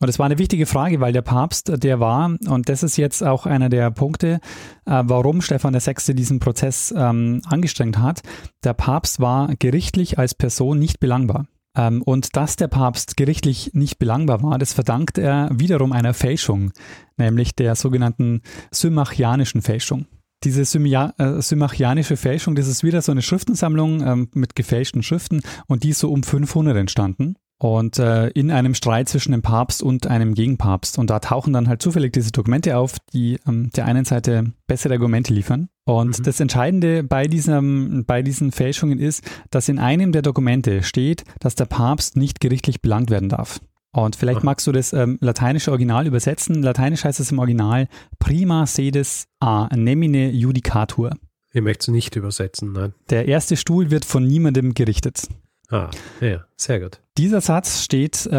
Und 0.00 0.08
es 0.08 0.18
war 0.18 0.26
eine 0.26 0.38
wichtige 0.38 0.66
Frage, 0.66 1.00
weil 1.00 1.12
der 1.12 1.22
Papst, 1.22 1.72
der 1.82 2.00
war, 2.00 2.36
und 2.48 2.68
das 2.68 2.82
ist 2.82 2.96
jetzt 2.96 3.22
auch 3.22 3.46
einer 3.46 3.68
der 3.68 3.90
Punkte, 3.90 4.40
äh, 4.86 5.02
warum 5.04 5.40
Stefan 5.40 5.74
VI. 5.74 6.14
diesen 6.14 6.38
Prozess 6.40 6.94
ähm, 6.96 7.42
angestrengt 7.46 7.98
hat. 7.98 8.22
Der 8.64 8.74
Papst 8.74 9.20
war 9.20 9.54
gerichtlich 9.58 10.18
als 10.18 10.34
Person 10.34 10.78
nicht 10.78 11.00
belangbar. 11.00 11.46
Ähm, 11.76 12.02
und 12.02 12.36
dass 12.36 12.56
der 12.56 12.68
Papst 12.68 13.16
gerichtlich 13.16 13.72
nicht 13.74 13.98
belangbar 13.98 14.42
war, 14.42 14.58
das 14.58 14.72
verdankt 14.72 15.18
er 15.18 15.48
wiederum 15.52 15.92
einer 15.92 16.14
Fälschung, 16.14 16.72
nämlich 17.16 17.54
der 17.54 17.74
sogenannten 17.74 18.42
Symachianischen 18.70 19.62
Fälschung. 19.62 20.06
Diese 20.44 20.62
äh, 20.62 21.42
Symachianische 21.42 22.16
Fälschung, 22.16 22.54
das 22.54 22.68
ist 22.68 22.84
wieder 22.84 23.02
so 23.02 23.12
eine 23.12 23.22
Schriftensammlung 23.22 24.06
ähm, 24.06 24.28
mit 24.34 24.54
gefälschten 24.54 25.02
Schriften 25.02 25.40
und 25.66 25.82
die 25.82 25.90
ist 25.90 25.98
so 25.98 26.10
um 26.12 26.22
500 26.22 26.76
entstanden. 26.76 27.34
Und 27.60 27.98
äh, 27.98 28.28
in 28.28 28.52
einem 28.52 28.74
Streit 28.74 29.08
zwischen 29.08 29.32
dem 29.32 29.42
Papst 29.42 29.82
und 29.82 30.06
einem 30.06 30.34
Gegenpapst. 30.34 30.96
Und 30.96 31.10
da 31.10 31.18
tauchen 31.18 31.52
dann 31.52 31.68
halt 31.68 31.82
zufällig 31.82 32.12
diese 32.12 32.30
Dokumente 32.30 32.76
auf, 32.76 32.98
die 33.12 33.40
ähm, 33.48 33.70
der 33.74 33.84
einen 33.86 34.04
Seite 34.04 34.52
bessere 34.68 34.94
Argumente 34.94 35.34
liefern. 35.34 35.68
Und 35.84 36.20
mhm. 36.20 36.22
das 36.22 36.38
Entscheidende 36.38 37.02
bei, 37.02 37.26
diesem, 37.26 38.04
bei 38.06 38.22
diesen 38.22 38.52
Fälschungen 38.52 39.00
ist, 39.00 39.24
dass 39.50 39.68
in 39.68 39.80
einem 39.80 40.12
der 40.12 40.22
Dokumente 40.22 40.84
steht, 40.84 41.24
dass 41.40 41.56
der 41.56 41.64
Papst 41.64 42.16
nicht 42.16 42.40
gerichtlich 42.40 42.80
belangt 42.80 43.10
werden 43.10 43.28
darf. 43.28 43.60
Und 43.92 44.16
vielleicht 44.16 44.44
magst 44.44 44.66
du 44.66 44.72
das 44.72 44.92
ähm, 44.92 45.18
lateinische 45.20 45.70
Original 45.70 46.06
übersetzen. 46.06 46.62
Lateinisch 46.62 47.04
heißt 47.04 47.20
es 47.20 47.32
im 47.32 47.38
Original 47.38 47.88
prima 48.18 48.66
sedes 48.66 49.26
a 49.40 49.68
nemine 49.74 50.30
judicatur. 50.30 51.10
Ich 51.52 51.62
möchte 51.62 51.90
es 51.90 51.94
nicht 51.94 52.14
übersetzen, 52.14 52.72
nein. 52.72 52.92
Der 53.10 53.26
erste 53.26 53.56
Stuhl 53.56 53.90
wird 53.90 54.04
von 54.04 54.26
niemandem 54.26 54.74
gerichtet. 54.74 55.28
Ah, 55.70 55.90
ja, 56.22 56.44
sehr 56.56 56.80
gut. 56.80 57.00
Dieser 57.18 57.42
Satz 57.42 57.82
steht, 57.82 58.24
äh, 58.24 58.30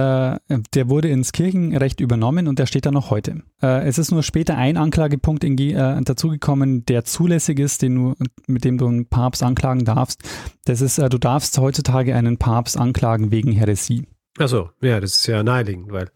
der 0.73 0.89
wurde 0.89 1.09
ins 1.09 1.31
Kirchenrecht 1.31 1.99
übernommen 1.99 2.47
und 2.47 2.57
der 2.57 2.65
steht 2.65 2.87
da 2.87 2.91
noch 2.91 3.11
heute. 3.11 3.43
Äh, 3.61 3.87
es 3.87 3.99
ist 3.99 4.11
nur 4.11 4.23
später 4.23 4.57
ein 4.57 4.77
Anklagepunkt 4.77 5.43
in, 5.43 5.55
äh, 5.57 6.01
dazugekommen, 6.01 6.85
der 6.85 7.03
zulässig 7.03 7.59
ist, 7.59 7.83
den 7.83 7.95
du, 7.95 8.15
mit 8.47 8.63
dem 8.63 8.79
du 8.79 8.87
einen 8.87 9.05
Papst 9.05 9.43
anklagen 9.43 9.85
darfst. 9.85 10.23
Das 10.65 10.81
ist, 10.81 10.97
äh, 10.97 11.07
du 11.07 11.19
darfst 11.19 11.55
heutzutage 11.59 12.15
einen 12.15 12.37
Papst 12.37 12.77
anklagen 12.77 13.29
wegen 13.29 13.51
Häresie. 13.51 14.07
Also, 14.39 14.71
ja, 14.81 14.99
das 14.99 15.17
ist 15.17 15.27
ja 15.27 15.43
naheliegend, 15.43 15.91
weil 15.91 16.09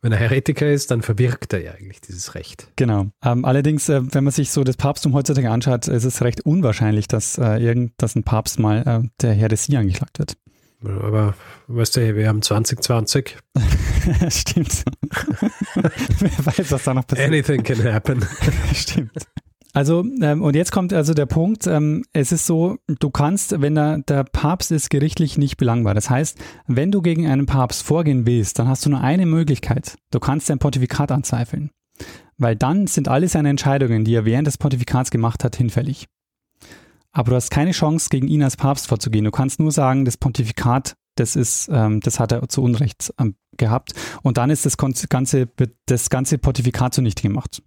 wenn 0.00 0.12
er 0.12 0.18
Heretiker 0.18 0.70
ist, 0.70 0.90
dann 0.90 1.02
verbirgt 1.02 1.52
er 1.52 1.62
ja 1.62 1.72
eigentlich 1.72 2.00
dieses 2.00 2.34
Recht. 2.34 2.68
Genau. 2.76 3.06
Ähm, 3.24 3.44
allerdings, 3.44 3.88
äh, 3.88 4.00
wenn 4.12 4.24
man 4.24 4.32
sich 4.32 4.50
so 4.50 4.64
das 4.64 4.76
Papsttum 4.76 5.14
heutzutage 5.14 5.50
anschaut, 5.50 5.88
ist 5.88 6.04
es 6.04 6.22
recht 6.22 6.42
unwahrscheinlich, 6.42 7.08
dass, 7.08 7.38
äh, 7.38 7.56
irgend, 7.58 7.92
dass 7.96 8.14
ein 8.14 8.22
Papst 8.22 8.58
mal 8.58 8.82
äh, 8.86 9.08
der 9.20 9.34
Heresie 9.34 9.76
angeklagt 9.76 10.18
wird. 10.18 10.36
Aber 10.84 11.34
weißt 11.66 11.96
du, 11.96 12.14
wir 12.14 12.28
haben 12.28 12.40
2020. 12.40 13.36
Stimmt. 14.28 14.84
Wer 15.74 16.46
weiß, 16.46 16.70
was 16.70 16.84
da 16.84 16.94
noch 16.94 17.06
passiert. 17.06 17.28
Anything 17.28 17.64
can 17.64 17.82
happen. 17.92 18.24
Stimmt. 18.72 19.26
Also, 19.78 20.04
ähm, 20.22 20.42
und 20.42 20.56
jetzt 20.56 20.72
kommt 20.72 20.92
also 20.92 21.14
der 21.14 21.26
Punkt, 21.26 21.68
ähm, 21.68 22.04
es 22.12 22.32
ist 22.32 22.46
so, 22.46 22.78
du 22.88 23.10
kannst, 23.10 23.60
wenn 23.60 23.76
der, 23.76 23.98
der 23.98 24.24
Papst 24.24 24.72
ist 24.72 24.90
gerichtlich 24.90 25.38
nicht 25.38 25.56
belangbar. 25.56 25.94
Das 25.94 26.10
heißt, 26.10 26.36
wenn 26.66 26.90
du 26.90 27.00
gegen 27.00 27.28
einen 27.28 27.46
Papst 27.46 27.84
vorgehen 27.84 28.26
willst, 28.26 28.58
dann 28.58 28.66
hast 28.66 28.84
du 28.84 28.90
nur 28.90 29.02
eine 29.02 29.24
Möglichkeit. 29.24 29.96
Du 30.10 30.18
kannst 30.18 30.48
sein 30.48 30.58
Pontifikat 30.58 31.12
anzweifeln. 31.12 31.70
Weil 32.38 32.56
dann 32.56 32.88
sind 32.88 33.06
alle 33.06 33.28
seine 33.28 33.50
Entscheidungen, 33.50 34.04
die 34.04 34.16
er 34.16 34.24
während 34.24 34.48
des 34.48 34.58
Pontifikats 34.58 35.12
gemacht 35.12 35.44
hat, 35.44 35.54
hinfällig. 35.54 36.06
Aber 37.12 37.30
du 37.30 37.36
hast 37.36 37.52
keine 37.52 37.70
Chance, 37.70 38.08
gegen 38.10 38.26
ihn 38.26 38.42
als 38.42 38.56
Papst 38.56 38.88
vorzugehen. 38.88 39.26
Du 39.26 39.30
kannst 39.30 39.60
nur 39.60 39.70
sagen, 39.70 40.04
das 40.04 40.16
Pontifikat, 40.16 40.94
das 41.14 41.36
ist, 41.36 41.68
ähm, 41.72 42.00
das 42.00 42.18
hat 42.18 42.32
er 42.32 42.48
zu 42.48 42.64
Unrecht 42.64 43.14
ähm, 43.20 43.36
gehabt. 43.56 43.92
Und 44.24 44.38
dann 44.38 44.50
ist 44.50 44.66
das 44.66 44.76
ganze, 44.76 45.06
das 45.86 46.10
ganze 46.10 46.38
Pontifikat 46.38 46.94
zunichte 46.94 47.22
gemacht. 47.22 47.62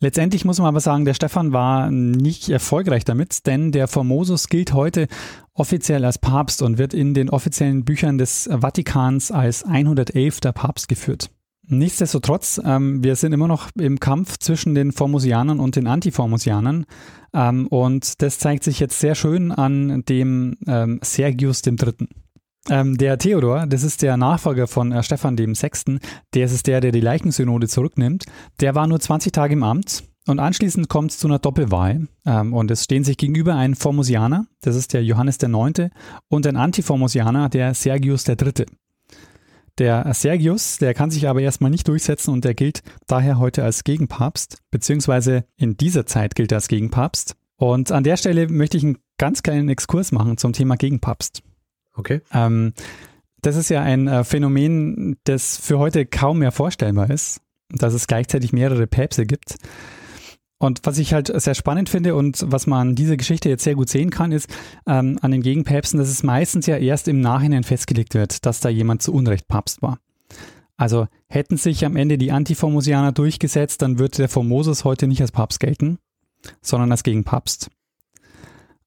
Letztendlich 0.00 0.44
muss 0.44 0.58
man 0.58 0.68
aber 0.68 0.80
sagen, 0.80 1.04
der 1.04 1.14
Stefan 1.14 1.52
war 1.52 1.90
nicht 1.90 2.48
erfolgreich 2.48 3.04
damit, 3.04 3.46
denn 3.46 3.72
der 3.72 3.88
Formosus 3.88 4.48
gilt 4.48 4.72
heute 4.72 5.08
offiziell 5.54 6.04
als 6.04 6.18
Papst 6.18 6.62
und 6.62 6.78
wird 6.78 6.94
in 6.94 7.14
den 7.14 7.30
offiziellen 7.30 7.84
Büchern 7.84 8.18
des 8.18 8.48
Vatikans 8.50 9.30
als 9.30 9.64
111. 9.64 10.40
Papst 10.54 10.88
geführt. 10.88 11.30
Nichtsdestotrotz, 11.66 12.60
ähm, 12.62 13.02
wir 13.02 13.16
sind 13.16 13.32
immer 13.32 13.48
noch 13.48 13.70
im 13.78 13.98
Kampf 13.98 14.38
zwischen 14.38 14.74
den 14.74 14.92
Formusianern 14.92 15.60
und 15.60 15.76
den 15.76 15.86
Antiformusianern. 15.86 16.84
Ähm, 17.32 17.66
und 17.68 18.20
das 18.20 18.38
zeigt 18.38 18.64
sich 18.64 18.80
jetzt 18.80 19.00
sehr 19.00 19.14
schön 19.14 19.50
an 19.50 20.04
dem 20.06 20.56
ähm, 20.66 21.00
Sergius 21.02 21.62
III. 21.66 22.06
Ähm, 22.70 22.96
der 22.96 23.18
Theodor, 23.18 23.66
das 23.66 23.82
ist 23.82 24.00
der 24.02 24.16
Nachfolger 24.16 24.66
von 24.66 24.90
äh, 24.90 25.02
Stefan 25.02 25.36
dem 25.36 25.54
Sechsten, 25.54 26.00
der 26.32 26.46
ist 26.46 26.66
der, 26.66 26.80
der 26.80 26.92
die 26.92 27.00
Leichensynode 27.00 27.68
zurücknimmt. 27.68 28.24
Der 28.60 28.74
war 28.74 28.86
nur 28.86 29.00
20 29.00 29.32
Tage 29.32 29.52
im 29.52 29.62
Amt 29.62 30.04
Und 30.26 30.38
anschließend 30.38 30.88
kommt 30.88 31.10
es 31.10 31.18
zu 31.18 31.26
einer 31.26 31.38
Doppelwahl. 31.38 32.08
Ähm, 32.24 32.54
und 32.54 32.70
es 32.70 32.84
stehen 32.84 33.04
sich 33.04 33.18
gegenüber 33.18 33.54
ein 33.54 33.74
Formusianer, 33.74 34.46
das 34.62 34.76
ist 34.76 34.94
der 34.94 35.04
Johannes 35.04 35.38
IX., 35.42 35.90
und 36.28 36.46
ein 36.46 36.56
Antiformusianer, 36.56 37.50
der 37.50 37.74
Sergius 37.74 38.26
III. 38.26 38.64
Der 39.78 40.14
Sergius, 40.14 40.78
der 40.78 40.94
kann 40.94 41.10
sich 41.10 41.28
aber 41.28 41.40
erstmal 41.40 41.70
nicht 41.70 41.88
durchsetzen 41.88 42.32
und 42.32 42.44
der 42.44 42.54
gilt 42.54 42.82
daher 43.08 43.38
heute 43.38 43.64
als 43.64 43.82
Gegenpapst, 43.82 44.58
beziehungsweise 44.70 45.44
in 45.56 45.76
dieser 45.76 46.06
Zeit 46.06 46.36
gilt 46.36 46.52
er 46.52 46.58
als 46.58 46.68
Gegenpapst. 46.68 47.34
Und 47.56 47.90
an 47.92 48.04
der 48.04 48.16
Stelle 48.16 48.48
möchte 48.48 48.76
ich 48.76 48.84
einen 48.84 48.98
ganz 49.18 49.42
kleinen 49.42 49.68
Exkurs 49.68 50.12
machen 50.12 50.38
zum 50.38 50.52
Thema 50.52 50.76
Gegenpapst. 50.76 51.42
Okay. 51.94 52.20
Ähm, 52.32 52.72
das 53.42 53.56
ist 53.56 53.68
ja 53.68 53.82
ein 53.82 54.08
äh, 54.08 54.24
Phänomen, 54.24 55.16
das 55.24 55.58
für 55.58 55.78
heute 55.78 56.06
kaum 56.06 56.38
mehr 56.38 56.52
vorstellbar 56.52 57.10
ist, 57.10 57.40
dass 57.68 57.94
es 57.94 58.06
gleichzeitig 58.06 58.52
mehrere 58.52 58.86
Päpste 58.86 59.26
gibt. 59.26 59.56
Und 60.58 60.80
was 60.84 60.98
ich 60.98 61.12
halt 61.12 61.30
sehr 61.40 61.54
spannend 61.54 61.90
finde 61.90 62.14
und 62.14 62.44
was 62.46 62.66
man 62.66 62.88
an 62.88 62.94
dieser 62.94 63.16
Geschichte 63.16 63.50
jetzt 63.50 63.64
sehr 63.64 63.74
gut 63.74 63.90
sehen 63.90 64.10
kann, 64.10 64.32
ist 64.32 64.48
ähm, 64.86 65.18
an 65.20 65.30
den 65.30 65.42
Gegenpäpsten, 65.42 65.98
dass 65.98 66.08
es 66.08 66.22
meistens 66.22 66.66
ja 66.66 66.76
erst 66.76 67.06
im 67.06 67.20
Nachhinein 67.20 67.64
festgelegt 67.64 68.14
wird, 68.14 68.46
dass 68.46 68.60
da 68.60 68.70
jemand 68.70 69.02
zu 69.02 69.12
Unrecht 69.12 69.46
Papst 69.46 69.82
war. 69.82 69.98
Also 70.76 71.06
hätten 71.28 71.56
sich 71.56 71.84
am 71.84 71.96
Ende 71.96 72.18
die 72.18 72.32
Antiformosianer 72.32 73.12
durchgesetzt, 73.12 73.82
dann 73.82 73.98
würde 73.98 74.16
der 74.16 74.28
Formosus 74.28 74.84
heute 74.84 75.06
nicht 75.06 75.20
als 75.20 75.32
Papst 75.32 75.60
gelten, 75.60 75.98
sondern 76.62 76.90
als 76.90 77.02
Gegenpapst. 77.02 77.70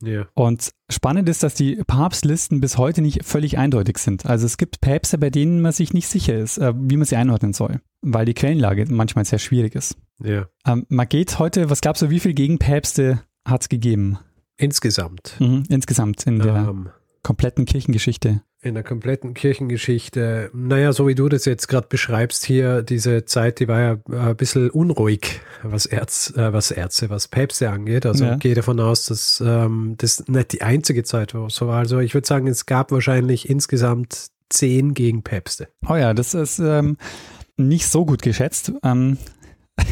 Ja. 0.04 0.28
Und 0.34 0.72
spannend 0.92 1.28
ist, 1.28 1.44
dass 1.44 1.56
die 1.56 1.76
Papstlisten 1.88 2.62
bis 2.62 2.78
heute 2.78 3.02
nicht 3.02 3.26
völlig 3.26 3.58
eindeutig 3.58 3.98
sind. 3.98 4.26
Also 4.26 4.46
es 4.46 4.58
gibt 4.58 4.82
Päpste, 4.82 5.18
bei 5.18 5.30
denen 5.30 5.62
man 5.62 5.72
sich 5.72 5.94
nicht 5.94 6.08
sicher 6.08 6.38
ist, 6.38 6.58
äh, 6.58 6.74
wie 6.76 6.98
man 6.98 7.06
sie 7.06 7.16
einordnen 7.16 7.54
soll, 7.54 7.82
weil 8.02 8.26
die 8.26 8.34
Quellenlage 8.34 8.86
manchmal 8.90 9.26
sehr 9.26 9.40
schwierig 9.40 9.76
ist. 9.76 9.98
Ja. 10.24 10.48
Ähm, 10.66 10.86
man 10.90 11.08
geht 11.10 11.40
heute, 11.40 11.70
was 11.70 11.82
glaubst 11.82 12.02
du, 12.02 12.10
wie 12.10 12.20
viele 12.20 12.36
Gegenpäpste 12.36 13.22
hat 13.46 13.62
es 13.62 13.70
gegeben? 13.70 14.20
Insgesamt. 14.58 15.36
Mhm, 15.40 15.64
insgesamt 15.70 16.26
in 16.26 16.40
der 16.40 16.56
Ähm, 16.56 16.90
kompletten 17.24 17.66
Kirchengeschichte. 17.66 18.42
In 18.62 18.74
der 18.74 18.84
kompletten 18.84 19.34
Kirchengeschichte, 19.36 20.50
naja, 20.54 20.92
so 20.92 21.08
wie 21.08 21.14
du 21.16 21.30
das 21.30 21.46
jetzt 21.46 21.68
gerade 21.68 21.88
beschreibst 21.88 22.44
hier, 22.46 22.82
diese 22.82 23.24
Zeit, 23.26 23.60
die 23.60 23.68
war 23.68 23.80
ja 23.80 23.92
äh, 24.12 24.30
ein 24.30 24.36
bisschen 24.36 24.70
unruhig, 24.72 25.42
was, 25.64 25.86
Erz, 25.86 26.34
äh, 26.36 26.52
was 26.54 26.72
Ärzte, 26.72 27.10
was 27.12 27.28
Päpste 27.28 27.70
angeht. 27.70 28.06
Also 28.06 28.26
Ja. 28.26 28.36
gehe 28.38 28.56
davon 28.56 28.80
aus, 28.80 29.06
dass 29.06 29.42
ähm, 29.46 29.94
das 29.98 30.28
nicht 30.28 30.54
die 30.54 30.64
einzige 30.64 31.04
Zeit 31.04 31.34
war. 31.36 31.50
So 31.52 31.68
war. 31.68 31.78
Also 31.78 32.00
ich 32.00 32.14
würde 32.16 32.28
sagen, 32.28 32.48
es 32.48 32.66
gab 32.66 32.92
wahrscheinlich 32.92 33.48
insgesamt 33.48 34.28
zehn 34.50 34.94
Gegenpäpste. 34.96 35.68
Oh 35.88 35.96
ja, 35.96 36.14
das 36.16 36.34
ist 36.34 36.58
ähm, 36.60 36.98
nicht 37.58 37.88
so 37.88 38.06
gut 38.06 38.22
geschätzt. 38.24 38.72
Ähm, 38.84 39.18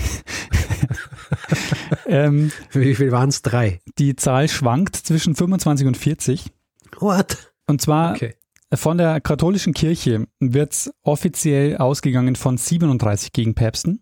ähm, 2.07 2.51
Wie 2.71 2.95
viel 2.95 3.11
waren 3.11 3.29
es? 3.29 3.41
Drei. 3.41 3.79
die 3.99 4.15
Zahl 4.15 4.47
schwankt 4.49 4.95
zwischen 4.95 5.35
25 5.35 5.85
und 5.87 5.97
40. 5.97 6.45
What? 6.99 7.53
Und 7.67 7.81
zwar 7.81 8.13
Okay. 8.13 8.33
Von 8.75 8.97
der 8.97 9.21
katholischen 9.21 9.73
Kirche 9.73 10.25
wird 10.39 10.89
offiziell 11.03 11.77
ausgegangen 11.77 12.35
von 12.35 12.57
37 12.57 13.31
Gegenpäpsten, 13.31 14.01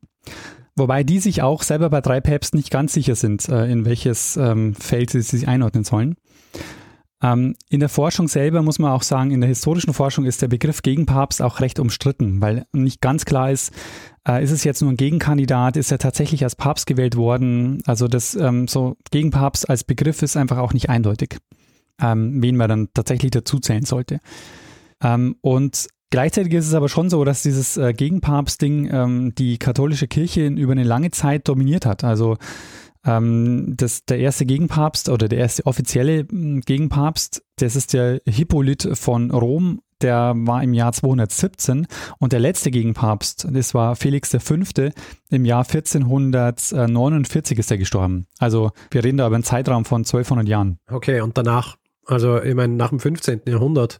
wobei 0.75 1.03
die 1.03 1.19
sich 1.19 1.41
auch 1.41 1.63
selber 1.63 1.89
bei 1.89 2.01
drei 2.01 2.21
Päpsten 2.21 2.57
nicht 2.57 2.71
ganz 2.71 2.93
sicher 2.93 3.15
sind, 3.15 3.47
äh, 3.49 3.65
in 3.65 3.85
welches 3.85 4.37
ähm, 4.37 4.73
Feld 4.75 5.09
sie 5.09 5.21
sich 5.21 5.47
einordnen 5.47 5.83
sollen. 5.83 6.15
Ähm, 7.21 7.55
in 7.69 7.79
der 7.79 7.89
Forschung 7.89 8.27
selber 8.27 8.61
muss 8.61 8.79
man 8.79 8.91
auch 8.91 9.03
sagen, 9.03 9.31
in 9.31 9.41
der 9.41 9.47
historischen 9.47 9.93
Forschung 9.93 10.25
ist 10.25 10.41
der 10.41 10.49
Begriff 10.49 10.81
Gegenpapst 10.81 11.41
auch 11.41 11.61
recht 11.61 11.79
umstritten, 11.79 12.41
weil 12.41 12.65
nicht 12.73 13.01
ganz 13.01 13.25
klar 13.25 13.51
ist, 13.51 13.71
äh, 14.27 14.43
ist 14.43 14.51
es 14.51 14.63
jetzt 14.63 14.81
nur 14.81 14.91
ein 14.91 14.97
Gegenkandidat, 14.97 15.77
ist 15.77 15.91
er 15.91 15.99
tatsächlich 15.99 16.43
als 16.43 16.55
Papst 16.55 16.85
gewählt 16.85 17.15
worden? 17.15 17.81
Also 17.85 18.07
das 18.07 18.35
ähm, 18.35 18.67
so 18.67 18.97
Gegenpapst 19.11 19.69
als 19.69 19.83
Begriff 19.83 20.21
ist 20.21 20.37
einfach 20.37 20.57
auch 20.57 20.73
nicht 20.73 20.89
eindeutig, 20.89 21.37
wen 21.99 22.57
man 22.57 22.67
dann 22.67 22.89
tatsächlich 22.93 23.31
dazu 23.31 23.59
zählen 23.59 23.85
sollte. 23.85 24.19
Ähm, 25.03 25.35
und 25.41 25.87
gleichzeitig 26.09 26.53
ist 26.53 26.67
es 26.67 26.73
aber 26.73 26.89
schon 26.89 27.09
so, 27.09 27.23
dass 27.23 27.43
dieses 27.43 27.77
äh, 27.77 27.93
Gegenpapst-Ding 27.93 28.89
ähm, 28.91 29.35
die 29.35 29.57
katholische 29.57 30.07
Kirche 30.07 30.47
über 30.47 30.71
eine 30.71 30.83
lange 30.83 31.11
Zeit 31.11 31.47
dominiert 31.47 31.85
hat. 31.85 32.03
Also 32.03 32.37
ähm, 33.05 33.73
das, 33.75 34.05
der 34.05 34.19
erste 34.19 34.45
Gegenpapst 34.45 35.09
oder 35.09 35.27
der 35.27 35.39
erste 35.39 35.65
offizielle 35.65 36.25
mh, 36.29 36.61
Gegenpapst, 36.65 37.43
das 37.57 37.75
ist 37.75 37.93
der 37.93 38.21
Hippolyt 38.25 38.89
von 38.93 39.31
Rom, 39.31 39.81
der 40.01 40.33
war 40.35 40.61
im 40.63 40.73
Jahr 40.73 40.91
217 40.91 41.87
und 42.19 42.33
der 42.33 42.39
letzte 42.39 42.71
Gegenpapst, 42.71 43.47
das 43.49 43.73
war 43.73 43.95
Felix 43.95 44.35
V. 44.37 44.55
Im 45.29 45.45
Jahr 45.45 45.65
1449 45.65 47.57
ist 47.57 47.71
er 47.71 47.77
gestorben. 47.77 48.27
Also 48.37 48.71
wir 48.91 49.03
reden 49.03 49.17
da 49.17 49.27
über 49.27 49.35
einen 49.35 49.45
Zeitraum 49.45 49.85
von 49.85 50.01
1200 50.01 50.47
Jahren. 50.47 50.77
Okay, 50.89 51.21
und 51.21 51.37
danach, 51.37 51.77
also 52.05 52.41
ich 52.41 52.53
meine, 52.53 52.73
nach 52.73 52.89
dem 52.89 52.99
15. 52.99 53.43
Jahrhundert 53.47 53.99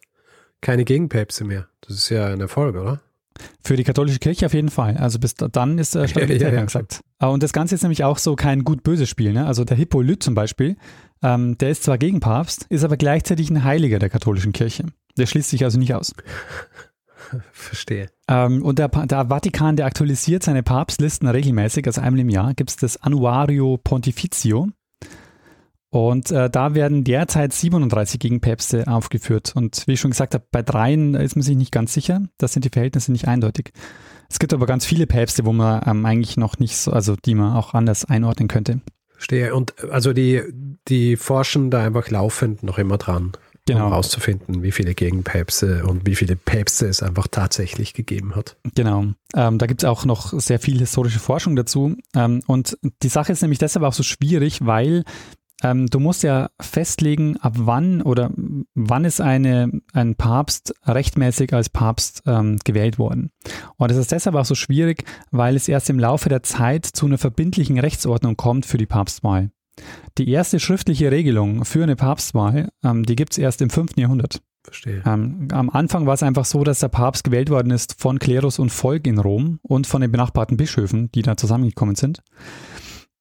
keine 0.63 0.83
Gegenpäpste 0.85 1.43
mehr. 1.43 1.67
Das 1.81 1.95
ist 1.95 2.09
ja 2.09 2.25
ein 2.27 2.41
Erfolg, 2.41 2.75
oder? 2.75 3.01
Für 3.63 3.75
die 3.75 3.83
katholische 3.83 4.19
Kirche 4.19 4.45
auf 4.45 4.53
jeden 4.53 4.69
Fall. 4.69 4.95
Also 4.97 5.19
bis 5.19 5.35
da- 5.35 5.47
dann 5.47 5.77
ist 5.79 5.95
äh, 5.95 6.07
Stabilität 6.07 6.41
Ja, 6.41 6.47
ja, 6.49 6.53
ja. 6.55 6.59
angesagt. 6.61 7.01
Und 7.19 7.43
das 7.43 7.51
Ganze 7.53 7.75
ist 7.75 7.81
nämlich 7.83 8.03
auch 8.03 8.17
so 8.17 8.35
kein 8.35 8.63
gut-böses 8.63 9.09
Spiel. 9.09 9.33
Ne? 9.33 9.45
Also 9.45 9.63
der 9.65 9.75
Hippolyt 9.77 10.21
zum 10.23 10.35
Beispiel, 10.35 10.75
ähm, 11.23 11.57
der 11.57 11.69
ist 11.69 11.83
zwar 11.83 11.97
Gegenpapst, 11.97 12.65
ist 12.69 12.83
aber 12.83 12.97
gleichzeitig 12.97 13.49
ein 13.49 13.63
Heiliger 13.63 13.99
der 13.99 14.09
katholischen 14.09 14.53
Kirche. 14.53 14.85
Der 15.17 15.25
schließt 15.25 15.49
sich 15.49 15.63
also 15.63 15.79
nicht 15.79 15.93
aus. 15.95 16.13
Verstehe. 17.51 18.09
Ähm, 18.27 18.61
und 18.61 18.77
der, 18.79 18.89
der 18.89 19.27
Vatikan, 19.29 19.75
der 19.75 19.87
aktualisiert 19.87 20.43
seine 20.43 20.61
Papstlisten 20.61 21.27
regelmäßig, 21.27 21.87
also 21.87 22.01
einmal 22.01 22.19
im 22.21 22.29
Jahr 22.29 22.53
gibt 22.53 22.69
es 22.69 22.75
das 22.75 22.97
Annuario 23.01 23.79
Pontificio. 23.83 24.67
Und 25.93 26.31
äh, 26.31 26.49
da 26.49 26.73
werden 26.73 27.03
derzeit 27.03 27.53
37 27.53 28.19
Gegenpäpste 28.19 28.87
aufgeführt. 28.87 29.53
Und 29.55 29.83
wie 29.85 29.93
ich 29.93 29.99
schon 29.99 30.09
gesagt 30.09 30.33
habe, 30.33 30.43
bei 30.51 30.63
dreien 30.63 31.13
ist 31.13 31.35
man 31.35 31.43
sich 31.43 31.55
nicht 31.55 31.71
ganz 31.71 31.93
sicher. 31.93 32.23
Da 32.39 32.47
sind 32.47 32.65
die 32.65 32.69
Verhältnisse 32.69 33.11
nicht 33.11 33.27
eindeutig. 33.27 33.71
Es 34.27 34.39
gibt 34.39 34.55
aber 34.55 34.65
ganz 34.65 34.87
viele 34.87 35.05
Päpste, 35.05 35.45
wo 35.45 35.53
man 35.53 35.83
ähm, 35.85 36.03
eigentlich 36.03 36.35
noch 36.35 36.57
nicht 36.57 36.77
so, 36.77 36.91
also 36.91 37.15
die 37.15 37.35
man 37.35 37.55
auch 37.55 37.75
anders 37.75 38.05
einordnen 38.05 38.47
könnte. 38.47 38.81
Verstehe. 39.09 39.53
Und 39.53 39.83
also 39.91 40.13
die, 40.13 40.41
die 40.87 41.15
forschen 41.15 41.69
da 41.69 41.83
einfach 41.85 42.09
laufend 42.09 42.63
noch 42.63 42.79
immer 42.79 42.97
dran, 42.97 43.33
Genau. 43.67 43.85
um 43.85 43.91
herauszufinden, 43.91 44.63
wie 44.63 44.71
viele 44.71 44.95
Gegenpäpste 44.95 45.85
und 45.85 46.07
wie 46.07 46.15
viele 46.15 46.35
Päpste 46.35 46.87
es 46.87 47.03
einfach 47.03 47.27
tatsächlich 47.27 47.93
gegeben 47.93 48.35
hat. 48.35 48.57
Genau. 48.73 49.05
Ähm, 49.35 49.59
da 49.59 49.67
gibt 49.67 49.83
es 49.83 49.87
auch 49.87 50.05
noch 50.05 50.33
sehr 50.39 50.57
viel 50.57 50.79
historische 50.79 51.19
Forschung 51.19 51.55
dazu. 51.55 51.95
Ähm, 52.15 52.41
und 52.47 52.79
die 53.03 53.09
Sache 53.09 53.31
ist 53.31 53.43
nämlich 53.43 53.59
deshalb 53.59 53.85
auch 53.85 53.93
so 53.93 54.01
schwierig, 54.01 54.65
weil 54.65 55.03
ähm, 55.61 55.87
du 55.87 55.99
musst 55.99 56.23
ja 56.23 56.49
festlegen, 56.59 57.37
ab 57.37 57.53
wann 57.57 58.01
oder 58.01 58.31
wann 58.73 59.05
ist 59.05 59.21
eine, 59.21 59.81
ein 59.93 60.15
Papst 60.15 60.73
rechtmäßig 60.85 61.53
als 61.53 61.69
Papst 61.69 62.23
ähm, 62.25 62.59
gewählt 62.63 62.97
worden. 62.99 63.31
Und 63.77 63.91
das 63.91 63.97
ist 63.97 64.11
deshalb 64.11 64.35
auch 64.35 64.45
so 64.45 64.55
schwierig, 64.55 65.03
weil 65.31 65.55
es 65.55 65.67
erst 65.67 65.89
im 65.89 65.99
Laufe 65.99 66.29
der 66.29 66.43
Zeit 66.43 66.85
zu 66.85 67.05
einer 67.05 67.17
verbindlichen 67.17 67.79
Rechtsordnung 67.79 68.37
kommt 68.37 68.65
für 68.65 68.77
die 68.77 68.85
Papstwahl. 68.85 69.51
Die 70.17 70.29
erste 70.29 70.59
schriftliche 70.59 71.11
Regelung 71.11 71.65
für 71.65 71.83
eine 71.83 71.95
Papstwahl, 71.95 72.69
ähm, 72.83 73.03
die 73.03 73.15
gibt 73.15 73.33
es 73.33 73.37
erst 73.37 73.61
im 73.61 73.69
5. 73.69 73.97
Jahrhundert. 73.97 74.41
Verstehe. 74.63 75.03
Ähm, 75.05 75.49
am 75.51 75.69
Anfang 75.69 76.05
war 76.05 76.13
es 76.13 76.23
einfach 76.23 76.45
so, 76.45 76.63
dass 76.63 76.79
der 76.79 76.87
Papst 76.87 77.25
gewählt 77.25 77.49
worden 77.49 77.71
ist 77.71 77.99
von 77.99 78.17
Klerus 78.17 78.59
und 78.59 78.69
Volk 78.69 79.05
in 79.07 79.17
Rom 79.17 79.59
und 79.61 79.87
von 79.87 80.01
den 80.01 80.11
benachbarten 80.11 80.55
Bischöfen, 80.55 81.11
die 81.11 81.21
da 81.21 81.35
zusammengekommen 81.35 81.95
sind. 81.95 82.23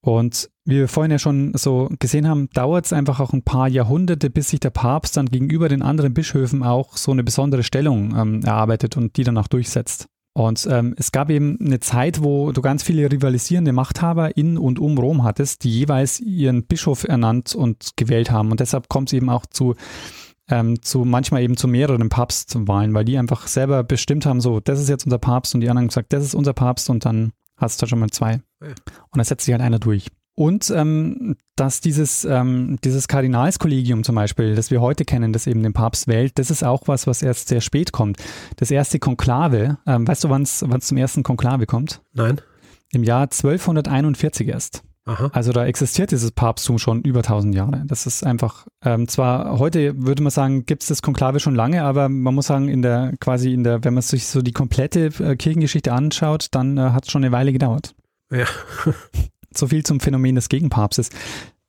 Und 0.04 0.50
wie 0.64 0.78
wir 0.78 0.88
vorhin 0.88 1.12
ja 1.12 1.18
schon 1.18 1.52
so 1.54 1.88
gesehen 1.98 2.28
haben, 2.28 2.48
dauert 2.52 2.86
es 2.86 2.92
einfach 2.92 3.20
auch 3.20 3.32
ein 3.32 3.42
paar 3.42 3.68
Jahrhunderte, 3.68 4.30
bis 4.30 4.50
sich 4.50 4.60
der 4.60 4.70
Papst 4.70 5.16
dann 5.16 5.26
gegenüber 5.26 5.68
den 5.68 5.82
anderen 5.82 6.12
Bischöfen 6.12 6.62
auch 6.62 6.96
so 6.96 7.12
eine 7.12 7.22
besondere 7.22 7.62
Stellung 7.62 8.14
ähm, 8.16 8.42
erarbeitet 8.42 8.96
und 8.96 9.16
die 9.16 9.24
dann 9.24 9.38
auch 9.38 9.46
durchsetzt. 9.46 10.06
Und 10.34 10.66
ähm, 10.70 10.94
es 10.96 11.12
gab 11.12 11.30
eben 11.30 11.58
eine 11.60 11.80
Zeit, 11.80 12.22
wo 12.22 12.52
du 12.52 12.62
ganz 12.62 12.82
viele 12.82 13.10
rivalisierende 13.12 13.72
Machthaber 13.72 14.36
in 14.36 14.56
und 14.56 14.78
um 14.78 14.96
Rom 14.98 15.24
hattest, 15.24 15.62
die 15.62 15.70
jeweils 15.70 16.20
ihren 16.20 16.64
Bischof 16.64 17.04
ernannt 17.04 17.54
und 17.54 17.90
gewählt 17.96 18.30
haben. 18.30 18.50
Und 18.50 18.60
deshalb 18.60 18.88
kommt 18.88 19.10
es 19.10 19.12
eben 19.12 19.28
auch 19.28 19.44
zu, 19.46 19.74
ähm, 20.48 20.80
zu 20.80 21.04
manchmal 21.04 21.42
eben 21.42 21.56
zu 21.56 21.68
mehreren 21.68 22.08
Papstwahlen, 22.08 22.94
weil 22.94 23.04
die 23.04 23.18
einfach 23.18 23.46
selber 23.46 23.84
bestimmt 23.84 24.24
haben, 24.24 24.40
so, 24.40 24.58
das 24.58 24.80
ist 24.80 24.88
jetzt 24.88 25.04
unser 25.04 25.18
Papst 25.18 25.54
und 25.54 25.60
die 25.60 25.68
anderen 25.68 25.88
gesagt, 25.88 26.12
das 26.14 26.24
ist 26.24 26.34
unser 26.34 26.54
Papst 26.54 26.88
und 26.88 27.04
dann 27.04 27.32
hast 27.62 27.80
du 27.80 27.86
schon 27.86 27.98
mal 27.98 28.10
zwei. 28.10 28.40
Ja. 28.60 28.68
Und 28.68 29.18
da 29.18 29.24
setzt 29.24 29.44
sich 29.44 29.52
halt 29.52 29.62
einer 29.62 29.78
durch. 29.78 30.08
Und 30.34 30.70
ähm, 30.70 31.36
dass 31.56 31.80
dieses, 31.80 32.24
ähm, 32.24 32.78
dieses 32.82 33.06
Kardinalskollegium 33.06 34.02
zum 34.02 34.14
Beispiel, 34.14 34.54
das 34.54 34.70
wir 34.70 34.80
heute 34.80 35.04
kennen, 35.04 35.32
das 35.32 35.46
eben 35.46 35.62
den 35.62 35.74
Papst 35.74 36.08
wählt, 36.08 36.38
das 36.38 36.50
ist 36.50 36.64
auch 36.64 36.88
was, 36.88 37.06
was 37.06 37.22
erst 37.22 37.48
sehr 37.48 37.60
spät 37.60 37.92
kommt. 37.92 38.16
Das 38.56 38.70
erste 38.70 38.98
Konklave, 38.98 39.78
ähm, 39.86 40.08
weißt 40.08 40.24
du, 40.24 40.30
wann 40.30 40.42
es 40.42 40.58
zum 40.58 40.96
ersten 40.96 41.22
Konklave 41.22 41.66
kommt? 41.66 42.00
Nein? 42.14 42.40
Im 42.92 43.04
Jahr 43.04 43.22
1241 43.22 44.48
erst. 44.48 44.82
Aha. 45.04 45.30
Also 45.32 45.52
da 45.52 45.66
existiert 45.66 46.12
dieses 46.12 46.30
Papsttum 46.30 46.78
schon 46.78 47.02
über 47.02 47.20
1000 47.20 47.54
Jahre. 47.54 47.82
Das 47.86 48.06
ist 48.06 48.24
einfach, 48.24 48.66
ähm, 48.84 49.08
zwar 49.08 49.58
heute 49.58 49.94
würde 49.96 50.22
man 50.22 50.30
sagen, 50.30 50.64
gibt 50.64 50.82
es 50.82 50.88
das 50.88 51.02
Konklave 51.02 51.40
schon 51.40 51.56
lange, 51.56 51.82
aber 51.82 52.08
man 52.08 52.34
muss 52.34 52.46
sagen, 52.46 52.68
in 52.68 52.82
der 52.82 53.14
quasi 53.18 53.52
in 53.52 53.64
der, 53.64 53.82
wenn 53.82 53.94
man 53.94 54.02
sich 54.02 54.26
so 54.26 54.42
die 54.42 54.52
komplette 54.52 55.06
äh, 55.18 55.36
Kirchengeschichte 55.36 55.92
anschaut, 55.92 56.48
dann 56.52 56.78
äh, 56.78 56.90
hat 56.90 57.04
es 57.06 57.10
schon 57.10 57.24
eine 57.24 57.32
Weile 57.32 57.52
gedauert. 57.52 57.94
Ja. 58.30 58.46
so 59.54 59.66
viel 59.66 59.82
zum 59.82 59.98
Phänomen 59.98 60.36
des 60.36 60.48
Gegenpapstes. 60.48 61.10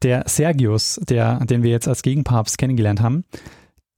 Der 0.03 0.25
Sergius, 0.27 0.99
der, 1.07 1.39
den 1.45 1.63
wir 1.63 1.71
jetzt 1.71 1.87
als 1.87 2.03
Gegenpapst 2.03 2.57
kennengelernt 2.57 3.01
haben, 3.01 3.23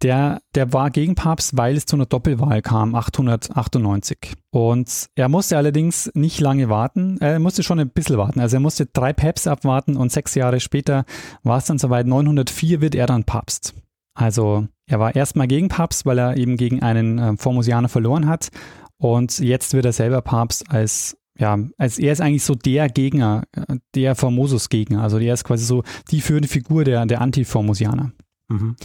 der, 0.02 0.42
der 0.56 0.74
war 0.74 0.92
Gegenpapst, 0.92 1.58
weil 1.58 1.76
es 1.76 1.86
zu 1.86 1.96
einer 1.96 2.06
Doppelwahl 2.06 2.62
kam, 2.62 2.96
898. 2.96 4.34
Und 4.52 5.08
er 5.16 5.30
musste 5.30 5.58
allerdings 5.58 6.12
nicht 6.14 6.40
lange 6.40 6.70
warten, 6.70 7.18
er 7.20 7.40
musste 7.40 7.64
schon 7.64 7.80
ein 7.80 7.90
bisschen 7.90 8.18
warten. 8.18 8.40
Also 8.40 8.58
er 8.58 8.62
musste 8.62 8.86
drei 8.86 9.14
Päpste 9.14 9.52
abwarten 9.52 9.96
und 9.96 10.12
sechs 10.12 10.36
Jahre 10.36 10.60
später 10.60 11.06
war 11.44 11.58
es 11.58 11.66
dann 11.66 11.80
soweit, 11.80 12.08
904 12.08 12.82
wird 12.82 12.96
er 12.96 13.08
dann 13.08 13.24
Papst. 13.24 13.74
Also 14.14 14.68
er 14.88 15.00
war 15.00 15.16
erstmal 15.16 15.48
Gegenpapst, 15.48 16.06
weil 16.06 16.20
er 16.20 16.38
eben 16.38 16.58
gegen 16.58 16.82
einen 16.82 17.20
äh, 17.20 17.38
Formusianer 17.38 17.90
verloren 17.90 18.28
hat. 18.28 18.50
Und 18.98 19.40
jetzt 19.40 19.74
wird 19.74 19.86
er 19.86 19.94
selber 19.94 20.22
Papst 20.22 20.70
als 20.70 21.18
ja, 21.38 21.60
als 21.78 22.00
er 22.00 22.14
ist 22.14 22.22
eigentlich 22.22 22.44
so 22.44 22.56
der 22.56 22.88
Gegner, 22.88 23.44
äh, 23.52 23.78
der 23.94 24.16
Formosus-Gegner. 24.16 25.02
Also 25.02 25.18
er 25.18 25.34
ist 25.34 25.44
quasi 25.44 25.66
so 25.66 25.84
die 26.10 26.22
führende 26.22 26.48
Figur 26.48 26.86
der, 26.86 27.06
der 27.06 27.20
Antiformusianer. 27.20 28.14
Mhm. 28.48 28.76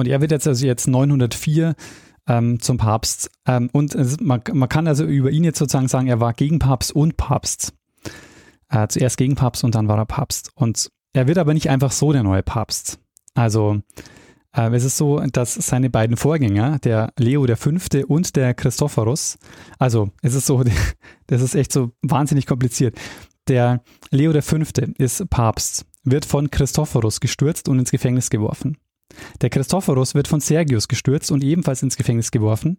Und 0.00 0.08
er 0.08 0.20
wird 0.20 0.32
jetzt 0.32 0.48
also 0.48 0.66
jetzt 0.66 0.88
904 0.88 1.74
ähm, 2.26 2.60
zum 2.60 2.78
Papst. 2.78 3.30
Ähm, 3.46 3.70
und 3.72 3.94
es, 3.94 4.20
man, 4.20 4.40
man, 4.52 4.68
kann 4.68 4.86
also 4.86 5.04
über 5.04 5.30
ihn 5.30 5.44
jetzt 5.44 5.58
sozusagen 5.58 5.88
sagen, 5.88 6.06
er 6.06 6.20
war 6.20 6.32
Gegenpapst 6.32 6.92
und 6.92 7.16
Papst. 7.16 7.72
Äh, 8.68 8.88
zuerst 8.88 9.16
Gegenpapst 9.16 9.64
und 9.64 9.74
dann 9.74 9.88
war 9.88 9.98
er 9.98 10.06
Papst. 10.06 10.50
Und 10.54 10.90
er 11.12 11.26
wird 11.26 11.38
aber 11.38 11.54
nicht 11.54 11.70
einfach 11.70 11.92
so 11.92 12.12
der 12.12 12.22
neue 12.22 12.42
Papst. 12.42 12.98
Also 13.34 13.82
äh, 14.56 14.70
es 14.74 14.84
ist 14.84 14.96
so, 14.96 15.20
dass 15.20 15.54
seine 15.54 15.90
beiden 15.90 16.16
Vorgänger, 16.16 16.78
der 16.78 17.12
Leo 17.18 17.46
V. 17.56 17.70
und 18.06 18.36
der 18.36 18.54
Christophorus, 18.54 19.38
also 19.78 20.10
es 20.22 20.34
ist 20.34 20.46
so, 20.46 20.62
das 21.26 21.42
ist 21.42 21.54
echt 21.54 21.72
so 21.72 21.92
wahnsinnig 22.02 22.46
kompliziert. 22.46 22.96
Der 23.48 23.82
Leo 24.10 24.32
V. 24.40 24.56
ist 24.98 25.28
Papst, 25.30 25.86
wird 26.04 26.24
von 26.24 26.50
Christophorus 26.50 27.20
gestürzt 27.20 27.68
und 27.68 27.78
ins 27.78 27.90
Gefängnis 27.90 28.30
geworfen. 28.30 28.76
Der 29.40 29.50
Christophorus 29.50 30.14
wird 30.14 30.28
von 30.28 30.40
Sergius 30.40 30.88
gestürzt 30.88 31.30
und 31.30 31.44
ebenfalls 31.44 31.82
ins 31.82 31.96
Gefängnis 31.96 32.30
geworfen. 32.30 32.78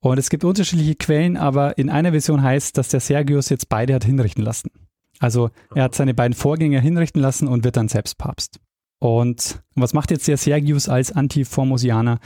Und 0.00 0.18
es 0.18 0.30
gibt 0.30 0.44
unterschiedliche 0.44 0.94
Quellen, 0.94 1.36
aber 1.36 1.76
in 1.76 1.90
einer 1.90 2.12
Version 2.12 2.42
heißt, 2.42 2.78
dass 2.78 2.88
der 2.88 3.00
Sergius 3.00 3.48
jetzt 3.48 3.68
beide 3.68 3.94
hat 3.94 4.04
hinrichten 4.04 4.44
lassen. 4.44 4.70
Also 5.18 5.50
er 5.74 5.84
hat 5.84 5.94
seine 5.94 6.14
beiden 6.14 6.34
Vorgänger 6.34 6.80
hinrichten 6.80 7.20
lassen 7.20 7.48
und 7.48 7.64
wird 7.64 7.76
dann 7.76 7.88
selbst 7.88 8.18
Papst. 8.18 8.60
Und 9.00 9.62
was 9.74 9.94
macht 9.94 10.10
jetzt 10.10 10.28
der 10.28 10.36
Sergius 10.36 10.88
als 10.88 11.12
Antiformosianer? 11.12 12.20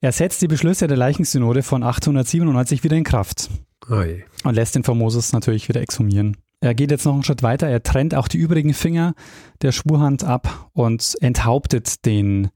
Er 0.00 0.12
setzt 0.12 0.42
die 0.42 0.48
Beschlüsse 0.48 0.86
der 0.86 0.96
Leichensynode 0.96 1.62
von 1.62 1.82
897 1.82 2.82
wieder 2.82 2.96
in 2.96 3.04
Kraft. 3.04 3.50
Oi. 3.90 4.24
Und 4.44 4.54
lässt 4.54 4.74
den 4.74 4.84
Formosus 4.84 5.32
natürlich 5.32 5.68
wieder 5.68 5.80
exhumieren. 5.80 6.36
Er 6.62 6.74
geht 6.74 6.92
jetzt 6.92 7.04
noch 7.04 7.14
einen 7.14 7.24
Schritt 7.24 7.42
weiter. 7.42 7.66
Er 7.66 7.82
trennt 7.82 8.14
auch 8.14 8.28
die 8.28 8.38
übrigen 8.38 8.72
Finger 8.72 9.14
der 9.62 9.72
Schwurhand 9.72 10.22
ab 10.22 10.70
und 10.72 11.16
enthauptet 11.20 12.06
den, 12.06 12.50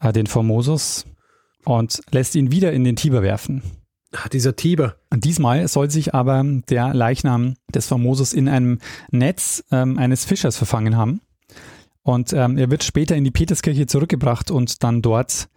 äh, 0.00 0.12
den 0.12 0.26
Formosus 0.26 1.06
und 1.64 2.02
lässt 2.10 2.34
ihn 2.34 2.50
wieder 2.50 2.72
in 2.72 2.82
den 2.82 2.96
Tiber 2.96 3.22
werfen. 3.22 3.62
Ach, 4.12 4.26
dieser 4.26 4.56
Tiber. 4.56 4.96
Diesmal 5.14 5.68
soll 5.68 5.92
sich 5.92 6.12
aber 6.12 6.42
der 6.68 6.92
Leichnam 6.92 7.54
des 7.72 7.86
Formosus 7.86 8.32
in 8.32 8.48
einem 8.48 8.80
Netz 9.12 9.62
ähm, 9.70 9.96
eines 9.96 10.24
Fischers 10.24 10.56
verfangen 10.56 10.96
haben. 10.96 11.20
Und 12.02 12.32
ähm, 12.32 12.58
er 12.58 12.68
wird 12.68 12.82
später 12.82 13.14
in 13.14 13.22
die 13.22 13.30
Peterskirche 13.30 13.86
zurückgebracht 13.86 14.50
und 14.50 14.82
dann 14.82 15.02
dort, 15.02 15.48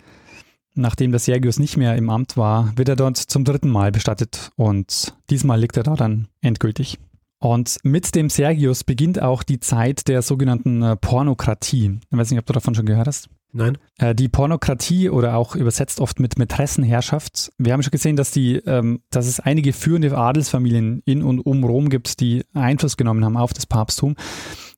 nachdem 0.75 1.09
der 1.09 1.19
Sergius 1.19 1.57
nicht 1.57 1.77
mehr 1.77 1.95
im 1.95 2.11
Amt 2.11 2.37
war, 2.37 2.71
wird 2.75 2.89
er 2.89 2.95
dort 2.95 3.17
zum 3.17 3.43
dritten 3.43 3.69
Mal 3.69 3.91
bestattet 3.91 4.51
und 4.57 5.15
diesmal 5.31 5.59
liegt 5.59 5.77
er 5.77 5.83
da 5.83 5.95
dann 5.95 6.27
endgültig. 6.41 6.99
Und 7.43 7.77
mit 7.83 8.15
dem 8.15 8.29
Sergius 8.29 8.85
beginnt 8.85 9.21
auch 9.21 9.43
die 9.43 9.59
Zeit 9.59 10.07
der 10.07 10.21
sogenannten 10.21 10.81
äh, 10.81 10.95
Pornokratie. 10.95 11.99
Ich 12.09 12.17
weiß 12.17 12.31
nicht, 12.31 12.39
ob 12.39 12.45
du 12.45 12.53
davon 12.53 12.73
schon 12.73 12.85
gehört 12.85 13.07
hast. 13.07 13.27
Nein. 13.51 13.77
Äh, 13.97 14.15
die 14.15 14.29
Pornokratie 14.29 15.09
oder 15.09 15.35
auch 15.35 15.53
übersetzt 15.53 15.99
oft 15.99 16.21
mit 16.21 16.39
Mätressenherrschaft. 16.39 17.51
Wir 17.57 17.73
haben 17.73 17.83
schon 17.83 17.91
gesehen, 17.91 18.15
dass, 18.15 18.31
die, 18.31 18.55
ähm, 18.65 19.01
dass 19.09 19.27
es 19.27 19.41
einige 19.41 19.73
führende 19.73 20.17
Adelsfamilien 20.17 21.01
in 21.03 21.21
und 21.21 21.41
um 21.41 21.65
Rom 21.65 21.89
gibt, 21.89 22.21
die 22.21 22.45
Einfluss 22.53 22.95
genommen 22.95 23.25
haben 23.25 23.35
auf 23.35 23.51
das 23.51 23.65
Papsttum. 23.65 24.15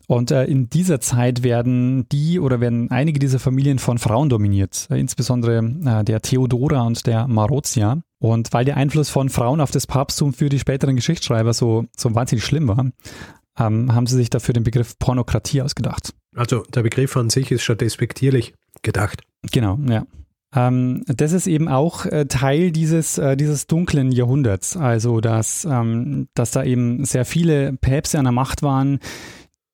Und 0.07 0.31
äh, 0.31 0.45
in 0.45 0.67
dieser 0.67 0.99
Zeit 0.99 1.43
werden 1.43 2.09
die 2.09 2.39
oder 2.39 2.61
werden 2.61 2.89
einige 2.89 3.19
dieser 3.19 3.37
Familien 3.37 3.77
von 3.77 3.99
Frauen 3.99 4.29
dominiert, 4.29 4.87
insbesondere 4.89 6.03
der 6.03 6.21
Theodora 6.21 6.81
und 6.81 7.05
der 7.05 7.27
Marozia. 7.27 8.01
Und 8.31 8.53
weil 8.53 8.65
der 8.65 8.77
Einfluss 8.77 9.09
von 9.09 9.29
Frauen 9.29 9.61
auf 9.61 9.71
das 9.71 9.87
Papsttum 9.87 10.33
für 10.33 10.49
die 10.49 10.59
späteren 10.59 10.95
Geschichtsschreiber 10.95 11.53
so, 11.53 11.85
so 11.95 12.13
wahnsinnig 12.15 12.45
schlimm 12.45 12.67
war, 12.67 12.91
ähm, 13.57 13.93
haben 13.93 14.07
sie 14.07 14.15
sich 14.15 14.29
dafür 14.29 14.53
den 14.53 14.63
Begriff 14.63 14.97
Pornokratie 14.99 15.61
ausgedacht. 15.61 16.13
Also 16.35 16.63
der 16.73 16.83
Begriff 16.83 17.15
an 17.15 17.29
sich 17.29 17.51
ist 17.51 17.63
schon 17.63 17.77
despektierlich 17.77 18.53
gedacht. 18.81 19.21
Genau, 19.51 19.79
ja. 19.87 20.05
Ähm, 20.53 21.03
das 21.07 21.33
ist 21.33 21.47
eben 21.47 21.67
auch 21.67 22.05
äh, 22.05 22.25
Teil 22.25 22.71
dieses, 22.71 23.17
äh, 23.17 23.35
dieses 23.35 23.67
dunklen 23.67 24.11
Jahrhunderts. 24.11 24.77
Also, 24.77 25.21
dass, 25.21 25.65
ähm, 25.65 26.27
dass 26.33 26.51
da 26.51 26.63
eben 26.63 27.03
sehr 27.05 27.25
viele 27.25 27.73
Päpste 27.73 28.19
an 28.19 28.25
der 28.25 28.31
Macht 28.31 28.63
waren, 28.63 28.99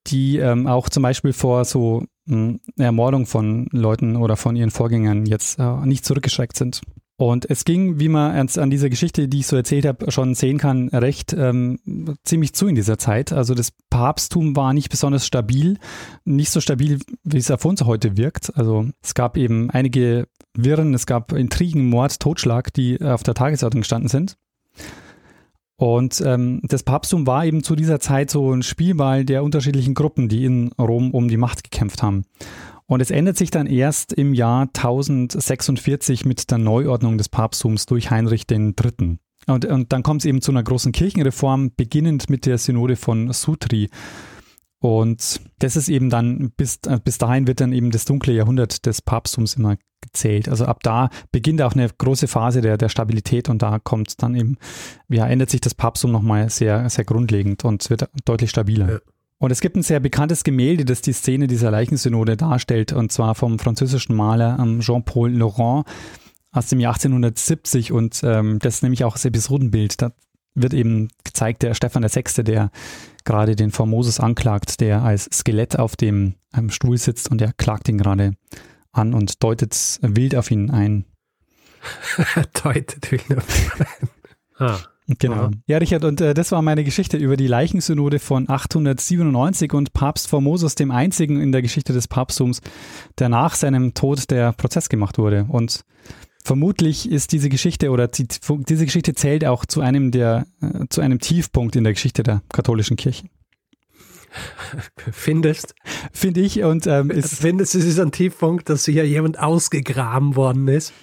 die 0.08 0.38
ähm, 0.38 0.68
auch 0.68 0.90
zum 0.90 1.04
Beispiel 1.04 1.34
vor 1.34 1.66
so 1.66 2.04
mh, 2.26 2.58
Ermordung 2.78 3.28
von 3.28 3.68
Leuten 3.72 4.16
oder 4.16 4.36
von 4.38 4.56
ihren 4.56 4.72
Vorgängern 4.72 5.26
jetzt 5.26 5.60
äh, 5.60 5.86
nicht 5.86 6.06
zurückgeschreckt 6.06 6.58
sind. 6.58 6.82
Und 7.22 7.48
es 7.48 7.66
ging, 7.66 8.00
wie 8.00 8.10
man 8.10 8.50
an 8.50 8.72
dieser 8.72 8.90
Geschichte, 8.90 9.28
die 9.28 9.42
ich 9.42 9.46
so 9.46 9.56
erzählt 9.56 9.86
habe, 9.86 10.10
schon 10.12 10.34
sehen 10.34 10.58
kann, 10.58 10.90
recht 10.90 11.34
ähm, 11.34 11.78
ziemlich 12.24 12.54
zu 12.54 12.66
in 12.66 12.74
dieser 12.74 12.98
Zeit. 12.98 13.32
Also 13.32 13.54
das 13.54 13.72
Papsttum 13.92 14.56
war 14.56 14.74
nicht 14.74 14.90
besonders 14.90 15.28
stabil, 15.28 15.78
nicht 16.26 16.50
so 16.50 16.60
stabil, 16.62 16.98
wie 17.24 17.38
es 17.38 17.52
auf 17.52 17.64
uns 17.64 17.84
heute 17.84 18.18
wirkt. 18.18 18.58
Also 18.58 18.88
es 19.04 19.14
gab 19.14 19.38
eben 19.38 19.70
einige 19.70 20.30
Wirren, 20.56 20.96
es 20.96 21.06
gab 21.06 21.32
Intrigen, 21.32 21.90
Mord, 21.90 22.20
Totschlag, 22.20 22.74
die 22.74 23.00
auf 23.00 23.22
der 23.22 23.36
Tagesordnung 23.36 23.82
gestanden 23.82 24.10
sind. 24.10 24.36
Und 25.76 26.24
ähm, 26.26 26.62
das 26.64 26.82
Papsttum 26.82 27.28
war 27.28 27.46
eben 27.46 27.64
zu 27.64 27.76
dieser 27.76 28.00
Zeit 28.00 28.32
so 28.32 28.52
ein 28.52 28.64
Spielball 28.64 29.26
der 29.26 29.44
unterschiedlichen 29.44 29.94
Gruppen, 29.94 30.28
die 30.28 30.46
in 30.46 30.72
Rom 30.72 31.12
um 31.12 31.28
die 31.28 31.38
Macht 31.38 31.64
gekämpft 31.64 32.02
haben. 32.02 32.26
Und 32.92 33.00
es 33.00 33.10
ändert 33.10 33.38
sich 33.38 33.52
dann 33.52 33.68
erst 33.68 34.12
im 34.12 34.34
Jahr 34.34 34.64
1046 34.64 36.26
mit 36.26 36.52
der 36.52 36.58
Neuordnung 36.58 37.18
des 37.18 37.30
Papsttums 37.30 37.86
durch 37.86 38.12
Heinrich 38.12 38.52
III. 38.52 39.18
Und, 39.48 39.66
und 39.66 39.94
dann 39.94 40.04
kommt 40.04 40.24
es 40.24 40.26
eben 40.26 40.42
zu 40.42 40.52
einer 40.52 40.62
großen 40.62 40.92
Kirchenreform, 40.92 41.72
beginnend 41.78 42.30
mit 42.30 42.46
der 42.46 42.58
Synode 42.58 42.98
von 42.98 43.32
Sutri. 43.32 43.90
Und 44.80 45.40
das 45.60 45.78
ist 45.78 45.88
eben 45.88 46.10
dann, 46.10 46.52
bis, 46.58 46.80
äh, 46.86 47.00
bis 47.02 47.18
dahin 47.18 47.48
wird 47.48 47.62
dann 47.62 47.72
eben 47.72 47.92
das 47.92 48.04
dunkle 48.04 48.34
Jahrhundert 48.34 48.86
des 48.86 49.02
Papsttums 49.02 49.54
immer 49.56 49.78
gezählt. 50.02 50.50
Also 50.50 50.66
ab 50.66 50.84
da 50.84 51.12
beginnt 51.32 51.62
auch 51.62 51.74
eine 51.74 51.88
große 51.88 52.28
Phase 52.28 52.60
der, 52.60 52.78
der 52.78 52.90
Stabilität 52.90 53.48
und 53.48 53.62
da 53.62 53.80
kommt 53.80 54.22
dann 54.22 54.36
eben, 54.36 54.58
ja, 55.08 55.26
ändert 55.26 55.50
sich 55.50 55.62
das 55.62 55.76
Papsttum 55.76 56.12
nochmal 56.12 56.50
sehr, 56.50 56.90
sehr 56.90 57.06
grundlegend 57.06 57.64
und 57.64 57.90
wird 57.90 58.10
deutlich 58.26 58.50
stabiler. 58.50 58.92
Ja. 58.92 59.00
Und 59.42 59.50
es 59.50 59.60
gibt 59.60 59.76
ein 59.76 59.82
sehr 59.82 60.00
bekanntes 60.00 60.44
Gemälde, 60.44 60.86
das 60.86 61.02
die 61.02 61.14
Szene 61.14 61.48
dieser 61.48 61.72
Leichensynode 61.72 62.38
darstellt, 62.38 62.94
und 62.94 63.12
zwar 63.12 63.34
vom 63.34 63.58
französischen 63.58 64.16
Maler 64.16 64.60
ähm, 64.62 64.82
Jean-Paul 64.82 65.32
Laurent 65.32 65.84
aus 66.52 66.68
dem 66.68 66.80
Jahr 66.80 66.94
1870. 66.94 67.92
Und 67.92 68.22
ähm, 68.24 68.60
das 68.60 68.76
ist 68.76 68.84
nämlich 68.84 69.04
auch 69.04 69.14
das 69.14 69.26
Episodenbild. 69.26 70.00
Da 70.00 70.12
wird 70.54 70.76
eben 70.76 71.08
gezeigt, 71.24 71.64
der 71.64 71.74
Stefan 71.74 72.04
VI., 72.04 72.44
der 72.44 72.70
gerade 73.24 73.56
den 73.56 73.72
Formosus 73.72 74.20
anklagt, 74.20 74.80
der 74.80 75.02
als 75.02 75.28
Skelett 75.34 75.80
auf 75.80 75.96
dem 75.96 76.36
ähm, 76.56 76.70
Stuhl 76.70 77.00
sitzt 77.00 77.32
und 77.32 77.42
er 77.42 77.52
klagt 77.52 77.90
ihn 77.90 77.98
gerade 77.98 78.34
an 78.92 79.16
und 79.16 79.42
deutet 79.42 79.98
wild 80.04 80.36
auf 80.36 80.52
ihn 80.52 80.70
ein. 80.70 81.06
deutet 82.64 83.12
wild 83.12 83.38
auf 83.40 83.60
ihn 83.60 83.86
ein. 83.88 84.10
Ah. 84.68 84.91
Genau. 85.08 85.36
Ja, 85.36 85.52
ja 85.68 85.78
Richard, 85.78 86.04
und 86.04 86.22
äh, 86.22 86.34
das 86.34 86.52
war 86.52 86.62
meine 86.62 86.84
Geschichte 86.84 87.18
über 87.18 87.38
die 87.38 87.48
Leichensynode 87.48 88.20
von 88.20 88.50
897 88.50 89.74
und 89.74 89.94
Papst 89.94 90.28
Formosus, 90.28 90.76
dem 90.76 90.92
einzigen 90.92 91.42
in 91.42 91.52
der 91.52 91.62
Geschichte 91.62 91.94
des 91.94 92.08
Papsttums, 92.08 92.62
der 93.18 93.30
nach 93.30 93.56
seinem 93.56 93.94
Tod 93.94 94.30
der 94.32 94.54
Prozess 94.54 94.90
gemacht 94.90 95.18
wurde. 95.18 95.46
Und 95.50 95.84
vermutlich 96.44 97.10
ist 97.10 97.32
diese 97.32 97.50
Geschichte 97.50 97.90
oder 97.90 98.08
die, 98.08 98.28
diese 98.70 98.86
Geschichte 98.86 99.14
zählt 99.14 99.46
auch 99.46 99.66
zu 99.66 99.82
einem 99.82 100.12
der, 100.12 100.46
äh, 100.62 100.86
zu 100.90 101.02
einem 101.02 101.20
Tiefpunkt 101.20 101.76
in 101.76 101.84
der 101.84 101.94
Geschichte 101.94 102.24
der 102.24 102.42
katholischen 102.50 102.96
Kirche. 102.96 103.26
Findest? 105.12 105.76
Finde 106.14 106.40
ich 106.40 106.64
und 106.64 106.88
ähm, 106.88 107.12
ist 107.12 107.42
Findest, 107.42 107.76
es 107.76 107.84
ist 107.84 108.00
ein 108.00 108.12
Tiefpunkt, 108.12 108.70
dass 108.70 108.86
hier 108.86 109.06
jemand 109.06 109.40
ausgegraben 109.40 110.38
worden 110.38 110.70
ist, 110.70 110.94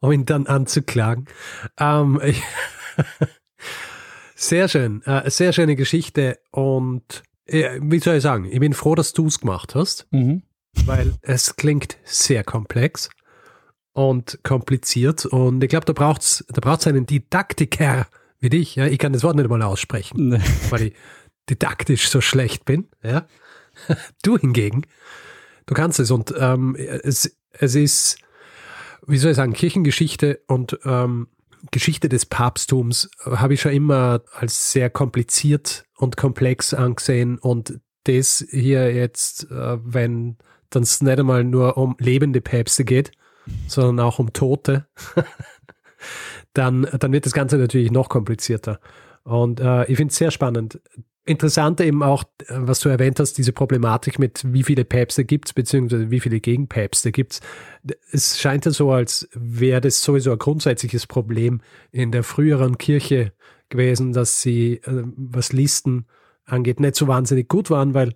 um 0.00 0.12
ihn 0.12 0.26
dann 0.26 0.46
anzuklagen. 0.46 1.26
Ähm, 1.78 2.20
Sehr 4.44 4.68
schön, 4.68 5.00
äh, 5.06 5.30
sehr 5.30 5.54
schöne 5.54 5.74
Geschichte 5.74 6.38
und 6.50 7.22
äh, 7.46 7.80
wie 7.80 7.98
soll 7.98 8.16
ich 8.16 8.22
sagen, 8.22 8.44
ich 8.44 8.60
bin 8.60 8.74
froh, 8.74 8.94
dass 8.94 9.14
du 9.14 9.26
es 9.26 9.40
gemacht 9.40 9.74
hast, 9.74 10.06
mhm. 10.10 10.42
weil 10.84 11.14
es 11.22 11.56
klingt 11.56 11.96
sehr 12.04 12.44
komplex 12.44 13.08
und 13.94 14.40
kompliziert 14.42 15.24
und 15.24 15.64
ich 15.64 15.70
glaube, 15.70 15.86
da 15.86 15.94
braucht 15.94 16.20
es 16.20 16.44
da 16.48 16.60
braucht's 16.60 16.86
einen 16.86 17.06
Didaktiker 17.06 18.06
wie 18.38 18.50
dich. 18.50 18.74
Ja? 18.74 18.84
Ich 18.84 18.98
kann 18.98 19.14
das 19.14 19.22
Wort 19.22 19.36
nicht 19.36 19.48
mal 19.48 19.62
aussprechen, 19.62 20.28
nee. 20.28 20.40
weil 20.68 20.82
ich 20.82 20.94
didaktisch 21.48 22.10
so 22.10 22.20
schlecht 22.20 22.66
bin. 22.66 22.88
Ja? 23.02 23.26
Du 24.22 24.36
hingegen, 24.36 24.86
du 25.64 25.72
kannst 25.72 26.00
es 26.00 26.10
und 26.10 26.34
ähm, 26.38 26.76
es, 26.76 27.34
es 27.52 27.74
ist, 27.74 28.18
wie 29.06 29.16
soll 29.16 29.30
ich 29.30 29.38
sagen, 29.38 29.54
Kirchengeschichte 29.54 30.40
und 30.48 30.78
ähm, 30.84 31.28
Geschichte 31.70 32.08
des 32.08 32.26
Papsttums 32.26 33.10
habe 33.24 33.54
ich 33.54 33.60
schon 33.60 33.72
immer 33.72 34.22
als 34.32 34.72
sehr 34.72 34.90
kompliziert 34.90 35.84
und 35.96 36.16
komplex 36.16 36.74
angesehen 36.74 37.38
und 37.38 37.80
das 38.04 38.44
hier 38.50 38.94
jetzt, 38.94 39.50
äh, 39.50 39.78
wenn 39.82 40.36
dann 40.70 40.82
es 40.82 41.00
nicht 41.00 41.18
einmal 41.18 41.44
nur 41.44 41.76
um 41.76 41.96
lebende 41.98 42.40
Päpste 42.40 42.84
geht, 42.84 43.12
sondern 43.66 44.04
auch 44.04 44.18
um 44.18 44.32
Tote, 44.32 44.86
dann, 46.52 46.86
dann 46.98 47.12
wird 47.12 47.26
das 47.26 47.32
Ganze 47.32 47.56
natürlich 47.56 47.90
noch 47.90 48.08
komplizierter. 48.08 48.80
Und 49.22 49.60
äh, 49.60 49.84
ich 49.86 49.96
finde 49.96 50.12
es 50.12 50.18
sehr 50.18 50.30
spannend. 50.30 50.80
Interessant 51.26 51.80
eben 51.80 52.02
auch, 52.02 52.24
äh, 52.40 52.54
was 52.56 52.80
du 52.80 52.90
erwähnt 52.90 53.18
hast, 53.18 53.38
diese 53.38 53.52
Problematik 53.52 54.18
mit 54.18 54.42
wie 54.52 54.62
viele 54.62 54.84
Päpste 54.84 55.24
gibt 55.24 55.48
es, 55.48 55.52
beziehungsweise 55.54 56.10
wie 56.10 56.20
viele 56.20 56.40
Gegenpäpste 56.40 57.12
gibt 57.12 57.32
es. 57.32 57.40
Es 58.10 58.38
scheint 58.38 58.66
ja 58.66 58.72
so, 58.72 58.92
als 58.92 59.28
wäre 59.32 59.80
das 59.80 60.02
sowieso 60.02 60.32
ein 60.32 60.38
grundsätzliches 60.38 61.06
Problem 61.06 61.62
in 61.92 62.12
der 62.12 62.24
früheren 62.24 62.76
Kirche 62.76 63.32
gewesen, 63.70 64.12
dass 64.12 64.42
sie, 64.42 64.74
äh, 64.84 65.02
was 65.16 65.52
Listen 65.52 66.06
angeht, 66.44 66.78
nicht 66.80 66.96
so 66.96 67.08
wahnsinnig 67.08 67.48
gut 67.48 67.70
waren, 67.70 67.94
weil 67.94 68.14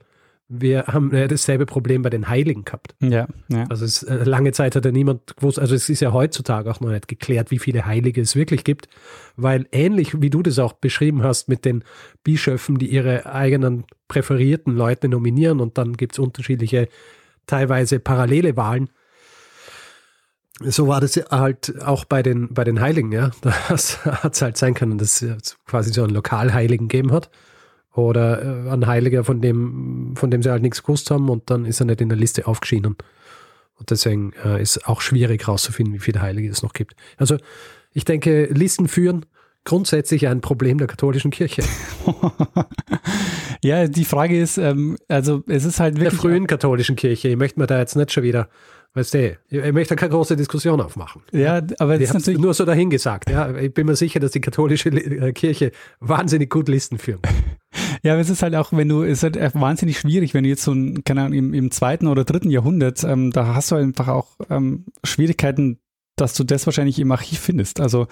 wir 0.48 0.86
haben 0.86 1.14
ja 1.14 1.28
dasselbe 1.28 1.66
Problem 1.66 2.00
bei 2.00 2.08
den 2.08 2.28
Heiligen 2.28 2.64
gehabt. 2.64 2.94
Ja, 3.00 3.28
ja. 3.48 3.64
Also 3.68 3.84
es, 3.84 4.02
äh, 4.02 4.24
lange 4.24 4.52
Zeit 4.52 4.76
hat 4.76 4.84
ja 4.84 4.90
niemand 4.90 5.36
gewusst, 5.36 5.58
also 5.58 5.74
es 5.74 5.88
ist 5.90 6.00
ja 6.00 6.12
heutzutage 6.12 6.70
auch 6.70 6.80
noch 6.80 6.90
nicht 6.90 7.06
geklärt, 7.06 7.50
wie 7.50 7.58
viele 7.58 7.84
Heilige 7.84 8.22
es 8.22 8.34
wirklich 8.34 8.64
gibt, 8.64 8.88
weil 9.36 9.66
ähnlich 9.72 10.22
wie 10.22 10.30
du 10.30 10.42
das 10.42 10.58
auch 10.58 10.72
beschrieben 10.72 11.22
hast 11.22 11.48
mit 11.48 11.66
den 11.66 11.84
Bischöfen, 12.24 12.78
die 12.78 12.88
ihre 12.88 13.26
eigenen 13.26 13.84
präferierten 14.08 14.74
Leute 14.74 15.08
nominieren 15.08 15.60
und 15.60 15.76
dann 15.76 15.98
gibt 15.98 16.14
es 16.14 16.18
unterschiedliche, 16.18 16.88
teilweise 17.46 18.00
parallele 18.00 18.56
Wahlen. 18.56 18.88
So 20.60 20.88
war 20.88 21.00
das 21.00 21.16
halt 21.30 21.80
auch 21.82 22.06
bei 22.06 22.22
den, 22.22 22.54
bei 22.54 22.64
den 22.64 22.80
Heiligen, 22.80 23.12
ja. 23.12 23.30
Da 23.42 23.52
hat 23.52 24.32
es 24.32 24.42
halt 24.42 24.56
sein 24.56 24.72
können, 24.72 24.96
dass 24.96 25.20
es 25.20 25.58
quasi 25.66 25.92
so 25.92 26.04
einen 26.04 26.14
Lokalheiligen 26.14 26.88
gegeben 26.88 27.12
hat 27.12 27.30
oder 27.94 28.66
äh, 28.66 28.70
ein 28.70 28.86
Heiliger, 28.86 29.24
von 29.24 29.40
dem, 29.40 30.14
von 30.16 30.30
dem 30.30 30.42
sie 30.42 30.50
halt 30.50 30.62
nichts 30.62 30.82
gewusst 30.82 31.10
haben 31.10 31.28
und 31.28 31.50
dann 31.50 31.64
ist 31.64 31.80
er 31.80 31.86
nicht 31.86 32.00
in 32.00 32.08
der 32.08 32.18
Liste 32.18 32.46
aufgeschieden. 32.46 32.96
Und 33.76 33.90
deswegen 33.90 34.32
äh, 34.44 34.60
ist 34.60 34.86
auch 34.88 35.00
schwierig 35.00 35.46
herauszufinden, 35.46 35.94
wie 35.94 36.00
viele 36.00 36.20
Heilige 36.20 36.50
es 36.50 36.62
noch 36.62 36.72
gibt. 36.72 36.94
Also 37.16 37.36
ich 37.92 38.04
denke, 38.04 38.46
Listen 38.46 38.88
führen 38.88 39.26
grundsätzlich 39.64 40.26
ein 40.26 40.40
Problem 40.40 40.78
der 40.78 40.86
katholischen 40.86 41.30
Kirche. 41.30 41.62
ja, 43.62 43.86
die 43.86 44.04
Frage 44.04 44.40
ist, 44.40 44.58
ähm, 44.58 44.96
also 45.08 45.42
es 45.46 45.64
ist 45.64 45.78
halt 45.78 45.96
wirklich. 45.96 46.10
Der 46.10 46.18
frühen 46.18 46.46
katholischen 46.46 46.96
Kirche. 46.96 47.28
Ich 47.28 47.36
möchte 47.36 47.60
mir 47.60 47.66
da 47.66 47.78
jetzt 47.78 47.94
nicht 47.94 48.12
schon 48.12 48.22
wieder 48.22 48.48
Weißt 48.94 49.14
du, 49.14 49.38
ich 49.50 49.72
möchte 49.72 49.96
keine 49.96 50.10
große 50.10 50.34
Diskussion 50.34 50.80
aufmachen. 50.80 51.22
Ja, 51.30 51.62
aber 51.78 51.98
das 51.98 52.08
ist 52.08 52.14
natürlich 52.14 52.40
nur 52.40 52.54
so 52.54 52.64
dahingesagt. 52.64 53.30
Ja, 53.30 53.54
ich 53.56 53.72
bin 53.72 53.86
mir 53.86 53.96
sicher, 53.96 54.18
dass 54.18 54.32
die 54.32 54.40
katholische 54.40 54.88
äh, 54.88 55.32
Kirche 55.32 55.72
wahnsinnig 56.00 56.50
gut 56.50 56.68
Listen 56.68 56.98
führt. 56.98 57.20
Ja, 58.02 58.12
aber 58.12 58.20
es 58.20 58.30
ist 58.30 58.42
halt 58.42 58.54
auch, 58.54 58.72
wenn 58.72 58.88
du, 58.88 59.02
es 59.02 59.22
ist 59.22 59.36
halt 59.36 59.54
wahnsinnig 59.54 59.98
schwierig, 59.98 60.34
wenn 60.34 60.44
du 60.44 60.48
jetzt 60.48 60.62
so 60.62 60.72
ein, 60.72 61.04
keine 61.04 61.22
Ahnung, 61.22 61.38
im, 61.38 61.54
im 61.54 61.70
zweiten 61.70 62.06
oder 62.06 62.24
dritten 62.24 62.50
Jahrhundert, 62.50 63.04
ähm, 63.04 63.30
da 63.30 63.54
hast 63.54 63.70
du 63.70 63.76
einfach 63.76 64.08
auch 64.08 64.28
ähm, 64.50 64.86
Schwierigkeiten, 65.04 65.78
dass 66.16 66.34
du 66.34 66.44
das 66.44 66.66
wahrscheinlich 66.66 66.98
im 66.98 67.12
Archiv 67.12 67.38
findest. 67.40 67.80
Also 67.80 68.06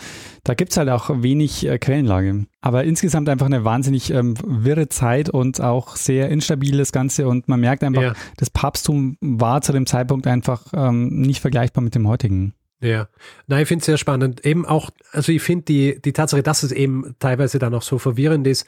da 0.44 0.54
gibt 0.54 0.70
es 0.70 0.76
halt 0.76 0.88
auch 0.88 1.10
wenig 1.22 1.66
äh, 1.66 1.78
Quellenlage. 1.78 2.46
Aber 2.60 2.84
insgesamt 2.84 3.28
einfach 3.28 3.46
eine 3.46 3.64
wahnsinnig 3.64 4.10
ähm, 4.10 4.34
wirre 4.44 4.88
Zeit 4.88 5.28
und 5.28 5.60
auch 5.60 5.96
sehr 5.96 6.28
instabil 6.28 6.78
das 6.78 6.92
Ganze. 6.92 7.26
Und 7.26 7.48
man 7.48 7.60
merkt 7.60 7.82
einfach, 7.82 8.02
ja. 8.02 8.12
das 8.36 8.50
Papsttum 8.50 9.16
war 9.20 9.60
zu 9.62 9.72
dem 9.72 9.86
Zeitpunkt 9.86 10.26
einfach 10.26 10.66
ähm, 10.74 11.20
nicht 11.20 11.40
vergleichbar 11.40 11.82
mit 11.82 11.94
dem 11.94 12.06
heutigen. 12.06 12.54
Ja, 12.80 13.08
nein, 13.46 13.62
ich 13.62 13.68
finde 13.68 13.80
es 13.80 13.86
sehr 13.86 13.96
spannend. 13.96 14.44
Eben 14.44 14.66
auch, 14.66 14.90
also 15.12 15.32
ich 15.32 15.42
finde 15.42 15.64
die, 15.64 16.00
die 16.00 16.12
Tatsache, 16.12 16.42
dass 16.42 16.62
es 16.62 16.72
eben 16.72 17.14
teilweise 17.18 17.58
dann 17.58 17.74
auch 17.74 17.82
so 17.82 17.98
verwirrend 17.98 18.46
ist, 18.46 18.66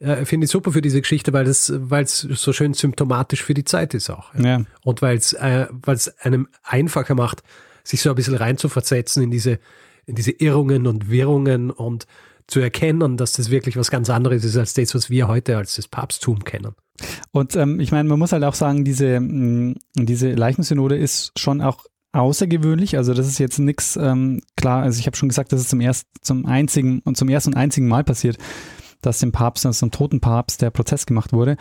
äh, 0.00 0.24
finde 0.24 0.44
ich 0.46 0.50
super 0.50 0.72
für 0.72 0.82
diese 0.82 1.00
Geschichte, 1.00 1.32
weil 1.32 1.46
es 1.46 1.72
weil 1.74 2.06
so 2.06 2.52
schön 2.52 2.74
symptomatisch 2.74 3.42
für 3.42 3.54
die 3.54 3.64
Zeit 3.64 3.94
ist 3.94 4.10
auch. 4.10 4.34
Ja. 4.34 4.58
ja. 4.58 4.64
Und 4.82 5.02
weil 5.02 5.16
es 5.16 5.32
äh, 5.32 5.66
einem 6.20 6.48
einfacher 6.62 7.14
macht, 7.14 7.42
sich 7.84 8.00
so 8.00 8.10
ein 8.10 8.16
bisschen 8.16 8.34
reinzuversetzen 8.34 9.22
in 9.22 9.30
diese, 9.30 9.58
in 10.06 10.14
diese 10.14 10.30
Irrungen 10.32 10.86
und 10.86 11.10
Wirrungen 11.10 11.70
und 11.70 12.06
zu 12.46 12.60
erkennen, 12.60 13.16
dass 13.16 13.32
das 13.32 13.50
wirklich 13.50 13.76
was 13.76 13.90
ganz 13.90 14.10
anderes 14.10 14.44
ist 14.44 14.56
als 14.56 14.74
das, 14.74 14.94
was 14.94 15.08
wir 15.08 15.28
heute 15.28 15.56
als 15.56 15.76
das 15.76 15.88
Papsttum 15.88 16.44
kennen. 16.44 16.74
Und 17.32 17.56
ähm, 17.56 17.80
ich 17.80 17.90
meine, 17.90 18.08
man 18.08 18.18
muss 18.18 18.32
halt 18.32 18.44
auch 18.44 18.54
sagen, 18.54 18.84
diese, 18.84 19.18
mh, 19.20 19.74
diese 19.96 20.32
Leichensynode 20.32 20.96
ist 20.96 21.32
schon 21.38 21.62
auch 21.62 21.86
außergewöhnlich. 22.12 22.96
Also 22.96 23.14
das 23.14 23.26
ist 23.26 23.38
jetzt 23.38 23.58
nichts 23.58 23.96
ähm, 23.96 24.42
klar. 24.56 24.82
Also 24.82 25.00
ich 25.00 25.06
habe 25.06 25.16
schon 25.16 25.28
gesagt, 25.28 25.52
das 25.52 25.60
ist 25.60 25.70
zum 25.70 25.80
ersten, 25.80 26.08
zum 26.20 26.46
einzigen 26.46 27.00
und 27.00 27.16
zum 27.16 27.28
ersten 27.28 27.50
und 27.50 27.56
einzigen 27.56 27.88
Mal 27.88 28.04
passiert, 28.04 28.38
dass 29.06 29.18
dem 29.18 29.32
Papst, 29.32 29.66
also 29.66 29.86
dem 29.86 29.90
toten 29.90 30.20
Papst, 30.20 30.62
der 30.62 30.70
Prozess 30.70 31.06
gemacht 31.06 31.32
wurde. 31.32 31.56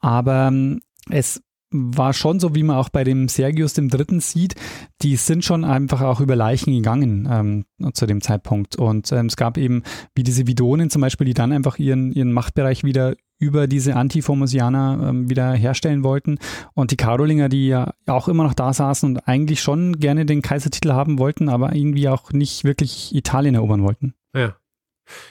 Aber 0.00 0.48
ähm, 0.48 0.80
es 1.10 1.42
war 1.72 2.12
schon 2.12 2.38
so, 2.38 2.54
wie 2.54 2.62
man 2.62 2.76
auch 2.76 2.90
bei 2.90 3.02
dem 3.02 3.28
Sergius 3.28 3.72
dem 3.72 3.88
Dritten 3.88 4.20
sieht, 4.20 4.54
die 5.00 5.16
sind 5.16 5.44
schon 5.44 5.64
einfach 5.64 6.02
auch 6.02 6.20
über 6.20 6.36
Leichen 6.36 6.72
gegangen 6.72 7.26
ähm, 7.30 7.92
zu 7.94 8.06
dem 8.06 8.20
Zeitpunkt. 8.20 8.76
Und 8.76 9.10
ähm, 9.10 9.26
es 9.26 9.36
gab 9.36 9.56
eben 9.56 9.82
wie 10.14 10.22
diese 10.22 10.46
Vidonen 10.46 10.90
zum 10.90 11.00
Beispiel, 11.00 11.24
die 11.24 11.34
dann 11.34 11.52
einfach 11.52 11.78
ihren, 11.78 12.12
ihren 12.12 12.32
Machtbereich 12.32 12.84
wieder 12.84 13.14
über 13.38 13.66
diese 13.66 13.96
Antiformosianer 13.96 15.08
ähm, 15.08 15.30
wieder 15.30 15.52
herstellen 15.52 16.04
wollten. 16.04 16.38
Und 16.74 16.90
die 16.90 16.96
Karolinger, 16.96 17.48
die 17.48 17.68
ja 17.68 17.94
auch 18.06 18.28
immer 18.28 18.44
noch 18.44 18.54
da 18.54 18.72
saßen 18.72 19.08
und 19.08 19.26
eigentlich 19.26 19.60
schon 19.60 19.98
gerne 19.98 20.26
den 20.26 20.42
Kaisertitel 20.42 20.92
haben 20.92 21.18
wollten, 21.18 21.48
aber 21.48 21.74
irgendwie 21.74 22.08
auch 22.08 22.32
nicht 22.32 22.64
wirklich 22.64 23.14
Italien 23.14 23.54
erobern 23.54 23.82
wollten. 23.82 24.14
Ja. 24.34 24.54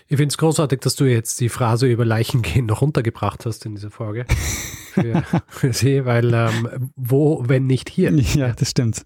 Ich 0.08 0.18
finde 0.18 0.28
es 0.28 0.38
großartig, 0.38 0.80
dass 0.82 0.96
du 0.96 1.06
jetzt 1.06 1.40
die 1.40 1.50
Phrase 1.50 1.88
über 1.88 2.06
Leichen 2.06 2.42
gehen 2.42 2.66
noch 2.66 2.82
runtergebracht 2.82 3.46
hast 3.46 3.66
in 3.66 3.76
dieser 3.76 3.92
Folge. 3.92 4.26
Für, 4.94 5.24
für 5.48 5.74
sie, 5.74 6.06
weil 6.06 6.34
ähm, 6.34 6.92
wo, 6.96 7.44
wenn 7.48 7.68
nicht 7.68 7.90
hier? 7.90 8.12
Ja, 8.12 8.54
das 8.54 8.72
stimmt. 8.72 9.04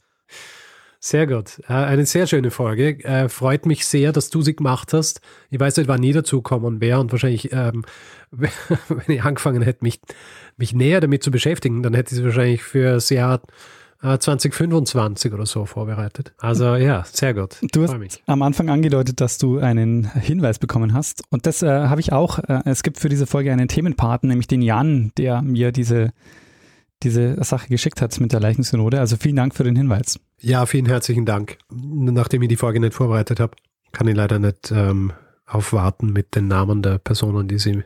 Sehr 0.99 1.27
gut. 1.27 1.59
Äh, 1.67 1.73
eine 1.73 2.07
sehr 2.07 2.25
schöne 2.25 2.49
Folge. 2.49 3.03
Äh, 3.03 3.29
freut 3.29 3.67
mich 3.67 3.85
sehr, 3.85 4.11
dass 4.11 4.31
du 4.31 4.41
sie 4.41 4.55
gemacht 4.55 4.91
hast. 4.91 5.21
Ich 5.51 5.59
weiß 5.59 5.77
nicht, 5.77 5.87
wann 5.87 5.99
nie 5.99 6.13
dazukommen 6.13 6.81
wäre 6.81 6.99
und 6.99 7.11
wahrscheinlich, 7.11 7.51
ähm, 7.51 7.85
wenn 8.31 8.49
ich 9.07 9.23
angefangen 9.23 9.61
hätte, 9.61 9.83
mich, 9.83 9.99
mich 10.57 10.73
näher 10.73 11.01
damit 11.01 11.21
zu 11.21 11.29
beschäftigen, 11.29 11.83
dann 11.83 11.93
hätte 11.93 12.11
ich 12.11 12.17
sie 12.17 12.25
wahrscheinlich 12.25 12.63
für 12.63 12.97
Jahr 13.09 13.41
2025 14.01 15.33
oder 15.33 15.45
so 15.45 15.65
vorbereitet. 15.65 16.33
Also 16.37 16.75
ja, 16.75 17.03
sehr 17.11 17.33
gut. 17.33 17.57
Du 17.71 17.83
hast 17.83 18.21
am 18.27 18.41
Anfang 18.41 18.69
angedeutet, 18.69 19.21
dass 19.21 19.37
du 19.37 19.59
einen 19.59 20.11
Hinweis 20.11 20.59
bekommen 20.59 20.93
hast. 20.93 21.23
Und 21.29 21.45
das 21.47 21.63
äh, 21.63 21.67
habe 21.67 22.01
ich 22.01 22.11
auch. 22.11 22.39
Äh, 22.39 22.61
es 22.65 22.83
gibt 22.83 22.99
für 22.99 23.09
diese 23.09 23.25
Folge 23.25 23.51
einen 23.51 23.67
Themenpartner, 23.67 24.29
nämlich 24.29 24.47
den 24.47 24.61
Jan, 24.61 25.11
der 25.17 25.41
mir 25.41 25.71
diese, 25.71 26.11
diese 27.03 27.43
Sache 27.43 27.67
geschickt 27.67 28.01
hat 28.01 28.19
mit 28.19 28.31
der 28.31 28.39
Leichensynode. 28.39 28.99
Also 28.99 29.17
vielen 29.17 29.37
Dank 29.37 29.55
für 29.55 29.63
den 29.63 29.75
Hinweis. 29.75 30.19
Ja, 30.39 30.65
vielen 30.65 30.85
herzlichen 30.85 31.25
Dank. 31.25 31.57
Nachdem 31.71 32.41
ich 32.43 32.49
die 32.49 32.57
Folge 32.57 32.79
nicht 32.79 32.93
vorbereitet 32.93 33.39
habe, 33.39 33.55
kann 33.91 34.07
ich 34.07 34.15
leider 34.15 34.39
nicht 34.39 34.71
ähm, 34.71 35.13
aufwarten 35.45 36.11
mit 36.11 36.35
den 36.35 36.47
Namen 36.47 36.81
der 36.81 36.97
Personen, 36.97 37.47
die, 37.47 37.57
sie, 37.57 37.83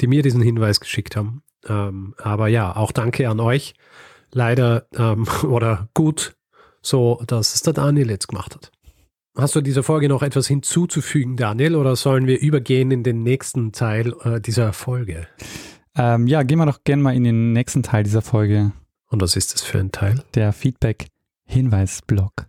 die 0.00 0.06
mir 0.06 0.22
diesen 0.22 0.40
Hinweis 0.40 0.80
geschickt 0.80 1.16
haben. 1.16 1.42
Ähm, 1.68 2.14
aber 2.18 2.48
ja, 2.48 2.74
auch 2.74 2.92
danke 2.92 3.28
an 3.28 3.40
euch 3.40 3.74
leider 4.32 4.86
ähm, 4.96 5.26
oder 5.44 5.88
gut 5.94 6.36
so, 6.82 7.22
dass 7.26 7.54
es 7.54 7.62
der 7.62 7.72
Daniel 7.72 8.10
jetzt 8.10 8.28
gemacht 8.28 8.54
hat. 8.54 8.70
Hast 9.36 9.54
du 9.54 9.60
dieser 9.60 9.82
Folge 9.84 10.08
noch 10.08 10.22
etwas 10.22 10.48
hinzuzufügen, 10.48 11.36
Daniel, 11.36 11.76
oder 11.76 11.94
sollen 11.94 12.26
wir 12.26 12.40
übergehen 12.40 12.90
in 12.90 13.04
den 13.04 13.22
nächsten 13.22 13.70
Teil 13.72 14.14
äh, 14.24 14.40
dieser 14.40 14.72
Folge? 14.72 15.28
Ähm, 15.96 16.26
ja, 16.26 16.42
gehen 16.42 16.58
wir 16.58 16.66
doch 16.66 16.82
gerne 16.82 17.02
mal 17.02 17.14
in 17.14 17.22
den 17.24 17.52
nächsten 17.52 17.84
Teil 17.84 18.02
dieser 18.02 18.22
Folge. 18.22 18.72
Und 19.10 19.22
was 19.22 19.36
ist 19.36 19.54
das 19.54 19.62
für 19.62 19.78
ein 19.78 19.92
Teil? 19.92 20.24
Der 20.34 20.52
Feedback-Hinweisblock. 20.52 22.46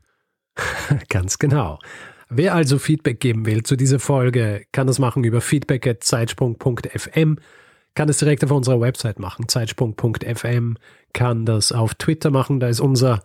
Ganz 1.09 1.37
genau. 1.37 1.77
Wer 2.27 2.55
also 2.55 2.79
Feedback 2.79 3.19
geben 3.19 3.45
will 3.45 3.61
zu 3.63 3.75
dieser 3.75 3.99
Folge, 3.99 4.63
kann 4.71 4.87
das 4.87 4.97
machen 4.97 5.23
über 5.23 5.41
feedback.zeitsprung.fm 5.41 7.37
kann 7.95 8.09
es 8.09 8.17
direkt 8.17 8.43
auf 8.45 8.51
unserer 8.51 8.79
Website 8.79 9.19
machen, 9.19 9.47
zeitsprung.fm, 9.47 10.77
kann 11.13 11.45
das 11.45 11.71
auf 11.71 11.95
Twitter 11.95 12.31
machen, 12.31 12.59
da 12.59 12.67
ist 12.67 12.79
unser, 12.79 13.21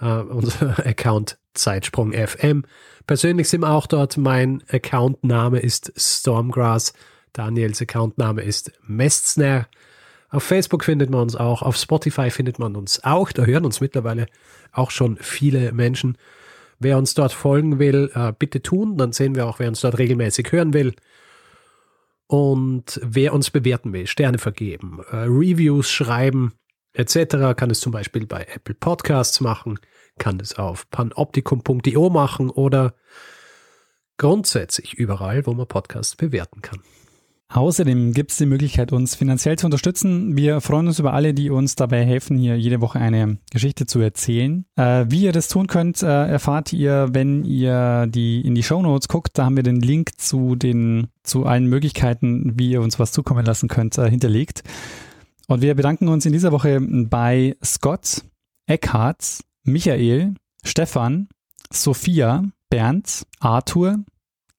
äh, 0.00 0.06
unser 0.06 0.78
Account 0.86 1.38
Zeitsprung.fm. 1.54 2.64
Persönlich 3.06 3.48
sind 3.48 3.62
wir 3.62 3.70
auch 3.70 3.86
dort, 3.86 4.16
mein 4.16 4.62
Accountname 4.70 5.60
ist 5.60 5.92
Stormgrass, 5.96 6.92
Daniels 7.32 7.80
Accountname 7.80 8.42
ist 8.42 8.72
Mestner. 8.86 9.66
Auf 10.30 10.42
Facebook 10.42 10.84
findet 10.84 11.10
man 11.10 11.22
uns 11.22 11.36
auch, 11.36 11.62
auf 11.62 11.76
Spotify 11.76 12.30
findet 12.30 12.58
man 12.58 12.76
uns 12.76 13.02
auch, 13.02 13.32
da 13.32 13.44
hören 13.44 13.64
uns 13.64 13.80
mittlerweile 13.80 14.26
auch 14.72 14.90
schon 14.90 15.16
viele 15.20 15.72
Menschen. 15.72 16.18
Wer 16.78 16.98
uns 16.98 17.14
dort 17.14 17.32
folgen 17.32 17.78
will, 17.78 18.10
äh, 18.14 18.32
bitte 18.38 18.62
tun, 18.62 18.96
dann 18.98 19.12
sehen 19.12 19.34
wir 19.34 19.46
auch, 19.46 19.58
wer 19.58 19.68
uns 19.68 19.80
dort 19.80 19.98
regelmäßig 19.98 20.52
hören 20.52 20.74
will. 20.74 20.94
Und 22.28 23.00
wer 23.02 23.32
uns 23.32 23.50
bewerten 23.50 23.92
will, 23.94 24.06
Sterne 24.06 24.36
vergeben, 24.36 25.00
äh, 25.10 25.16
Reviews 25.16 25.90
schreiben, 25.90 26.52
etc., 26.92 27.54
kann 27.56 27.70
es 27.70 27.80
zum 27.80 27.92
Beispiel 27.92 28.26
bei 28.26 28.46
Apple 28.54 28.74
Podcasts 28.74 29.40
machen, 29.40 29.78
kann 30.18 30.40
es 30.40 30.58
auf 30.58 30.90
panoptikum.io 30.90 32.10
machen 32.10 32.50
oder 32.50 32.94
grundsätzlich 34.16 34.94
überall, 34.94 35.46
wo 35.46 35.54
man 35.54 35.66
Podcasts 35.66 36.16
bewerten 36.16 36.60
kann. 36.62 36.80
Außerdem 37.50 38.12
gibt 38.12 38.30
es 38.30 38.36
die 38.36 38.44
Möglichkeit, 38.44 38.92
uns 38.92 39.14
finanziell 39.14 39.56
zu 39.56 39.66
unterstützen. 39.66 40.36
Wir 40.36 40.60
freuen 40.60 40.86
uns 40.86 40.98
über 40.98 41.14
alle, 41.14 41.32
die 41.32 41.48
uns 41.48 41.76
dabei 41.76 42.04
helfen, 42.04 42.36
hier 42.36 42.58
jede 42.58 42.82
Woche 42.82 42.98
eine 42.98 43.38
Geschichte 43.50 43.86
zu 43.86 44.00
erzählen. 44.00 44.66
Äh, 44.76 45.06
wie 45.08 45.22
ihr 45.22 45.32
das 45.32 45.48
tun 45.48 45.66
könnt, 45.66 46.02
äh, 46.02 46.06
erfahrt 46.06 46.74
ihr, 46.74 47.08
wenn 47.12 47.44
ihr 47.44 48.06
die 48.06 48.42
in 48.42 48.54
die 48.54 48.62
Show 48.62 48.82
Notes 48.82 49.08
guckt. 49.08 49.38
Da 49.38 49.46
haben 49.46 49.56
wir 49.56 49.62
den 49.62 49.80
Link 49.80 50.20
zu 50.20 50.56
den 50.56 51.08
zu 51.22 51.46
allen 51.46 51.66
Möglichkeiten, 51.66 52.52
wie 52.58 52.72
ihr 52.72 52.82
uns 52.82 52.98
was 52.98 53.12
zukommen 53.12 53.46
lassen 53.46 53.68
könnt, 53.68 53.96
äh, 53.96 54.10
hinterlegt. 54.10 54.62
Und 55.50 55.62
wir 55.62 55.74
bedanken 55.74 56.08
uns 56.08 56.26
in 56.26 56.32
dieser 56.32 56.52
Woche 56.52 56.78
bei 56.80 57.56
Scott, 57.64 58.22
Eckhart, 58.66 59.40
Michael, 59.64 60.34
Stefan, 60.62 61.28
Sophia, 61.72 62.44
Bernd, 62.68 63.26
Arthur, 63.40 64.04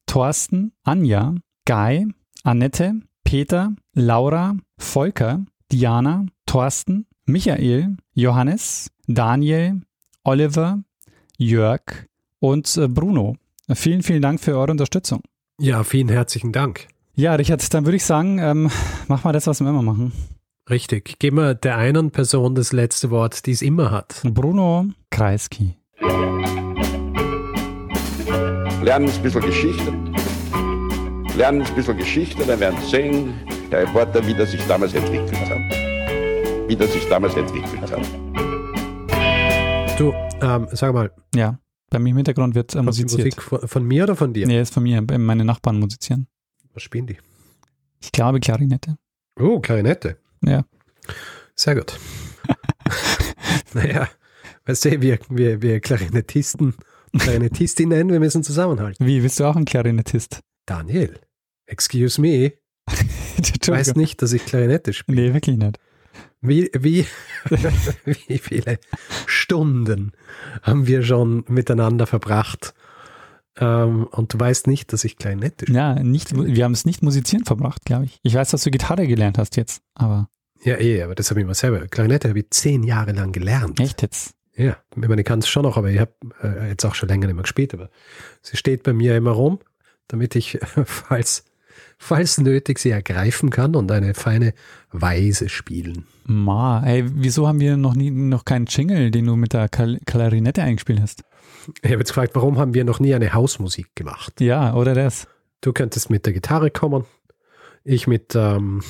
Thorsten, 0.07 0.71
Anja, 0.83 1.35
Guy, 1.65 2.07
Annette, 2.43 3.01
Peter, 3.23 3.75
Laura, 3.93 4.57
Volker, 4.79 5.45
Diana, 5.71 6.25
Thorsten, 6.47 7.05
Michael, 7.27 7.97
Johannes, 8.15 8.89
Daniel, 9.05 9.81
Oliver, 10.23 10.81
Jörg 11.37 12.07
und 12.39 12.75
äh, 12.77 12.87
Bruno. 12.87 13.35
Vielen, 13.71 14.01
vielen 14.01 14.23
Dank 14.23 14.39
für 14.39 14.57
eure 14.57 14.71
Unterstützung. 14.71 15.21
Ja, 15.59 15.83
vielen 15.83 16.09
herzlichen 16.09 16.51
Dank. 16.51 16.87
Ja, 17.13 17.35
Richard, 17.35 17.71
dann 17.75 17.85
würde 17.85 17.97
ich 17.97 18.05
sagen, 18.05 18.39
ähm, 18.39 18.71
mach 19.07 19.23
mal 19.23 19.33
das, 19.33 19.45
was 19.45 19.59
wir 19.61 19.69
immer 19.69 19.83
machen. 19.83 20.13
Richtig. 20.70 21.17
Geben 21.17 21.38
wir 21.38 21.55
der 21.55 21.78
einen 21.78 22.11
Person 22.11 22.53
das 22.53 22.74
letzte 22.74 23.09
Wort, 23.09 23.47
die 23.47 23.51
es 23.51 23.63
immer 23.63 23.89
hat. 23.89 24.22
Bruno 24.24 24.86
Kreisky. 25.09 25.76
Lernen 28.84 29.09
ein 29.09 29.24
bisschen 29.24 29.41
Geschichte. 29.41 29.91
Lernen 31.36 31.63
ein 31.63 31.76
bisschen 31.76 31.97
Geschichte, 31.97 32.45
dann 32.45 32.59
werden 32.59 32.78
Sie 32.82 32.89
sehen, 32.89 33.34
der 33.72 33.82
Reporter, 33.82 34.26
wie 34.28 34.34
das 34.36 34.51
sich 34.51 34.61
damals 34.67 34.93
entwickelt 34.93 35.49
hat. 35.49 35.57
Wie 36.70 36.76
das 36.76 36.93
sich 36.93 37.07
damals 37.09 37.36
entwickelt 37.36 37.91
hat. 37.91 38.01
Du, 39.99 40.13
ähm, 40.41 40.67
sag 40.72 40.93
mal. 40.93 41.11
Ja, 41.34 41.57
bei 41.89 41.97
mir 41.97 42.11
im 42.11 42.17
Hintergrund 42.17 42.53
wird 42.53 42.76
äh, 42.76 42.82
musiziert. 42.84 43.26
Musik 43.26 43.41
von, 43.41 43.67
von, 43.67 43.84
mir 43.84 44.03
oder 44.03 44.15
von 44.15 44.34
dir? 44.34 44.45
Nee, 44.45 44.61
ist 44.61 44.74
von 44.74 44.84
mir. 44.84 45.01
Meine 45.01 45.45
Nachbarn 45.45 45.80
musizieren. 45.80 46.28
Was 46.74 46.84
spielen 46.84 47.07
die? 47.07 47.17
Ich 48.01 48.11
glaube 48.11 48.39
Klarinette. 48.39 48.97
Oh, 49.39 49.59
Klarinette. 49.59 50.17
Ja. 50.41 50.65
Sehr 51.55 51.75
gut. 51.75 51.99
naja, 53.73 54.09
weißt 54.65 54.85
du, 54.85 55.01
wir, 55.01 55.19
wir, 55.29 55.61
wir 55.61 55.79
Klarinettisten 55.79 56.75
und 57.13 57.21
Klarinettistinnen, 57.21 58.09
wir 58.09 58.19
müssen 58.19 58.43
zusammenhalten. 58.43 59.05
Wie, 59.05 59.21
bist 59.21 59.39
du 59.39 59.45
auch 59.45 59.55
ein 59.55 59.65
Klarinettist? 59.65 60.39
Daniel, 60.65 61.19
excuse 61.65 62.21
me. 62.21 62.53
du 63.61 63.71
weißt 63.71 63.95
nicht, 63.95 64.21
dass 64.21 64.33
ich 64.33 64.45
Klarinette 64.45 64.93
spiele. 64.93 65.21
Nee, 65.21 65.33
wirklich 65.33 65.57
nicht. 65.57 65.79
Wie, 66.41 66.69
wie, 66.73 67.05
wie 68.05 68.37
viele 68.37 68.79
Stunden 69.25 70.13
haben 70.61 70.87
wir 70.87 71.03
schon 71.03 71.43
miteinander 71.47 72.07
verbracht? 72.07 72.73
Ähm, 73.58 74.08
und 74.12 74.34
du 74.34 74.39
weißt 74.39 74.68
nicht, 74.68 74.93
dass 74.93 75.04
ich 75.04 75.18
Klarinette 75.18 75.66
spiele. 75.66 75.78
Ja, 75.78 75.95
nicht, 76.04 76.36
wir 76.36 76.64
haben 76.64 76.74
es 76.74 76.86
nicht 76.86 77.02
musizieren 77.02 77.45
verbracht, 77.45 77.86
glaube 77.86 78.06
ich. 78.06 78.20
Ich 78.24 78.34
weiß, 78.34 78.52
dass 78.52 78.64
du 78.64 78.72
Gitarre 78.72 79.08
gelernt 79.08 79.38
hast 79.38 79.58
jetzt, 79.58 79.82
aber. 79.95 80.30
Ja, 80.64 80.78
eh, 80.78 81.04
aber 81.04 81.16
das 81.16 81.30
habe 81.30 81.39
ich 81.39 81.45
mal 81.45 81.54
selber. 81.54 81.88
Klarinette 81.88 82.30
habe 82.30 82.39
ich 82.39 82.50
zehn 82.50 82.84
Jahre 82.84 83.14
lang 83.14 83.32
gelernt. 83.32 83.80
Echt 83.80 84.02
jetzt? 84.02 84.34
Ja, 84.56 84.76
ich 84.91 85.08
meine, 85.08 85.22
ich 85.22 85.28
kann 85.28 85.39
es 85.39 85.47
schon 85.47 85.64
noch, 85.64 85.78
aber 85.78 85.89
ich 85.89 86.00
habe 86.00 86.12
äh, 86.43 86.70
jetzt 86.70 86.86
auch 86.86 86.93
schon 86.93 87.08
länger 87.08 87.28
nicht 87.28 87.36
mehr 87.36 87.43
gespielt, 87.43 87.74
aber 87.74 87.89
sie 88.41 88.58
steht 88.58 88.84
bei 88.84 88.91
mir 88.91 89.16
immer 89.16 89.32
rum, 89.32 89.60
damit 90.10 90.36
ich, 90.36 90.60
falls, 90.86 91.45
falls 91.97 92.39
nötig, 92.39 92.78
sie 92.80 92.89
ergreifen 92.89 93.52
kann 93.52 93.76
und 93.76 93.89
eine 93.89 94.14
feine 94.16 94.54
Weise 94.91 95.47
spielen. 95.47 96.06
Ma, 96.26 96.84
ey, 96.86 97.06
wieso 97.08 97.47
haben 97.47 97.62
wir 97.62 97.78
noch 97.78 97.95
nie 97.95 98.12
noch 98.12 98.43
keinen 98.43 98.66
Jingle, 98.66 99.12
den 99.12 99.26
du 99.26 99.38
mit 99.38 99.54
der 99.54 99.70
Klarinette 99.70 100.62
eingespielt 100.62 101.02
hast? 101.02 101.24
Ich 101.82 101.91
habe 101.91 101.99
jetzt 101.99 102.10
gefragt, 102.10 102.36
warum 102.36 102.57
haben 102.57 102.74
wir 102.74 102.84
noch 102.84 102.99
nie 102.99 103.14
eine 103.14 103.34
Hausmusik 103.34 103.95
gemacht? 103.95 104.41
Ja, 104.41 104.74
oder 104.74 104.93
das? 104.93 105.28
Du 105.62 105.74
könntest 105.74 106.10
mit 106.10 106.26
der 106.26 106.34
Gitarre 106.34 106.72
kommen, 106.72 107.05
ich 107.84 108.07
mit, 108.07 108.36
ähm, 108.36 108.82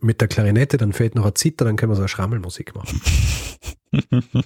mit 0.00 0.20
der 0.20 0.28
Klarinette, 0.28 0.76
dann 0.76 0.92
fehlt 0.92 1.14
noch 1.14 1.26
ein 1.26 1.34
Zither, 1.34 1.64
dann 1.64 1.76
können 1.76 1.92
wir 1.92 1.96
so 1.96 2.02
eine 2.02 2.08
Schrammelmusik 2.08 2.74
machen. 2.74 3.00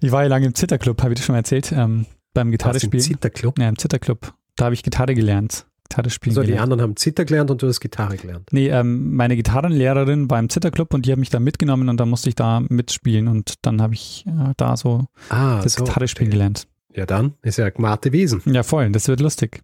ich 0.00 0.12
war 0.12 0.22
ja 0.22 0.28
lange 0.28 0.46
im 0.46 0.54
Zitterclub, 0.54 1.02
habe 1.02 1.12
ich 1.12 1.20
dir 1.20 1.24
schon 1.24 1.34
mal 1.34 1.38
erzählt, 1.38 1.72
ähm, 1.72 2.06
beim 2.32 2.50
Gitarrespielen. 2.50 2.92
Im 2.92 3.00
Zitterclub? 3.00 3.58
Ja, 3.58 3.68
im 3.68 3.78
Zitterclub. 3.78 4.34
Da 4.56 4.66
habe 4.66 4.74
ich 4.74 4.82
Gitarre 4.82 5.14
gelernt. 5.14 5.66
Gitarre 5.88 6.10
spielen. 6.10 6.36
Also 6.36 6.50
die 6.50 6.58
anderen 6.58 6.80
haben 6.80 6.96
Zither 6.96 7.24
gelernt 7.24 7.50
und 7.50 7.62
du 7.62 7.68
hast 7.68 7.80
Gitarre 7.80 8.16
gelernt. 8.16 8.48
Nee, 8.52 8.68
ähm, 8.68 9.14
meine 9.14 9.36
Gitarrenlehrerin 9.36 10.30
war 10.30 10.38
im 10.38 10.48
Zitterclub 10.48 10.94
und 10.94 11.06
die 11.06 11.12
hat 11.12 11.18
mich 11.18 11.30
da 11.30 11.40
mitgenommen 11.40 11.88
und 11.88 11.98
da 11.98 12.06
musste 12.06 12.28
ich 12.28 12.34
da 12.34 12.60
mitspielen 12.60 13.28
und 13.28 13.54
dann 13.62 13.82
habe 13.82 13.94
ich 13.94 14.24
äh, 14.26 14.52
da 14.56 14.76
so 14.76 15.06
ah, 15.28 15.60
das 15.62 15.74
so, 15.74 15.84
Gitarre 15.84 16.08
spielen 16.08 16.28
okay. 16.28 16.36
gelernt. 16.36 16.68
Ja, 16.94 17.06
dann 17.06 17.34
ist 17.42 17.58
ja 17.58 17.70
Gmate 17.70 18.12
Wiesen. 18.12 18.42
Ja, 18.46 18.62
voll, 18.62 18.90
das 18.90 19.08
wird 19.08 19.20
lustig. 19.20 19.62